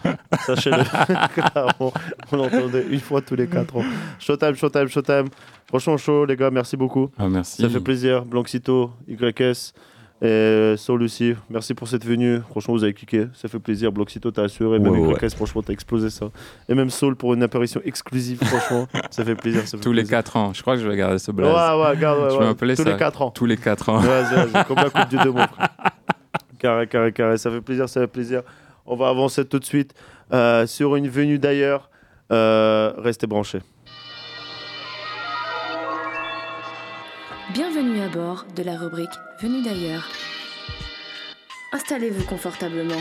[0.45, 0.77] Sachez-le.
[1.79, 1.91] On
[2.37, 3.83] l'entendait une fois tous les 4 ans.
[4.19, 5.25] Showtime, showtime, showtime.
[5.67, 7.09] Franchement, chaud, les gars, merci beaucoup.
[7.19, 7.61] Ah, merci.
[7.61, 8.25] Ça fait plaisir.
[8.25, 9.73] Blanxito, YS
[10.21, 11.35] et Soul aussi.
[11.49, 12.39] Merci pour cette venue.
[12.49, 13.27] Franchement, vous avez cliqué.
[13.33, 13.91] Ça fait plaisir.
[13.91, 14.79] Blanxito, t'as assuré.
[14.79, 15.29] Même Ouais, ouais.
[15.29, 16.29] franchement, t'as explosé ça.
[16.67, 18.87] Et même Soul pour une apparition exclusive, franchement.
[19.11, 19.67] ça fait plaisir.
[19.67, 20.17] Ça fait Tous les plaisir.
[20.17, 20.53] 4 ans.
[20.53, 21.47] Je crois que je vais garder ce blaze.
[21.47, 22.39] Ouais, ouais, garde, ouais, Je ouais.
[22.39, 22.91] vais m'appeler Tous ça.
[22.91, 23.31] les 4 ans.
[23.31, 23.97] Tous les 4 ans.
[23.99, 25.49] Vas-y, comme la Coupe du frère.
[26.59, 27.37] Carré, carré, carré.
[27.37, 28.41] Ça fait plaisir, ça fait plaisir.
[28.87, 29.93] On va avancer tout de suite
[30.33, 31.91] euh, sur une venue d'ailleurs.
[32.31, 33.59] Euh, restez branchés.
[37.53, 39.09] Bienvenue à bord de la rubrique
[39.41, 40.07] Venue d'ailleurs.
[41.73, 42.99] Installez-vous confortablement.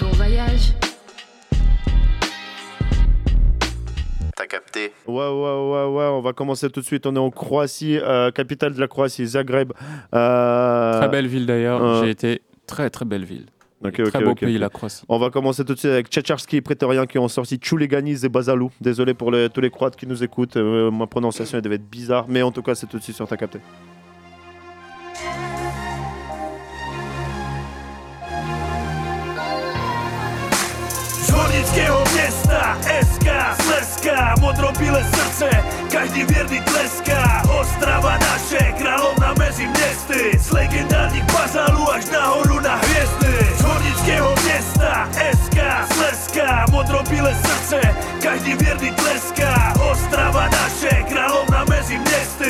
[0.00, 0.72] Bon voyage.
[4.36, 6.04] T'as capté Ouais, ouais, ouais, ouais.
[6.04, 7.06] On va commencer tout de suite.
[7.06, 9.72] On est en Croatie, euh, capitale de la Croatie, Zagreb.
[10.14, 11.82] Euh, Très belle ville d'ailleurs.
[11.84, 13.46] euh, J'ai été très très belle ville.
[13.84, 15.02] Ok, Très ok, beau ok, pays la Croatie.
[15.08, 18.28] On va commencer tout de suite avec Tchatcharski et Prétorien qui ont sorti Chuleganiz et
[18.28, 18.70] Bazalou.
[18.80, 20.56] Désolé pour les- tous les Croates qui nous écoutent.
[20.56, 23.16] euh, ma prononciation elle devait être bizarre, mais en tout cas, c'est tout de suite
[23.16, 23.58] sur ta capté.
[31.26, 33.28] Zvornického mjesta SK,
[33.62, 35.50] Sleska, modro-bile srce
[35.92, 42.76] Každý vjerni tleska Ostrava naše, kráľovna mezi mjesty Z legendárnych bazalu až nahoru na
[46.82, 47.80] Sleska, modro-bile srce
[48.22, 52.41] Každý vjerni tleska Ostrava naše, kráľovna mezi mjesty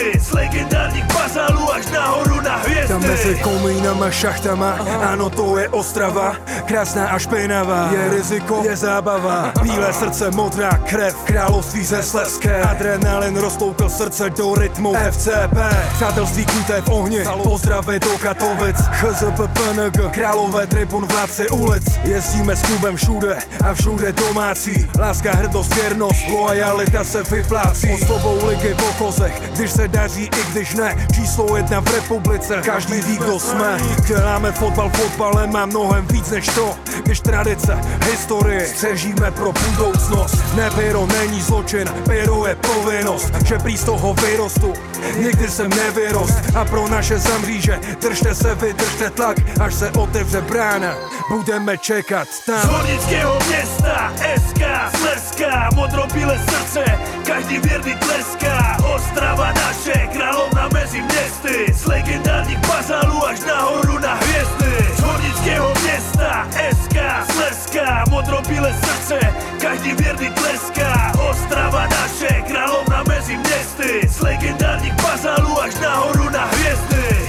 [3.13, 4.81] mezi komínama, šachtama,
[5.13, 6.33] áno to je Ostrava
[6.65, 9.53] Krásná a špinavá, je riziko, je zábava.
[9.61, 15.57] Bílé srdce, modrá krev, království ze Sleské Adrenalin roztoukl srdce do rytmu FCP
[15.95, 21.85] Přátelství kuté v ohni, pozdravy do Katovic CHZP PNG, králové tribun, vládci ulic.
[22.05, 24.89] Jezdíme s klubem všude a všude domácí.
[24.99, 27.93] Láska, hrdost, věrnost, loajalita se vyplácí.
[27.93, 31.07] Osobou ligy v okozech, když se daří i když ne.
[31.15, 33.79] Číslo jedna v republice, každý ví, kdo jsme.
[34.07, 36.75] Děláme fotbal fotbalem a mnohem víc než to
[37.05, 37.79] Když tradice,
[38.11, 40.37] historie, střežíme pro budoucnost.
[40.55, 44.73] Nepiro není zločin, pyro je povinnost Že prý z toho vyrostu,
[45.19, 50.95] nikdy jsem nevyrost A pro naše zamříže, držte se, vydržte tlak Až se otevře brána,
[51.31, 52.61] budeme čekat tam.
[52.61, 54.63] Zvornického mjesta SK,
[55.01, 56.85] Sleska, modro-bile srce
[57.27, 62.59] Každý vjerni tleska Ostrava naše, kráľovna mezi mjesty Z legendárnych
[62.93, 66.45] bazalu až nahoru na hviezdy Zvornického mjesta
[66.77, 66.97] SK,
[67.33, 69.19] Sleska, modro-bile srce
[69.61, 71.13] Každý vjerni tleska.
[71.17, 77.22] Ostrava naše, kráľovna mezi mjesty Z legendárnych bazalu až nahoru na hviezdy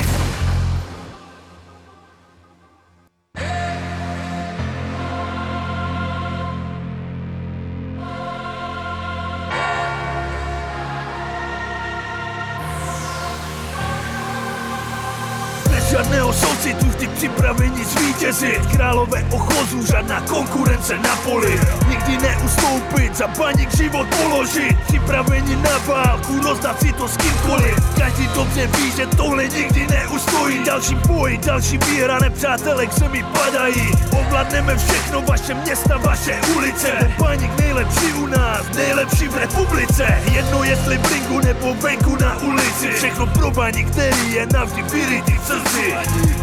[16.04, 18.66] žádného soucitu vždy připraveni zvítězit.
[18.76, 21.60] Králové ochozu, žádná konkurence na poli.
[21.90, 24.78] Nikdy neustoupit, za baník život položit.
[24.88, 27.76] Připraveni na válku, rozdat si to s kýmkoliv.
[27.98, 30.64] Každý dobře ví, že tohle nikdy neustojí.
[30.64, 33.92] Další boj, další výhra, nepřátelé k zemi padají.
[34.12, 36.88] Ovládneme všechno, vaše města, vaše ulice.
[37.00, 40.22] Ten baník nejlepší u nás, nejlepší v republice.
[40.32, 42.88] Jedno jestli v ringu nebo venku na ulici.
[42.96, 45.93] Všechno pro baník, který je navždy vyrytý v srdci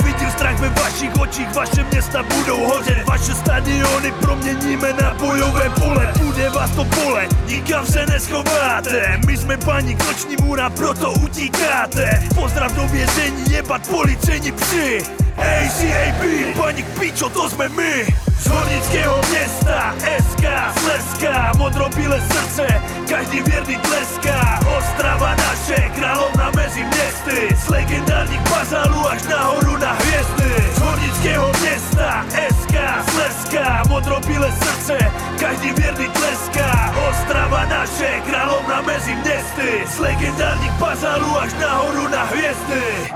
[0.04, 3.04] Vidím strach ve vašich očích, vaše města budou hořet.
[3.06, 6.12] Vaše stadiony proměníme na bojové pole.
[6.22, 9.20] Bude vás to bolet, nikam se neschováte.
[9.26, 12.22] My jsme baník, noční můra, proto utíkáte.
[12.34, 15.02] Pozdrav do vězení, jebat policejní psi
[15.36, 19.94] ACAB, baník pičo, to jsme my Z hornického města
[20.30, 20.44] SK,
[20.80, 22.66] Sleska, modro-bílé srdce
[23.08, 24.60] Každý věrný tleská.
[24.78, 30.72] Ostrava naše, královna mezi městy Z legendárních bazalů až nahoru na hvězdy.
[30.74, 32.24] Z hornického města
[32.60, 32.76] SK,
[33.10, 34.98] Sleska, modro-bílé srdce
[35.40, 36.94] Každý věrný tleská.
[37.10, 43.10] Ostrava naše, královna mezi městy Z legendárních bazalů až nahoru na hvězdy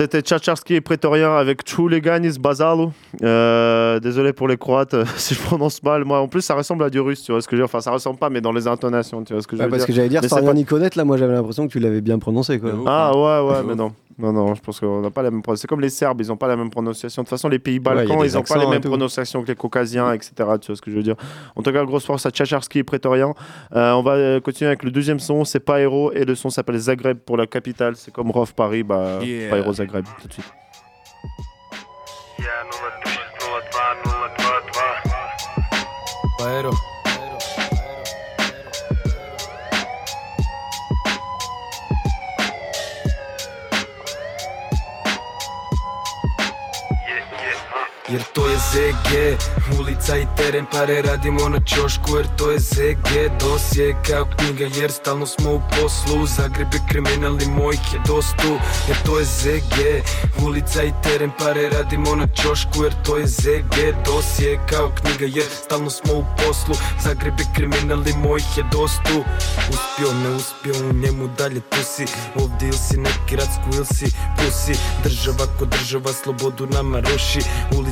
[0.00, 2.90] C'était Tchatcharski et Prétorien avec Chuleganis Bazalou.
[3.22, 6.06] Euh, désolé pour les Croates euh, si je prononce mal.
[6.06, 7.70] Moi, en plus, ça ressemble à du russe, tu vois ce que je veux dire.
[7.70, 9.70] Enfin, ça ressemble pas, mais dans les intonations, tu vois ce que je Ouais, veux
[9.72, 9.88] parce dire.
[9.88, 11.72] que j'allais dire, Mais sans c'est rien pas- y connaître, là, moi j'avais l'impression que
[11.72, 12.58] tu l'avais bien prononcé.
[12.58, 12.70] Quoi.
[12.86, 13.92] Ah ouais, ouais, mais non.
[14.20, 15.62] Non, non, je pense qu'on n'a pas la même prononciation.
[15.62, 17.22] C'est comme les Serbes, ils n'ont pas la même prononciation.
[17.22, 20.12] De toute façon, les pays balkans, ils n'ont pas les mêmes prononciations que les Caucasiens,
[20.12, 20.32] etc.
[20.60, 21.16] Tu vois ce que je veux dire.
[21.56, 23.34] En tout cas, grosse force à Tchatcharski et Prétorien.
[23.74, 26.78] Euh, on va euh, continuer avec le deuxième son, c'est Paero, et le son s'appelle
[26.78, 27.96] Zagreb pour la capitale.
[27.96, 29.50] C'est comme Rov Paris, bah, Yeah.
[29.50, 30.52] Paero Zagreb, tout de suite.
[48.10, 49.08] Jer to je ZG
[49.78, 53.08] Ulica i teren, pare radimo na čošku jer to je ZG
[53.40, 56.26] Dosje kao knjiga jer stalno smo u poslu.
[56.26, 58.50] Zagreb je kriminalni mojih je dostu
[58.88, 59.74] jer to je ZG
[60.44, 65.46] Ulica i teren, pare radimo na čošku jer to je ZG Dosje kao knjiga jer
[65.64, 66.74] stalno smo u poslu.
[67.02, 69.24] Zagreb je kriminalni mojih je dostu.
[69.70, 72.04] Uspio, ne uspio, u njemu dalje tu si.
[72.34, 74.06] Ovdje ili si neki radsku ili si
[74.36, 74.80] pusi.
[75.04, 77.40] Država ko država slobodu nama ruši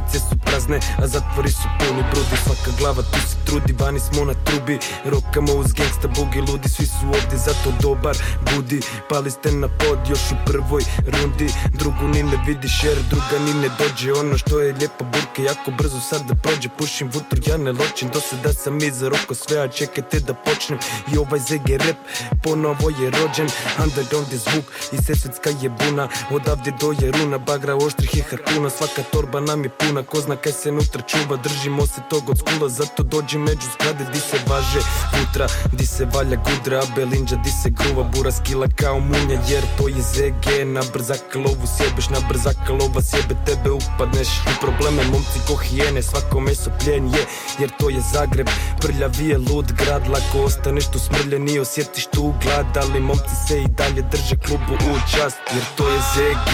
[0.09, 2.37] Ulice su prazne, a zatvori su puni brudi.
[2.45, 4.79] Svaka glava tu se trudi, vani smo na trubi.
[5.05, 8.81] Rokamo uz gangsta, bugi ludi Svi su ovdje, zato dobar budi.
[9.09, 11.49] Pali ste na pod još u prvoj rundi.
[11.79, 14.13] Drugu ni ne vidiš jer druga ni ne dođe.
[14.13, 16.69] Ono što je lijepo burke, jako brzo sad da prođe.
[16.79, 20.79] Pušim vutru, ja ne ločim Do sada sam iza roko sve, a čekajte da počnem.
[21.13, 21.97] I ovaj ZG rap
[22.43, 23.49] ponovo je rođen.
[23.85, 26.09] Underground je zvuk i sesvetska je buna.
[26.31, 28.71] Odavde do Jeruna, bagra oštrih i harpuna.
[28.71, 31.37] Svaka torba nam je puna, ko zna kaj se nutra čuva.
[31.37, 34.81] Držimo se tog od skula, zato dođi među zgrade Di se važe.
[35.11, 39.89] Futra, di se valja gudra Belinđa, di se gruva, bura skila kao munja Jer to
[39.89, 43.35] je ZG, na brzaka lovu sjebeš Na brzaka lova sjebe.
[43.47, 47.23] Tebe upadneš U probleme momci ko hijene, svako meso pljen je
[47.59, 48.49] Jer to je Zagreb,
[48.81, 51.49] prljavi je lud grad Lako ostaneš tu smrljen.
[51.49, 55.39] I osjetiš tu glad Ali momci se i dalje drže klubu u čast.
[55.55, 56.53] Jer to je ZG,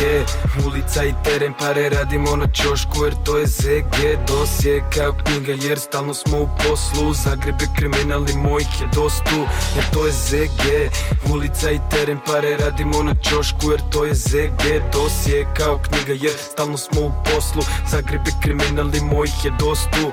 [0.66, 3.96] ulica i teren Pare radimo na čošku jer to je ZG
[4.28, 4.82] Dosje
[5.24, 7.14] knjiga jer stalno smo u poslu.
[7.14, 9.38] Zagreb je kriminalni mojih je dostu
[9.76, 10.62] Jer to je ZG,
[11.32, 14.62] ulica i teren Pare radimo na čošku jer to je ZG
[14.92, 17.62] Dosje kao knjiga jer stalno smo u poslu.
[17.90, 20.04] Zagreb je kriminalni mojih je dostu.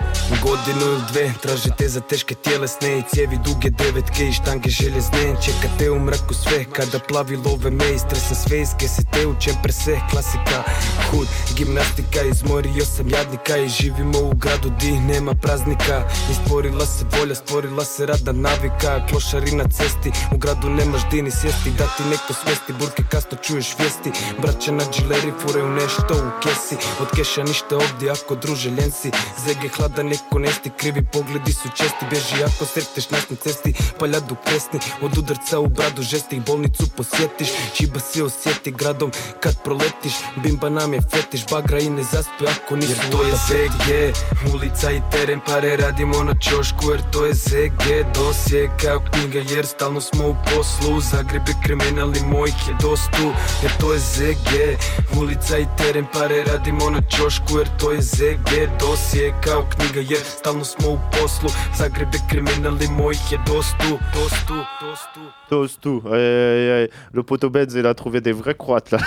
[0.43, 5.35] Godinu ili dve tražite za teške tjelesne I cijevi duge devetke i štange željezne.
[5.45, 9.99] Čekate u mraku sve kada plavi love me Istresan sve iz kese te učem prese
[10.11, 10.63] Klasika,
[11.11, 11.27] hud,
[11.57, 15.97] gimnastika Izmorio sam jadnika i živimo u gradu di nema praznika.
[16.31, 19.05] I stvorila se volja, stvorila se radna navika.
[19.09, 21.71] Klošari na cesti, u gradu nemaš di ni sjesti.
[21.77, 24.11] Da ti neko smesti, burke kasno čuješ vijesti.
[24.41, 26.75] Braća na džileri furaju nešto u kesi.
[27.01, 29.11] Od keša ništa ovdje ako druže ljensi.
[29.45, 32.05] Zege hlada neko nesti, krivi pogledi su česti.
[32.09, 37.49] Bježi ako sreteš nas na cesti, paljadu presni Od udarca u bradu žestih bolnicu posjetiš.
[37.73, 40.13] Čiba se osjeti gradom kad proletiš.
[40.43, 44.13] Bimba nam je fetiš, bagra i ne zaspi ako nisu Тоа е ЗГ,
[44.53, 49.65] Улица и терен паре радимо на чошку Ер тоа е СГ Досје као книга јер
[49.65, 50.99] стално смо у послу.
[51.01, 53.33] Загреб е криминал и мојх е досту
[53.63, 54.77] Ер тоа е ЗГ,
[55.17, 60.23] Улица и терен паре радимо на чошку Ер тоа е СГ Досје као книга јер
[60.23, 61.49] стално смо у послу.
[61.77, 65.19] Загреб е криминал и мојх е досту Досту Досту.
[65.49, 66.01] Dostou.
[66.05, 68.99] Le poteau Benz, il a trouvé des vrais croates là.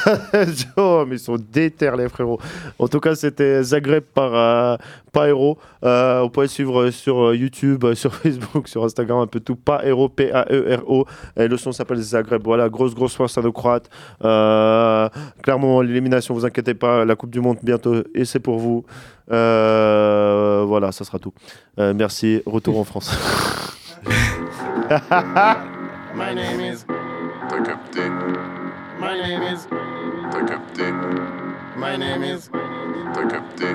[1.10, 2.40] ils sont déter les frérots.
[2.78, 4.76] En tout cas, c'était Zagreb par euh,
[5.12, 5.58] Paero.
[5.84, 9.56] Euh, vous pouvez suivre sur euh, YouTube, euh, sur Facebook, sur Instagram, un peu tout.
[9.56, 11.06] Paero, P-A-E-R-O.
[11.36, 12.42] Et le son s'appelle Zagreb.
[12.44, 13.90] Voilà, grosse, grosse force à nos Croates.
[14.24, 15.08] Euh,
[15.42, 17.04] clairement, l'élimination, vous inquiétez pas.
[17.04, 18.84] La Coupe du Monde bientôt et c'est pour vous.
[19.32, 21.32] Euh, voilà, ça sera tout.
[21.78, 22.42] Euh, merci.
[22.46, 23.10] Retour en France.
[26.16, 26.84] My name is
[27.48, 28.02] T'as capté
[29.00, 29.66] My name is
[30.30, 30.84] T'as capté
[31.84, 32.48] My name is
[33.12, 33.66] T'as capté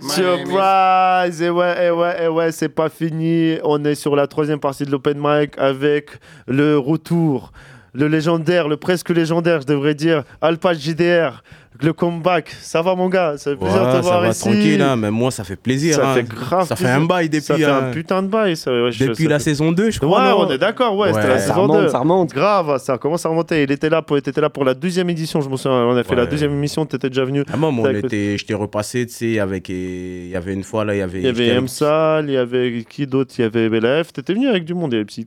[0.00, 1.42] Surprise!
[1.42, 3.58] Et ouais, et ouais, et ouais, c'est pas fini.
[3.64, 6.12] On est sur la troisième partie de l'Open Mic avec
[6.46, 7.52] le retour,
[7.92, 11.42] le légendaire, le presque légendaire, je devrais dire, Alpha JDR,
[11.82, 12.50] le comeback.
[12.60, 14.40] Ça va, mon gars Ça fait plaisir de te ça voir va ici.
[14.40, 15.94] tranquille, hein, mais moi ça fait plaisir.
[15.96, 16.14] Ça hein.
[16.14, 17.44] fait grave Ça fait un bail depuis.
[17.44, 17.90] Ça fait un hein.
[17.92, 18.56] putain de bail.
[18.56, 20.22] Ça, ouais, je- Depuis ça la fait- saison 2, je crois.
[20.22, 21.88] Ouais, non on est d'accord, ouais, c'était la saison 2.
[22.34, 23.62] Grave, ça commence à remonter.
[23.62, 25.78] Il était là pour, était là pour la deuxième édition, je me souviens.
[25.86, 27.44] On a fait la deuxième émission, tu étais déjà venu.
[27.52, 29.68] Ah, moi, on était, je t'ai repassé, tu sais, avec.
[29.68, 31.18] Il y avait une fois, là, il y avait.
[31.18, 33.32] Il y avait j'étais avec- Msal, il y avait qui d'autre?
[33.38, 34.12] Il y avait BLF.
[34.12, 34.92] T'étais venu avec du monde.
[34.92, 35.26] Il y avait Psy-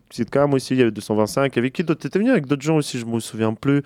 [0.54, 1.54] aussi, il y avait 225.
[1.54, 2.02] Il y avait qui d'autre?
[2.02, 3.82] T'étais venu avec d'autres gens aussi, je me souviens plus.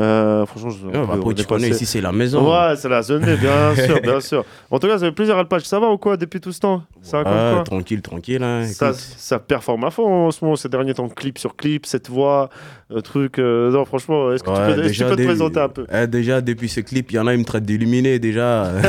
[0.00, 2.48] Euh, franchement, je bah, on après, est tu connais, ici, c'est la maison.
[2.48, 4.44] Ouais, c'est la zone, bien sûr, bien sûr.
[4.70, 5.62] En tout cas, ça fait plaisir, Alpage.
[5.62, 6.82] Ça va ou quoi depuis tout ce temps?
[7.02, 7.62] Ça Ah, quoi?
[7.64, 8.42] tranquille, tranquille.
[8.42, 11.86] Hein, ça, ça performe à fond en ce moment, ces derniers temps, clip sur clip,
[11.86, 12.48] cette voix,
[12.92, 13.38] euh, truc.
[13.38, 15.86] euh, non, franchement, est-ce que tu Ouais, peux, tu te dé- présenter un peu?
[15.92, 18.70] Eh, Déjà, depuis ce clip, il y en a, ils me traitent d'illuminé déjà.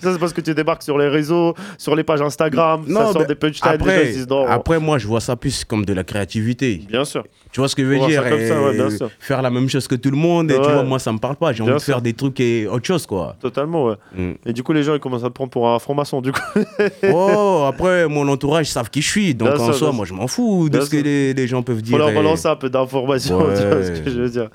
[0.00, 3.20] Ça, c'est parce que tu débarques sur les réseaux, sur les pages Instagram, ça sort
[3.20, 4.46] mais des punchlines, après, non.
[4.46, 6.80] après, moi, je vois ça plus comme de la créativité.
[6.88, 7.24] Bien sûr.
[7.52, 9.10] Tu vois ce que je veux dire ça ouais, bien sûr.
[9.18, 11.36] Faire la même chose que tout le monde, et tu vois, moi, ça me parle
[11.36, 11.52] pas.
[11.52, 13.36] J'ai envie de faire des trucs et autre chose, quoi.
[13.40, 13.96] Totalement, ouais.
[14.14, 14.32] Mm.
[14.46, 16.40] Et du coup, les gens, ils commencent à te prendre pour un franc-maçon, du coup.
[17.12, 19.34] oh, après, mon entourage savent qui je suis.
[19.34, 21.46] Donc, Bien en sûr, soi, moi, je m'en fous de Bien ce que les, les
[21.48, 21.98] gens peuvent dire.
[21.98, 24.48] leur et- balancer un peu d'informations, tu vois ce que je veux dire.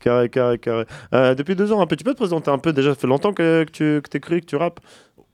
[0.00, 0.84] Carré, carré, carré.
[1.14, 2.74] Euh, depuis deux ans, un peu, tu peux te présenter un peu?
[2.74, 4.80] Déjà, ça fait longtemps que, que tu que écris, que tu rappes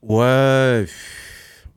[0.01, 0.85] Ouais.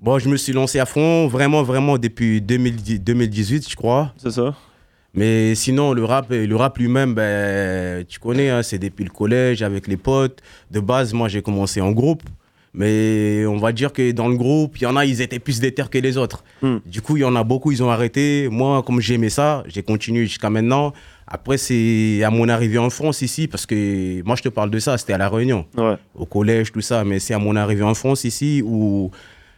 [0.01, 4.13] Bon, je me suis lancé à fond, vraiment, vraiment, depuis 2010 2018, je crois.
[4.17, 4.55] C'est ça.
[5.15, 9.63] Mais sinon, le rap, le rap lui-même, ben, tu connais, hein, c'est depuis le collège,
[9.63, 10.41] avec les potes.
[10.71, 12.23] De base, moi, j'ai commencé en groupe.
[12.77, 15.61] Mais on va dire que dans le groupe, il y en a, ils étaient plus
[15.61, 16.43] déter que les autres.
[16.85, 18.49] Du coup, il y en a beaucoup, ils ont arrêté.
[18.51, 20.93] Moi, comme j'aimais ça, j'ai continué jusqu'à maintenant.
[21.29, 24.81] Après, c'est à mon arrivée en France ici, parce que moi, je te parle de
[24.81, 25.67] ça, c'était à La Réunion,
[26.17, 27.05] au collège, tout ça.
[27.05, 29.13] Mais c'est à mon arrivée en France ici où,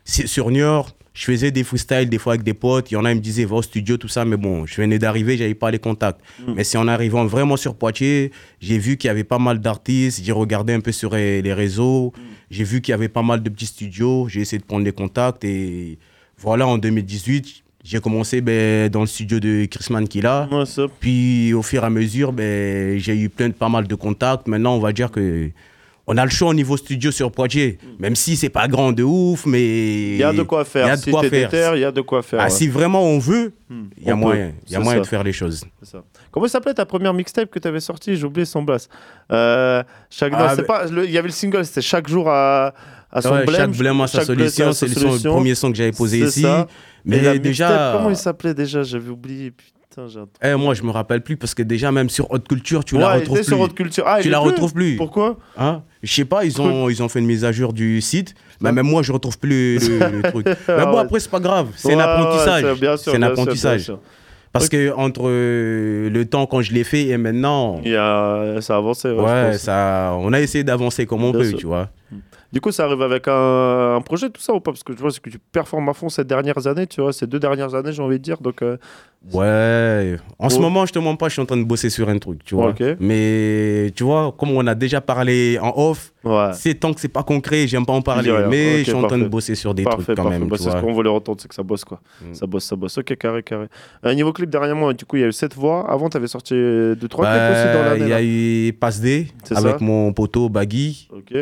[0.05, 2.91] sur Niort, je faisais des freestyles des fois avec des potes.
[2.91, 4.27] Il y en a, ils me disaient, va au studio, tout ça.
[4.27, 6.21] Mais bon, je venais d'arriver, j'avais pas les contacts.
[6.55, 10.21] Mais c'est en arrivant vraiment sur Poitiers, j'ai vu qu'il y avait pas mal d'artistes.
[10.23, 12.13] J'ai regardé un peu sur les réseaux.
[12.51, 14.29] J'ai vu qu'il y avait pas mal de petits studios.
[14.29, 15.43] J'ai essayé de prendre les contacts.
[15.43, 15.99] Et
[16.37, 20.51] voilà, en 2018, j'ai commencé ben, dans le studio de Chrisman Killa.
[21.01, 24.49] Puis au fur et à mesure, ben, j'ai eu plein de, pas mal de contacts.
[24.49, 25.51] Maintenant, on va dire que
[26.07, 27.79] on a le choix au niveau studio sur Poitiers.
[27.99, 30.13] Même si c'est pas grand de ouf, mais.
[30.13, 30.87] Il y a de quoi faire.
[30.87, 31.51] Il y a de si quoi faire.
[31.51, 32.41] déter, il y a de quoi faire.
[32.41, 32.51] Ah, ouais.
[32.51, 33.87] si vraiment on veut, Hmm.
[33.99, 35.03] il y a On moyen, peut, il y a c'est moyen ça.
[35.03, 35.65] de faire les choses.
[35.83, 36.05] Ça.
[36.31, 38.15] Comment s'appelait ta première mixtape que tu avais sortie?
[38.17, 38.89] J'ai oublié son blast.
[39.33, 42.29] Euh, chaque, non, Ah, c'est mais- pas, il y avait le single, c'était chaque jour
[42.31, 42.73] à,
[43.11, 43.57] à son Ouais, blême.
[43.73, 46.43] chaque blême à sa solution, c'est le premier son que j'avais posé ici.
[46.43, 46.69] ça.
[47.05, 48.83] Mais déjà- mixtape, comment il s'appelait déjà?
[48.85, 49.51] J'avais oublié.
[49.51, 52.47] Putain, j'ai un Eh, moi, je me rappelle plus parce que déjà, même sur Haute
[52.47, 53.45] Culture, tu Ouais, la retrouves plus.
[53.45, 54.05] sur Haute Culture.
[54.07, 54.97] Ah, tu la plus retrouves plus.
[54.97, 55.39] Pourquoi?
[55.57, 55.83] Hein?
[56.07, 58.35] Je sais pas, ils ont, ils ont fait une mise à jour du site.
[58.61, 60.47] Mais même moi, je retrouve plus le, le truc.
[60.69, 61.69] Mais bon, après, c'est pas grave.
[61.77, 62.65] C'est un apprentissage.
[62.99, 63.81] c'est- un apprentissage.
[63.83, 63.99] sûr.
[64.53, 68.55] Parce que entre euh, le temps quand je l'ai fait et maintenant, Il y a,
[68.63, 69.11] ça a avancé.
[69.11, 71.59] Ouais, ça, on a essayé d'avancer comme on Bien peut, sûr.
[71.59, 71.91] tu vois.
[72.53, 74.71] Du coup, ça arrive avec un, un projet, tout ça ou pas?
[74.73, 77.13] Parce que je vois c'est que tu performes à fond ces dernières années, tu vois,
[77.13, 78.39] ces deux dernières années, j'ai envie de dire.
[78.41, 78.77] Donc, euh,
[79.33, 80.17] Ouais.
[80.39, 82.17] En ce moment, je te mens pas, je suis en train de bosser sur un
[82.19, 82.73] truc, tu vois.
[83.01, 86.13] Mais tu vois, comme on a déjà parlé en off,
[86.55, 88.31] c'est tant que c'est pas concret, j'aime pas en parler.
[88.31, 88.47] rien.
[88.47, 90.39] Mais je suis en train de bosser sur des Parfait, trucs quand parfait.
[90.39, 90.49] même.
[90.49, 90.77] Bah, tu c'est ce.
[90.77, 90.81] Mm.
[90.81, 92.01] qu'on voulait entendre, c'est que ça bosse quoi.
[92.33, 92.99] Ça bosse, ça bosse.
[92.99, 93.67] Ok, carré, carré.
[94.05, 95.91] Un niveau clip derrière moi, du coup, il y a eu 7 voix.
[95.91, 98.05] Avant, tu avais sorti 2-3 clips aussi dans Bah, l'année.
[98.05, 101.09] Il y a eu Passe D avec ça mon poteau Baggy.
[101.13, 101.35] Ok.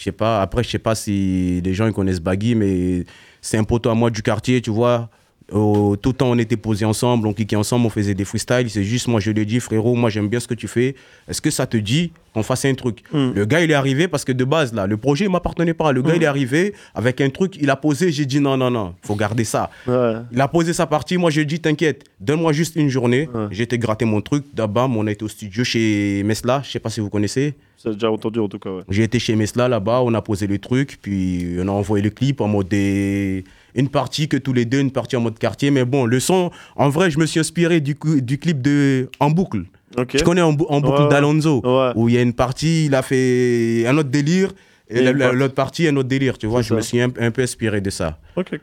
[0.00, 3.04] Je sais pas, après, je sais pas si les gens ils connaissent Baggy, mais
[3.42, 5.10] c'est un poteau à moi du quartier, tu vois.
[5.50, 8.70] Tout le temps, on était posés ensemble, on kickait ensemble, on faisait des freestyles.
[8.70, 10.94] C'est juste, moi, je lui ai dit, frérot, moi, j'aime bien ce que tu fais.
[11.28, 13.02] Est-ce que ça te dit qu'on fasse un truc?
[13.12, 13.30] Hmm.
[13.34, 15.92] Le gars, il est arrivé parce que de base, là, le projet, il m'appartenait pas.
[15.92, 16.16] Le gars, Hmm.
[16.16, 19.16] il est arrivé avec un truc, il a posé, j'ai dit, non, non, non, faut
[19.16, 19.70] garder ça.
[19.86, 23.28] Il a posé sa partie, moi, je lui ai dit, t'inquiète, donne-moi juste une journée.
[23.50, 24.44] J'ai été gratter mon truc.
[24.54, 27.54] D'abord, on a été au studio chez Mesla, je sais pas si vous connaissez.
[27.82, 28.82] J'ai déjà entendu en tout cas, ouais.
[28.90, 32.10] J'ai été chez Mesla là-bas, on a posé le truc, puis on a envoyé le
[32.10, 33.42] clip en mode des...
[33.74, 35.70] une partie que tous les deux, une partie en mode quartier.
[35.70, 39.64] Mais bon, le son, en vrai, je me suis inspiré du, clip de En boucle.
[40.08, 41.08] Tu connais En, Bou- En boucle Ouais, ouais.
[41.08, 41.62] d'Alonso,
[41.96, 44.52] où il y a une partie, il a fait un autre délire,
[44.88, 46.38] et l'autre partie, un autre délire.
[46.38, 48.18] Tu vois, je me suis un, un peu inspiré de ça.
[48.36, 48.56] Ok.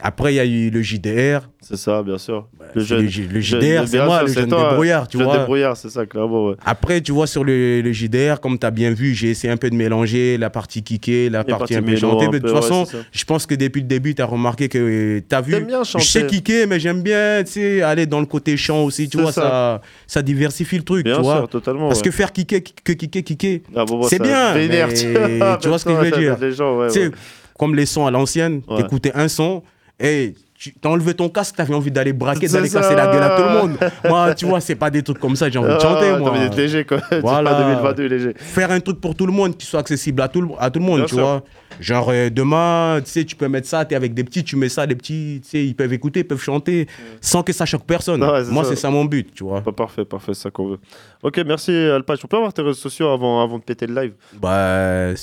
[0.00, 1.48] Après, il y a eu le JDR.
[1.64, 2.48] C'est ça, bien sûr.
[2.74, 4.68] le, jeune- le JDR, c'est moi, sûr, le jeune toi.
[4.70, 5.38] débrouillard, tu Jeune vois.
[5.38, 6.54] débrouillard, c'est ça, clairement, ouais.
[6.64, 9.56] Après, tu vois, sur le, le JDR, comme tu as bien vu, j'ai essayé un
[9.56, 12.26] peu de mélanger la partie kickée, la partie parties un peu chantée.
[12.32, 15.20] Mais de toute ouais, façon, je pense que depuis le début, tu as remarqué que
[15.20, 15.52] tu as vu.
[15.52, 16.26] T'aimes bien je sais chanter.
[16.26, 17.44] kicker, mais j'aime bien
[17.84, 19.08] aller dans le côté chant aussi.
[19.08, 19.42] Tu vois, ça.
[19.42, 19.80] ça.
[20.08, 21.04] Ça, diversifie le truc.
[21.04, 21.46] Bien tu vois.
[21.48, 22.04] totalement, Parce ouais.
[22.06, 24.54] que faire kicker, que kicker, kicker, Ah, bon, bon, c'est bien.
[24.54, 26.10] mais tu- vois ce que je veux
[26.98, 27.10] dire.
[27.58, 29.62] Comme les sons à l'ancienne, t'écoutais un son
[30.00, 30.34] et
[30.80, 33.48] t'as enlevé ton casque, t'avais envie d'aller braquer, d'aller casser la gueule à tout le
[33.58, 33.76] monde.
[34.04, 36.30] Moi, tu vois, c'est pas des trucs comme ça, j'ai envie de chanter, moi.
[36.30, 37.00] envie léger, quoi.
[37.22, 37.50] Voilà.
[37.50, 37.62] pas
[37.94, 38.34] 2022 léger.
[38.36, 40.78] Faire un truc pour tout le monde qui soit accessible à tout le, à tout
[40.78, 41.24] le monde, Bien tu sûr.
[41.24, 41.42] vois.
[41.80, 44.68] Genre, euh, demain, tu sais, tu peux mettre ça, t'es avec des petits, tu mets
[44.68, 46.86] ça, les petits, tu sais, ils peuvent écouter, ils peuvent chanter,
[47.20, 48.22] sans que ça choque personne.
[48.22, 49.62] Ouais, Moi, c'est ça mon but, tu vois.
[49.62, 50.78] Pas parfait, parfait, c'est ça qu'on veut.
[51.22, 52.18] Ok, merci Alpach.
[52.24, 54.12] On peut avoir tes réseaux sociaux avant, avant de péter le live?
[54.40, 55.14] Bah,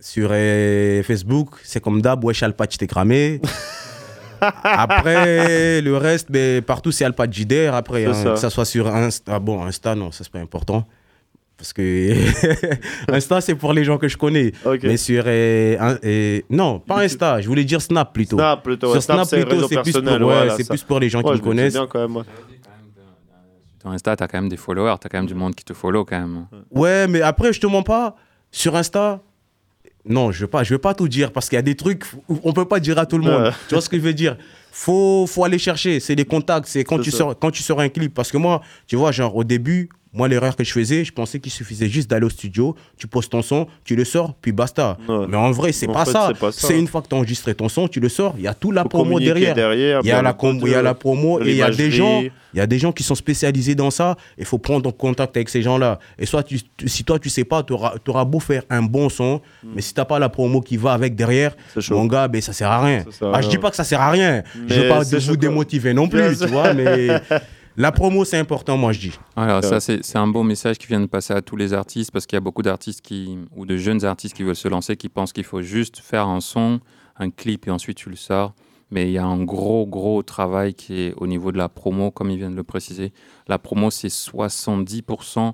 [0.00, 3.40] sur euh, Facebook, c'est comme d'hab, wesh Alpatch t'es cramé.
[4.62, 7.74] Après, le reste, ben, partout c'est Alpatch JDR.
[7.74, 8.30] Après, hein, ça.
[8.32, 9.34] que ça soit sur Insta.
[9.34, 10.86] Ah bon, Insta, non, ça c'est pas important.
[11.56, 12.12] Parce que
[13.12, 14.52] Insta, c'est pour les gens que je connais.
[14.82, 15.22] Mais sur.
[15.26, 18.36] euh, un- euh, non, pas Insta, je voulais dire Snap plutôt.
[18.36, 19.00] Snap plutôt, Sur ouais.
[19.00, 19.68] Snap, plutôt, c'est plus, pour,
[20.02, 20.74] personnel, ouais, voilà, c'est ça.
[20.74, 21.72] plus pour les gens Ouais, qui me je me dis connaissent.
[21.74, 22.24] bien quand même.
[23.80, 26.04] Sur Insta, t'as quand même des followers, t'as quand même du monde qui te follow
[26.04, 26.46] quand même.
[26.70, 28.16] Ouais, mais après, je te mens pas.
[28.50, 29.20] Sur Insta,
[30.06, 31.74] non, je ne vais, pas- je vais pas tout dire parce qu'il y a des
[31.76, 33.42] trucs, où on peut pas dire à tout le monde.
[33.44, 33.50] Ouais.
[33.68, 34.36] Tu vois ce que je veux dire?
[34.70, 36.00] Faut, faut aller chercher.
[36.00, 36.66] C'est des contacts.
[36.68, 38.12] C'est quand, tu sors, quand tu sors un clip.
[38.12, 41.40] Parce que moi, tu vois, genre, au début, Moi, l'erreur que je faisais, je pensais
[41.40, 44.96] qu'il suffisait juste d'aller au studio, tu poses ton son, tu le sors, puis basta.
[45.28, 46.30] Mais en vrai, c'est pas, ça.
[46.38, 46.68] pas ça.
[46.68, 48.54] C'est une fois que tu as enregistré ton son, tu le sors, il y a
[48.54, 49.54] tout la Faut promo derrière.
[49.54, 51.62] derrière, Il y a la entendu, com- il y a la promo et il y
[51.62, 54.16] a des gens, il y a des gens qui sont spécialisés dans ça.
[54.38, 55.98] Il faut prendre en contact avec ces gens-là.
[56.18, 59.08] Et soit tu, tu- si toi tu sais pas, tu auras, beau faire un bon
[59.08, 59.68] son, Mm.
[59.74, 61.56] mais si t'as pas la promo qui va avec derrière,
[61.90, 63.04] mon gars, ben ça sert à rien.
[63.10, 64.44] sert à Ah, je dis pas que ça sert à rien.
[64.68, 67.08] je veux Mais pas vous démotiver non plus, tu vois, mais
[67.76, 69.18] la promo c'est important, moi je dis.
[69.36, 72.26] Alors ça, c'est un bon message qui vient de passer à tous les artistes parce
[72.26, 75.08] qu'il y a beaucoup d'artistes qui ou de jeunes artistes qui veulent se lancer, qui
[75.08, 76.80] pensent qu'il faut juste faire un son,
[77.16, 78.54] un clip et ensuite tu le sors.
[78.90, 82.10] Mais il y a un gros, gros travail qui est au niveau de la promo,
[82.12, 83.12] comme ils viennent de le préciser.
[83.48, 85.52] La promo, c'est 70%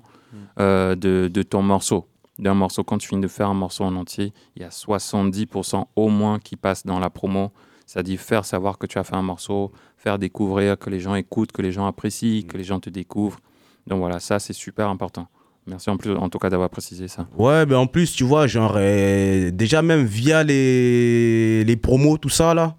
[0.59, 2.07] euh, de, de ton morceau.
[2.37, 5.85] D'un morceau, quand tu finis de faire un morceau en entier, il y a 70%
[5.95, 7.51] au moins qui passe dans la promo.
[7.87, 9.71] C'est-à-dire faire savoir que tu as fait un morceau,
[10.01, 13.39] faire découvrir, que les gens écoutent, que les gens apprécient, que les gens te découvrent.
[13.87, 15.27] Donc voilà, ça c'est super important.
[15.67, 17.27] Merci en plus, en tout cas d'avoir précisé ça.
[17.37, 22.29] Ouais, mais en plus, tu vois, genre, euh, déjà même via les, les promos, tout
[22.29, 22.75] ça, là,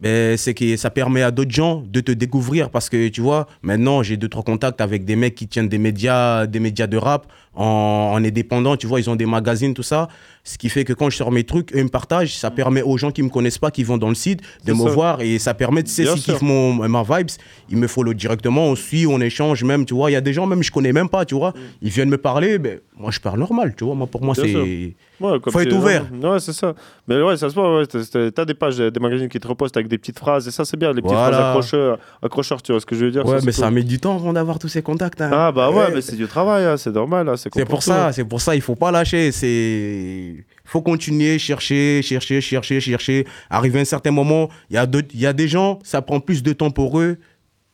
[0.00, 3.46] ben, c'est que ça permet à d'autres gens de te découvrir parce que, tu vois,
[3.62, 6.96] maintenant, j'ai deux, trois contacts avec des mecs qui tiennent des médias, des médias de
[6.96, 10.08] rap en, en indépendant, tu vois, ils ont des magazines, tout ça.
[10.46, 12.98] Ce qui fait que quand je sors mes trucs, ils me partagent, ça permet aux
[12.98, 14.90] gens qui me connaissent pas, qui vont dans le site, de me ça.
[14.90, 17.28] voir et ça permet, tu sais, s'ils kiffent mon, ma vibes,
[17.70, 20.10] ils me follow directement, on suit, on échange même, tu vois.
[20.10, 21.54] Il y a des gens même je connais même pas, tu vois.
[21.80, 23.94] Ils viennent me parler, ben, moi je parle normal, tu vois.
[23.94, 24.94] Moi, pour moi, c'est.
[25.20, 26.04] Ouais, Faut être ouvert.
[26.22, 26.74] Ouais, c'est ça.
[27.08, 27.78] Mais ouais, ça se voit.
[27.78, 27.86] Ouais.
[27.86, 30.76] T'as- des pages, des magazines qui te repostent avec des petites phrases et ça, c'est
[30.76, 30.92] bien.
[30.92, 31.30] Les petites Voilà.
[31.38, 33.76] phrases accrocheurs, accrocheurs, tu vois ce que je veux dire Ouais, mais ça cool.
[33.76, 35.20] met du temps avant d'avoir tous ces contacts.
[35.22, 35.30] hein.
[35.32, 37.28] Ah, bah ouais, mais c'est du travail, hein, c'est normal.
[37.30, 39.32] hein, c'est pour ça, c'est pour ça, il faut pas lâcher.
[39.32, 40.33] C'est,
[40.64, 43.26] faut continuer, chercher, chercher, chercher, chercher.
[43.50, 46.02] Arriver à un certain moment, il y a d'autres- il y a des gens, ça
[46.02, 47.18] prend plus de temps pour eux.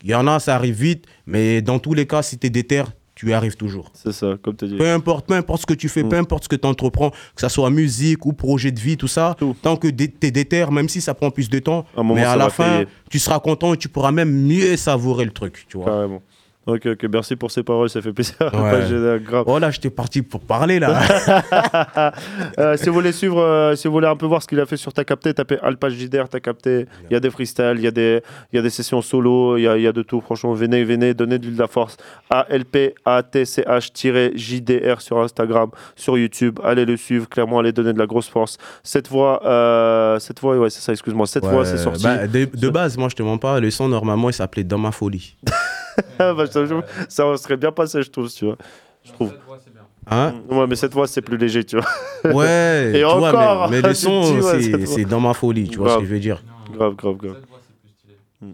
[0.03, 2.51] Il y en a, ça arrive vite, mais dans tous les cas, si tu es
[2.51, 2.82] déter,
[3.15, 3.91] tu y arrives toujours.
[3.93, 4.77] C'est ça, comme tu dis.
[4.77, 7.41] Peu importe, peu importe ce que tu fais, peu importe ce que tu entreprends, que
[7.43, 10.89] ça soit musique ou projet de vie, tout ça, tant que tu es déter, même
[10.89, 12.87] si ça prend plus de temps, moment, mais à la fin, payer.
[13.11, 15.87] tu seras content et tu pourras même mieux savourer le truc, tu vois.
[15.87, 16.23] Carrément.
[16.66, 18.35] Ok, ok, merci pour ces paroles, ça fait plaisir.
[18.53, 19.19] Ouais.
[19.24, 19.45] Grave.
[19.47, 21.01] Oh là, j'étais parti pour parler là.
[22.59, 24.66] Euh, si vous voulez suivre, euh, si vous voulez un peu voir ce qu'il a
[24.66, 26.87] fait sur Ta Capté, tapez Alpage JDR, Ta Capté.
[27.09, 28.20] Il y a des freestyles, il y, a des-
[28.53, 30.20] y a des sessions solo, il y a, y a de tout.
[30.20, 31.97] Franchement, venez, venez, donnez de l'huile de la force.
[32.31, 36.59] A-L-P-A-T-C-H-JDR sur Instagram, sur YouTube.
[36.65, 38.59] Allez le suivre, clairement, allez donner de la grosse force.
[38.82, 41.27] Cette voix, euh, cette voix, ouais, c'est ça, excuse-moi.
[41.27, 42.03] Cette Ouais, voix, c'est sorti.
[42.05, 44.78] bah, de, de base, moi je te mens pas, le son normalement il s'appelait Dans
[44.78, 45.37] ma folie.
[46.19, 46.75] Bah, ça, je-
[47.09, 48.57] ça serait bien passé, je trouve, tu vois.
[49.05, 49.33] Je trouve.
[50.11, 52.35] Hein Ouais, mais cette voix, c'est plus léger, tu vois.
[52.35, 54.85] Ouais, Et tu vois, encore, mais, mais le tu son, te dis, ouais, c'est- cette
[54.85, 55.05] voix.
[55.05, 56.43] Dans ma folie, tu vois ce que je veux dire.
[56.71, 57.37] Grave, grave, grave.
[58.41, 58.53] Mm.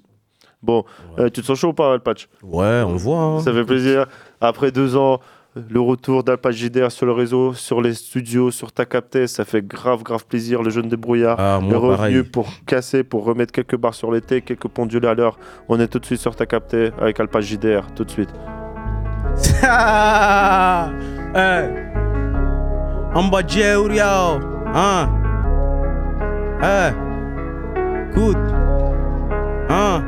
[0.63, 0.85] Bon,
[1.19, 2.29] euh, tu te sens chaud ou pas, Alpatch?
[2.43, 3.19] Ouais, on voit.
[3.19, 3.41] hein.
[3.41, 4.07] Ça fait plaisir.
[4.41, 5.21] Après deux ans,
[5.71, 9.63] le retour d'Alpatch JDR sur le réseau, sur les studios, sur ta capté, ça fait
[9.67, 10.63] grave, grave plaisir.
[10.63, 12.23] Le jeune débrouillard Ah, est revenu pareil.
[12.25, 15.39] pour casser, pour remettre quelques barres sur l'été, quelques pendulés à l'heure.
[15.69, 18.31] On est tout de suite sur ta capté avec Alpatch JDR, tout de suite.
[21.35, 21.71] hey.
[23.15, 24.41] Amba Jeurio,
[24.75, 25.09] hein?
[26.61, 26.93] Hey.
[28.11, 28.37] Écoute.
[29.71, 30.03] Hein?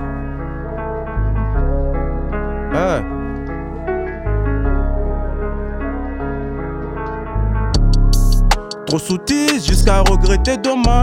[2.74, 3.02] Hey.
[8.88, 11.02] Trop soutise jusqu'à regretter demain.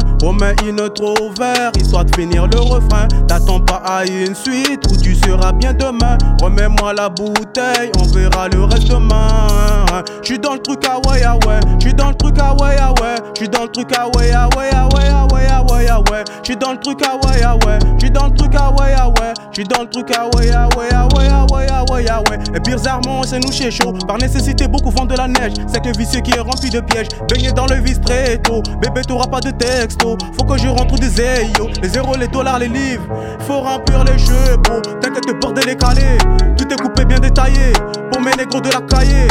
[0.95, 3.07] Trop ouvert, histoire de finir le refrain.
[3.28, 6.18] T'attends pas à une suite où tu seras bien demain.
[6.41, 9.85] Remets-moi la bouteille, on verra le reste demain.
[10.22, 11.60] J'suis dans le truc ah ouais ah ouais.
[11.80, 13.16] J'suis dans le truc ah ouais ah ouais.
[13.36, 16.24] J'suis dans le truc ah ouais ah ouais ah ouais ah ouais ah ouais ah.
[16.44, 17.80] J'suis dans le truc ah ouais ah ouais.
[17.98, 19.34] J'suis dans le truc ah ouais ah ouais.
[19.52, 22.22] J'suis dans le truc ah ouais ah ouais ah ouais ah ouais ah ouais ah
[22.30, 22.40] ouais.
[22.56, 23.94] Et bizarrement c'est nous chez chaud.
[24.08, 25.54] Par nécessité beaucoup font de la neige.
[25.68, 27.08] C'est le vicieux qui est rempli de pièges.
[27.30, 28.62] Baigné dans le vice très tôt.
[28.82, 30.18] Bébé t'auras pas de texto.
[30.38, 31.70] Faut que je rentre des ayos.
[31.82, 33.04] Les zéros, les dollars, les livres.
[33.48, 34.82] Faut remplir les chevaux.
[35.02, 36.18] T'inquiète le bordel est calé.
[36.58, 37.74] Tout est coupé bien détaillé.
[38.12, 39.28] Pour mes négros de la cahier.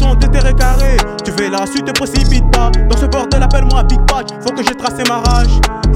[0.00, 0.96] Sont déterrés carrés.
[1.26, 2.70] Tu fais la suite, te précipite pas.
[2.88, 4.28] Dans ce bordel, appelle-moi Big Patch.
[4.40, 5.50] Faut que j'ai tracé ma rage.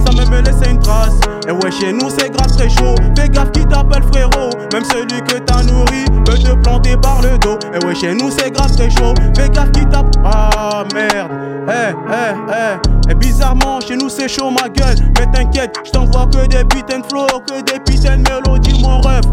[0.05, 1.14] Ça me me laisse une trace.
[1.48, 2.94] Et ouais, chez nous, c'est grave très chaud.
[3.16, 4.51] Fais gaffe qui t'appelle frérot.
[4.74, 7.59] Même celui que t'as nourri peut te planter par le dos.
[7.72, 9.14] Et ouais, chez nous, c'est grave très chaud.
[9.35, 10.14] Fais gaffe qui tape.
[10.22, 11.31] Ah merde.
[11.66, 12.76] Eh, eh,
[13.09, 13.10] eh.
[13.10, 14.97] Et bizarrement, chez nous, c'est chaud, ma gueule.
[15.18, 19.01] Mais t'inquiète, je t'envoie que des putains de flow, que des putains de mélodies, mon
[19.01, 19.24] rêve.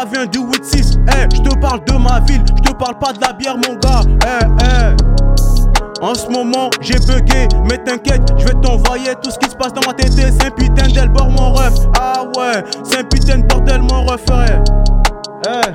[0.00, 3.12] Ça vient du 8-6, eh, je te parle de ma ville, je te parle pas
[3.12, 6.02] de la bière mon gars, eh, eh.
[6.02, 9.74] En ce moment j'ai bugué, mais t'inquiète, je vais t'envoyer tout ce qui se passe
[9.74, 13.42] dans ma tête, c'est un putain d'elbor mon ref, ah ouais, c'est un putain de
[13.42, 15.50] bordel mon ref, eh.
[15.50, 15.70] Eh,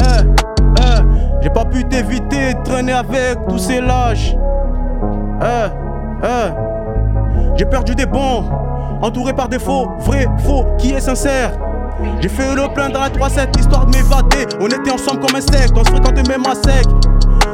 [0.00, 0.24] eh.
[1.40, 4.34] J'ai pas pu t'éviter de traîner avec tous ces lâches.
[5.40, 5.68] Eh.
[7.54, 8.42] J'ai perdu des bons,
[9.02, 11.52] entouré par des faux, vrai, faux, qui est sincère.
[12.20, 14.46] J'ai fait le plein dans la 3-7, histoire de m'évader.
[14.60, 16.86] On était ensemble comme un secte, on se fréquentait même à sec.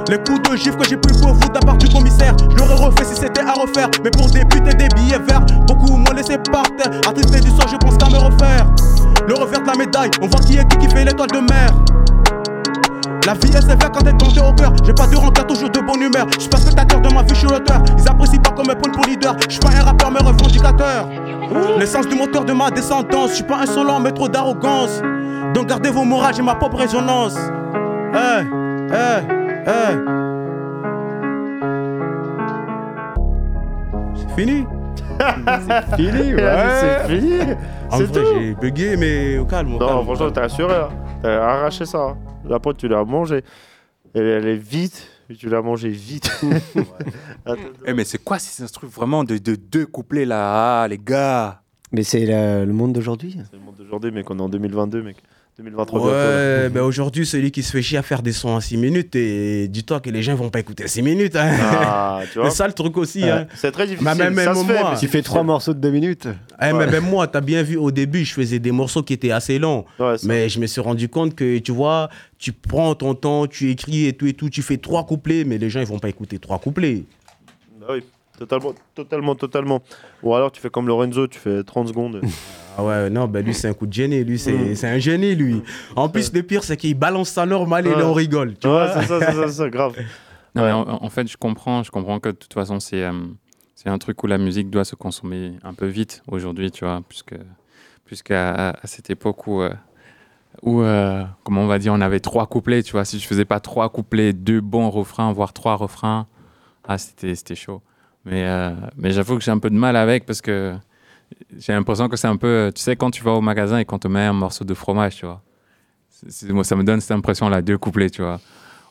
[0.08, 2.34] Les coups de gifle que j'ai pu pour à part du commissaire.
[2.50, 3.88] Je l'aurais refait si c'était à refaire.
[4.02, 6.90] Mais pour débuter des billets verts, beaucoup m'ont laissé par terre.
[7.08, 8.66] Attristé du soir, je pense qu'à me refaire.
[9.26, 11.70] Le revers de la médaille, on voit qui est qui qui fait l'étoile de mer.
[13.26, 14.72] La vie est sévère quand elle tombe au cœur.
[14.84, 16.26] J'ai pas de rancœur, toujours de bonne humeur.
[16.34, 17.82] Je suis pas spectateur de ma vie, je suis l'auteur.
[17.98, 19.34] Ils apprécient pas comme me prennent pour leader.
[19.48, 21.08] Je suis pas un rappeur, mais revendicateur.
[21.78, 23.30] L'essence du moteur de ma descendance.
[23.30, 25.00] Je suis pas insolent, mais trop d'arrogance.
[25.54, 27.36] Donc gardez vos morales, j'ai ma propre résonance.
[34.14, 34.66] C'est fini?
[35.66, 36.52] C'est fini, ouais.
[36.80, 37.38] C'est fini.
[37.90, 39.74] En vrai, j'ai bugué, mais au calme.
[39.74, 40.46] Au Non, calme, franchement, calme.
[40.46, 40.74] assuré.
[40.74, 40.88] hein.
[41.22, 42.14] T'as arraché ça.
[42.48, 43.42] La pote, tu l'as mangée.
[44.14, 45.08] Et elle est vite.
[45.30, 46.30] Et tu l'as mangée vite.
[47.46, 47.60] Attends.
[47.86, 50.82] Eh, mais c'est quoi ces instruments vraiment de, de deux couplets là?
[50.82, 51.62] Ah, les gars
[51.92, 53.38] Mais c'est le monde d'aujourd'hui.
[53.50, 54.30] C'est le monde d'aujourd'hui, mec.
[54.30, 55.16] On est en 2022, mec.
[55.56, 56.62] 2023 bientôt, là.
[56.62, 59.14] Ouais, ben aujourd'hui, celui qui se fait chier à faire des sons en 6 minutes,
[59.14, 61.36] et dis-toi que les gens vont pas écouter 6 minutes.
[61.36, 61.56] Hein.
[61.60, 62.50] Ah, tu vois.
[62.50, 63.22] C'est ça le truc aussi.
[63.22, 63.30] Ouais.
[63.30, 63.46] Hein.
[63.54, 65.72] C'est très difficile, Mais même, ça même se fait, moi, mais Tu fais trois morceaux
[65.72, 66.26] de deux minutes.
[66.60, 69.30] Eh, mais même moi, t'as bien vu au début, je faisais des morceaux qui étaient
[69.30, 69.84] assez longs.
[70.24, 74.06] mais je me suis rendu compte que, tu vois, tu prends ton temps, tu écris
[74.06, 76.38] et tout et tout, tu fais trois couplets, mais les gens, ils vont pas écouter
[76.38, 77.04] trois couplets.
[77.80, 78.02] Bah oui,
[78.38, 79.82] totalement, totalement, totalement.
[80.22, 82.20] Ou alors tu fais comme Lorenzo, tu fais 30 secondes.
[82.76, 84.24] Ah ouais, non, ben lui, c'est un coup de génie.
[84.24, 84.74] Lui, c'est Mm.
[84.74, 85.62] c'est un génie, lui.
[85.94, 87.98] En plus, le pire, c'est qu'il balance ça normal et Ouais.
[88.00, 88.56] là, on rigole.
[88.58, 89.94] Tu Ouais, vois c'est ça, c'est ça, grave.
[90.56, 93.12] Non, mais en, en fait, je comprends, je comprends que de toute façon, c'est euh,
[93.76, 97.00] c'est un truc où la musique doit se consommer un peu vite aujourd'hui, tu vois,
[97.08, 97.36] puisque
[98.04, 99.70] puisqu'à à, à cette époque où, euh,
[100.62, 103.44] où euh, comment on va dire, on avait trois couplets, tu vois, si je faisais
[103.44, 106.26] pas trois couplets, deux bons refrains, voire trois refrains,
[106.88, 107.82] ah, c'était c'était chaud.
[108.24, 110.74] Mais, euh, mais j'avoue que j'ai un peu de mal avec parce que
[111.58, 113.98] j'ai l'impression que c'est un peu, tu sais, quand tu vas au magasin et qu'on
[113.98, 115.42] te met un morceau de fromage, tu vois.
[116.48, 118.40] Moi, ça me donne cette impression-là, deux couplets, tu vois.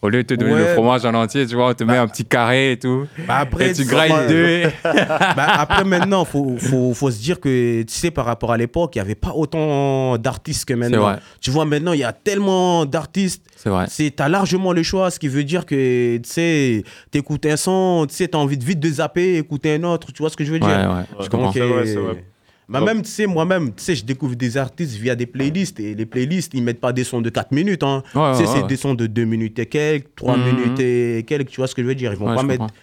[0.03, 2.07] Au lieu de te donner le fromage en entier, tu vois, on te met un
[2.09, 3.07] petit carré et tout.
[3.25, 4.63] Bah après, et tu tu grailles vois, deux.
[4.83, 8.95] bah après, maintenant, faut, faut, faut se dire que, tu sais, par rapport à l'époque,
[8.95, 11.03] il n'y avait pas autant d'artistes que maintenant.
[11.03, 11.19] vrai.
[11.39, 13.45] Tu vois, maintenant, il y a tellement d'artistes.
[13.55, 13.87] C'est vrai.
[13.87, 18.05] Tu as largement le choix, ce qui veut dire que, tu sais, t'écoutes un son,
[18.09, 20.43] tu sais, t'as envie de vite de zapper, écouter un autre, tu vois ce que
[20.43, 20.67] je veux dire?
[20.67, 21.53] Ouais, ouais, je comprends.
[21.53, 22.25] C'est vrai,
[22.69, 22.85] euh, vrai.
[22.85, 25.95] bah même, tu sais, moi-même, tu sais, je découvre des artistes via des playlists et
[25.95, 27.83] les playlists, ils mettent pas des sons de 4 minutes.
[27.83, 28.03] Hein.
[28.15, 28.67] Ouais, tu sais, ouais, c'est ouais.
[28.67, 30.43] des sons de 2 minutes et quelques, 3 Mhm.
[30.45, 32.61] minutes et quelques, tu vois ce que je veux dire Ils vont Ouais, pas mettre.
[32.61, 32.75] comprends.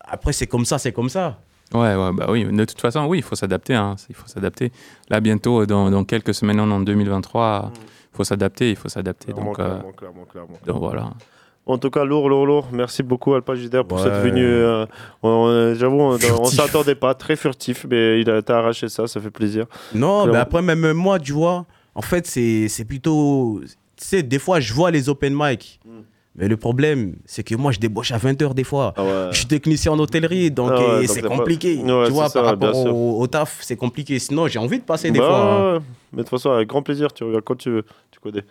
[0.00, 1.40] Après, c'est comme ça, c'est comme ça.
[1.74, 2.44] Ouais, ouais, bah oui.
[2.44, 3.74] De toute façon, oui, il faut s'adapter.
[3.74, 3.96] hein.
[4.08, 4.72] Il faut s'adapter.
[5.10, 9.32] Là, bientôt, dans, dans quelques semaines, en 2023, il faut s'adapter, il faut s'adapter.
[9.32, 11.10] Clairement, Donc, euh, clairement, clairement, clairement, donc voilà.
[11.68, 12.68] En tout cas, lourd, lourd, lourd.
[12.72, 14.04] Merci beaucoup, Alpa JDR, pour Ouais.
[14.04, 14.42] cette venue.
[14.44, 14.86] euh,
[15.74, 19.30] J'avoue, on, on s'attendait pas, très furtif, mais il a t'as arraché ça, ça fait
[19.30, 19.66] plaisir.
[19.94, 23.60] Non, mais après, même moi, tu vois, en fait, c'est plutôt.
[23.96, 25.80] Tu sais, des fois, je vois les open mic.
[25.84, 26.00] Hmm.
[26.36, 28.94] Mais le problème, c'est que moi, je débauche à 20h des fois.
[28.96, 29.28] ouais.
[29.32, 31.78] Je suis technicien en hôtellerie, donc Ah ouais, c'est pas- compliqué.
[31.78, 34.18] Ouais, tu vois, ça, par rapport au, au taf, c'est compliqué.
[34.20, 35.36] Sinon, j'ai envie de passer des Bah, fois.
[35.76, 35.82] hein.
[36.12, 38.44] Mais de toute façon, avec grand plaisir, tu regardes quand tu veux, tu connais.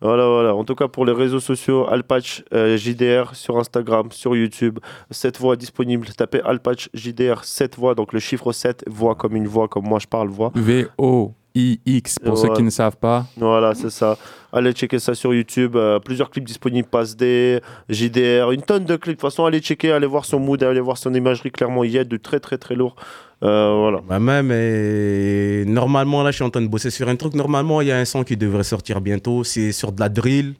[0.00, 0.54] Voilà, voilà.
[0.54, 4.78] En tout cas, pour les réseaux sociaux, Alpatch euh, JDR sur Instagram, sur YouTube,
[5.10, 6.06] 7 voix disponibles.
[6.16, 9.98] Tapez Alpatch JDR 7 voix, donc le chiffre 7, voix comme une voix, comme moi
[9.98, 10.52] je parle, voix.
[10.54, 13.26] V-O-I-X, pour ceux qui ne savent pas.
[13.36, 14.16] Voilà, c'est ça.
[14.52, 15.74] Allez checker ça sur YouTube.
[15.74, 19.16] euh, plusieurs clips disponibles, Pass D, JDR, une tonne de clips.
[19.16, 21.50] De toute façon, allez checker, allez voir son mood, allez voir son imagerie.
[21.50, 22.94] Clairement, il y a de très, très, très lourd.
[23.42, 24.00] Euh, voilà.
[24.08, 27.34] Bah même, et normalement, là, je suis en train de bosser sur un truc.
[27.34, 29.44] Normalement, il y a un son qui devrait sortir bientôt.
[29.44, 30.54] C'est sur de la drill.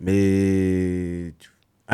[0.00, 1.32] Mais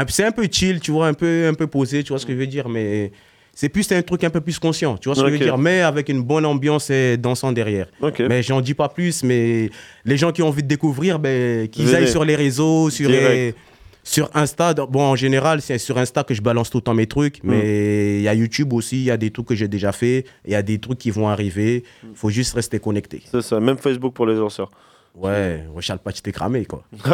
[0.09, 2.33] c'est un peu chill, tu vois, un peu, un peu posé, tu vois ce que
[2.33, 2.69] je veux dire.
[2.69, 3.13] Mais
[3.53, 5.57] c'est plus un truc un peu plus conscient, tu vois ce que je veux dire.
[5.59, 7.87] Mais avec une bonne ambiance et dansant derrière.
[8.29, 9.23] Mais j'en dis pas plus.
[9.23, 9.71] Mais
[10.05, 13.57] les gens qui ont envie de découvrir, ben, qu'ils aillent sur les réseaux, sur Direct.
[14.05, 17.07] Sur Insta, bon, en général, c'est sur Insta que je balance tout le temps mes
[17.09, 17.51] trucs, Hmm.
[17.51, 20.25] mais il y a YouTube aussi, il y a des trucs que j'ai déjà fait,
[20.45, 21.83] il y a des trucs qui vont arriver.
[22.03, 22.09] Hmm.
[22.15, 23.23] faut juste rester connecté.
[23.31, 24.71] C'est ça, même Facebook pour les lanceurs.
[25.17, 26.83] Ouais, Charles Patch, t'es cramé, quoi.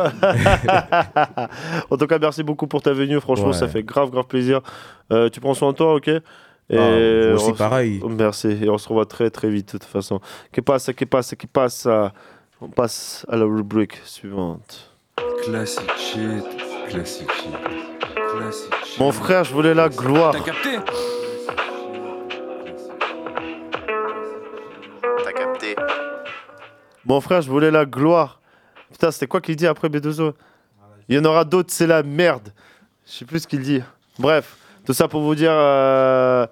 [1.91, 3.21] en tout cas, merci beaucoup pour ta venue.
[3.21, 3.53] Franchement, Ouais.
[3.53, 4.61] ça fait grave, grave plaisir.
[5.13, 6.09] Euh, tu prends soin de toi, ok?
[6.09, 8.01] Et vous aussi, se- pareil.
[8.09, 8.49] Merci.
[8.63, 10.21] Et on se revoit très, très vite, de toute façon.
[10.53, 11.87] Que passe, que passe, que passe
[12.63, 14.91] On passe à la rubrique suivante.
[15.45, 16.45] Classic shit,
[16.91, 17.51] classic shit.
[18.99, 20.33] Mon frère, je voulais la gloire.
[20.33, 20.79] T'as capté
[25.25, 25.77] T'as capté.
[27.05, 28.41] Mon frère, je voulais la gloire.
[28.91, 30.33] Putain, c'était quoi qu'il dit après B2O
[31.09, 32.53] Il y en aura d'autres, c'est la merde.
[33.07, 33.83] Je sais plus ce qu'il dit.
[34.19, 36.47] Bref, tout ça pour vous dire euh,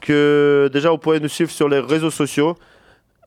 [0.00, 2.56] que déjà vous pouvez nous suivre sur les réseaux sociaux.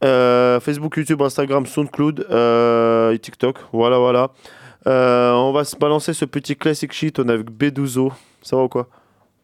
[0.04, 3.60] Euh, Facebook, YouTube, Instagram, SoundCloud euh, et TikTok.
[3.72, 4.32] Voilà, voilà.
[4.88, 7.20] Euh, on va se balancer ce petit classic shit.
[7.20, 8.12] On est avec B12O.
[8.42, 8.88] Ça va ou quoi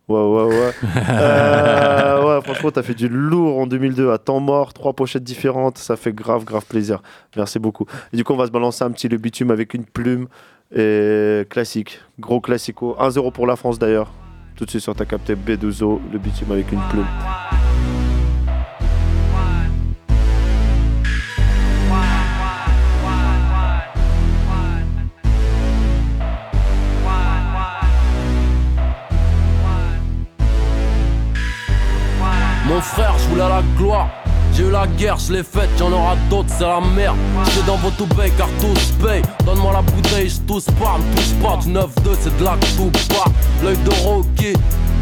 [0.07, 0.72] Ouais, ouais, ouais.
[1.09, 5.77] Euh, ouais, franchement, t'as fait du lourd en 2002 à temps mort, trois pochettes différentes.
[5.77, 7.01] Ça fait grave, grave plaisir.
[7.35, 7.85] Merci beaucoup.
[8.11, 10.27] Et du coup, on va se balancer un petit le bitume avec une plume.
[10.76, 12.95] Et classique, gros classico.
[12.99, 14.11] 1-0 pour la France d'ailleurs.
[14.55, 17.60] Tout de suite sur ta capté B12O, le bitume avec une plume.
[34.53, 37.15] J'ai eu la guerre, je l'ai faite, y'en aura d'autres, c'est la merde.
[37.45, 39.21] J'suis dans votre paye car tous paye.
[39.45, 41.57] Donne-moi la bouteille, j'tousse pas, me touche pas.
[41.57, 43.31] Du 9-2, c'est de la pas.
[43.63, 44.53] L'œil de Rocky,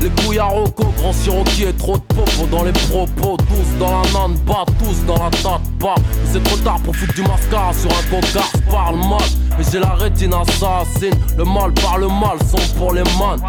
[0.02, 0.49] les couilles à.
[0.98, 3.38] Grand Siroki et trop de popo dans les propos.
[3.38, 5.95] Tous dans la nane, bas, tous dans la tête, pas.
[6.31, 9.19] C'est trop tard pour foutre du mascara sur un cocard, je parle mal.
[9.57, 11.15] Mais j'ai la rétine assassine.
[11.38, 13.40] Le mal par le mal, sont pour les man.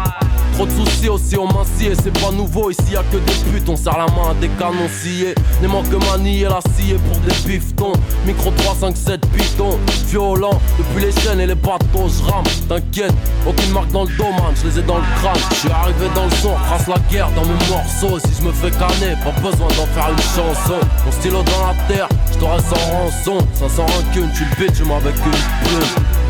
[0.61, 3.51] Trop de soucis aussi au minci et c'est pas nouveau ici y a que des
[3.51, 5.33] putes on serre la main à des canons sciés.
[5.59, 7.93] N'aimant que manier la scie pour des piftons.
[8.27, 9.79] Micro 3, 5, 7 pitons.
[10.09, 13.11] Violent depuis les chaînes et les bateaux je rame T'inquiète
[13.47, 15.41] aucune marque dans le domaine je les ai dans le crâne.
[15.49, 18.19] Je suis arrivé dans le son trace la guerre dans mes morceaux.
[18.19, 20.79] Si je me fais canner pas besoin d'en faire une chanson.
[21.03, 25.15] Mon stylo dans la terre je t'aurais sans rançon 500 rancune tu le bitch avec
[25.15, 25.31] une
[25.65, 26.20] plume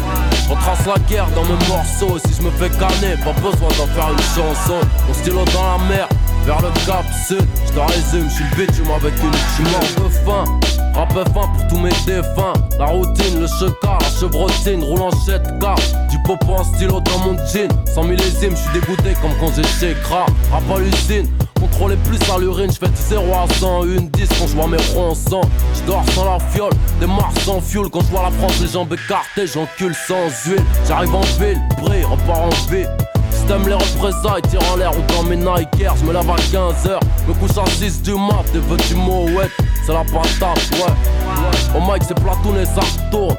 [0.51, 3.87] on trace la guerre dans mes morceaux Si je me fais canner, pas besoin d'en
[3.87, 4.79] faire une chanson.
[5.07, 6.09] Mon stylo dans la mer,
[6.45, 7.45] vers le cap sud.
[7.65, 10.59] Je te résume, je suis le bitume avec une Je mort de faim,
[10.93, 12.53] rap fin pour tous mes défunts.
[12.77, 17.37] La routine, le checar, la chevrotine Roule en 7K, du popo en stylo dans mon
[17.47, 17.69] jean.
[17.85, 21.27] Sans millésimes, je suis dégoûté comme quand j'ai chez Rap à l'usine,
[21.61, 24.67] contrôler plus à l'urine, je fais du 0 à 100, une 10 quand je vois
[24.67, 25.41] mes ronds sang.
[25.75, 27.85] Je dors sans la fiole, des mars sans fuel.
[27.91, 30.63] Quand je vois la France, les jambes écartées, j'encule sans huile.
[30.87, 32.89] J'arrive en ville, brille, repars en ville.
[33.47, 36.99] T'aimes les représailles, tire en l'air ou dans mes Nike je me lève à 15h,
[37.27, 39.49] me couche à 6 du mat, des petits mots, ouais,
[39.85, 41.75] c'est la patate, ouais.
[41.75, 42.81] Au mic, c'est platoon et ça
[43.11, 43.35] tourne.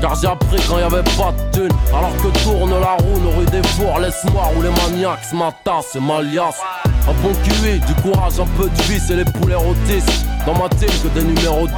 [0.00, 3.46] Car j'ai appris quand y avait pas de thune Alors que tourne la roue, rues
[3.46, 6.22] des fours Laisse-moi rouler maniaque, ce matin c'est ma
[7.08, 10.04] Un bon QI, du courage, un peu de vie, c'est les poulets rôtis
[10.44, 11.74] Dans ma team que des numéros 10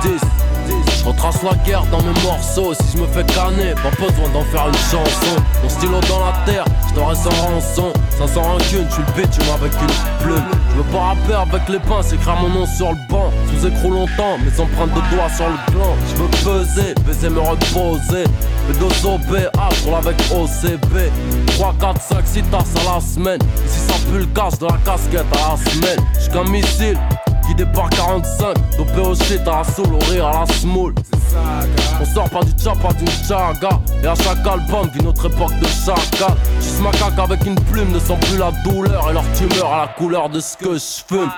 [0.98, 2.74] je retrace la guerre dans mes morceaux.
[2.74, 5.36] Si je me fais canner, pas besoin d'en faire une chanson.
[5.62, 7.92] Mon stylo dans la terre, je sans rançon.
[8.18, 10.44] 500 rancune, tu le bitume avec une plume.
[10.70, 13.30] Je veux pas rapper avec les pinces, écrire mon nom sur le banc.
[13.48, 15.94] Sous écrou longtemps, mes empreintes de doigts sur le gland.
[16.08, 18.24] Je veux peser, baiser me reposer.
[18.68, 21.10] Le dos au B, A avec OCB
[21.54, 23.40] 3, 4, 5, 6 tasses à la semaine.
[23.66, 25.98] Ici ça pue le casse de la casquette à la semaine.
[26.18, 26.98] J'suis qu'un missile
[27.50, 30.94] qui départ 45, dopé au shit à la soul, au rire à la small.
[32.00, 33.70] On sort pas du tcha, pas d'une chaga.
[34.02, 36.34] Et à chaque album d'une autre époque de chacun.
[36.60, 39.88] Juste macaque avec une plume ne sent plus la douleur et leur tumeur à la
[39.88, 41.30] couleur de ce que je fume.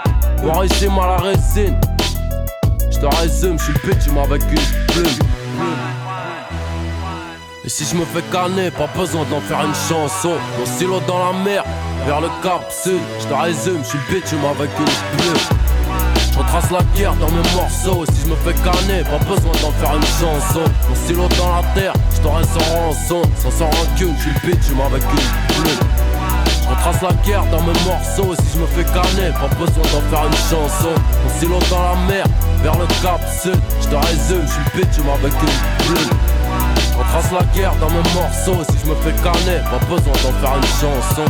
[0.42, 1.80] Noirissime à la résine.
[2.90, 5.26] Je te résume, je suis le bitume avec une plume.
[7.64, 10.34] Et si je me fais canner, pas besoin d'en faire une chanson.
[10.58, 11.64] Mon stylo dans la mer,
[12.06, 13.00] vers le cap sud.
[13.20, 15.71] Je te résume, je suis le bitume avec une plume.
[16.32, 18.04] Je retrace la guerre dans mes morceaux.
[18.06, 20.64] Si je me fais canner, pas besoin d'en faire une chanson.
[20.88, 23.22] Mon stylo dans la terre, je t'aurais sans rançon.
[23.36, 25.88] Sans sans rancune, je suis le bitume avec une plume.
[26.62, 28.34] Je retrace la guerre dans mes morceaux.
[28.34, 30.94] Si je me fais canner, pas besoin d'en faire une chanson.
[31.22, 32.24] Mon stylo dans la mer,
[32.62, 33.60] vers le cap sud.
[33.82, 36.18] Je te résume, je suis le bitume avec une plume.
[36.92, 38.64] Je retrace la guerre dans mes morceaux.
[38.70, 41.28] Si je me fais canner, pas besoin d'en faire une chanson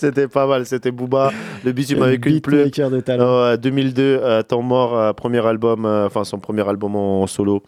[0.00, 1.30] C'était pas mal, c'était Booba,
[1.62, 2.70] le bitume avec une plume.
[2.70, 3.24] De talent.
[3.24, 7.26] Euh, 2002, euh, Temps mort, euh, premier album, euh, enfin son premier album en, en
[7.26, 7.62] solo,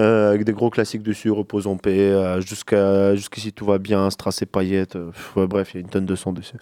[0.00, 4.10] euh, avec des gros classiques dessus, Repose en paix, euh, jusqu'à jusqu'ici tout va bien,
[4.10, 6.56] Strass et paillettes, euh, ouais, bref, il y a une tonne de sons dessus.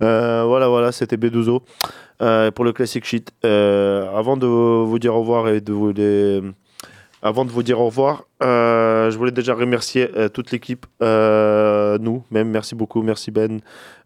[0.00, 1.60] Voilà, voilà, c'était B12O
[2.22, 3.30] euh, pour le classique shit.
[3.44, 6.40] Avant de vous dire au revoir et de vous les...
[7.22, 11.98] Avant de vous dire au revoir, euh, je voulais déjà remercier euh, toute l'équipe, euh,
[11.98, 12.48] nous, même.
[12.48, 13.60] Merci beaucoup, merci Ben,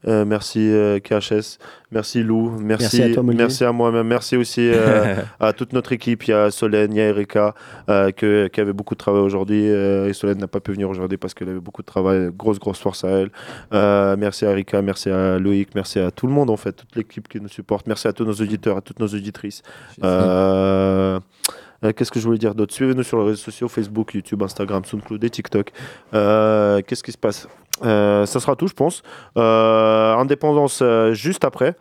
[0.05, 0.71] merci
[1.05, 1.59] KHS,
[1.93, 3.39] merci Lou, merci, Merci à toi, Molly.
[3.39, 4.69] merci à moi-même, merci aussi
[5.41, 6.25] à toute notre équipe.
[6.25, 7.55] Il y a Solène, il y a Erika
[7.87, 9.65] que- qui avait beaucoup de travail aujourd'hui.
[9.65, 12.31] et Solène n'a pas pu venir aujourd'hui parce qu'elle avait beaucoup de travail.
[12.37, 13.31] Grosse, grosse force à elle.
[14.19, 17.29] Merci à Erika, merci à Loïc, merci à tout le monde en fait, toute l'équipe
[17.29, 17.87] qui nous supporte.
[17.87, 19.63] Merci à tous nos auditeurs, à toutes nos auditrices.
[21.85, 22.73] Euh, Qu'est-ce que je voulais dire d'autre?
[22.75, 25.71] Suivez-nous sur les réseaux sociaux Facebook, YouTube, Instagram, SoundCloud et TikTok.
[26.15, 27.49] Euh, Qu'est-ce qui se passe?
[27.85, 29.03] Euh, Ça sera tout, je pense.
[29.37, 30.83] Indépendance
[31.13, 31.77] juste après.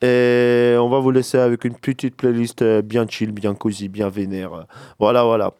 [0.00, 4.66] Et on va vous laisser avec une petite playlist bien chill, bien cosy, bien vénère.
[4.98, 5.52] Voilà, voilà.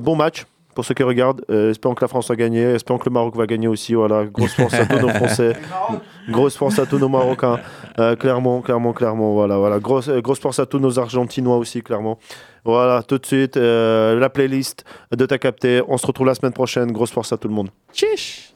[0.00, 0.44] Bon match
[0.76, 1.42] pour ceux qui regardent.
[1.50, 2.62] Euh, espérons que la France va gagner.
[2.62, 3.94] Espérons que le Maroc va gagner aussi.
[3.94, 5.56] Voilà, grosse force à tous nos Français.
[6.28, 7.60] Grosse force à tous nos Marocains.
[7.98, 9.32] Euh, clairement, clairement, clairement.
[9.32, 9.78] Voilà, voilà.
[9.78, 12.18] Grosse, euh, grosse force à tous nos Argentinois aussi, clairement.
[12.64, 14.84] Voilà, tout de suite, euh, la playlist
[15.16, 15.80] de Ta Capté.
[15.88, 16.92] On se retrouve la semaine prochaine.
[16.92, 17.70] Grosse force à tout le monde.
[17.92, 18.52] Chiche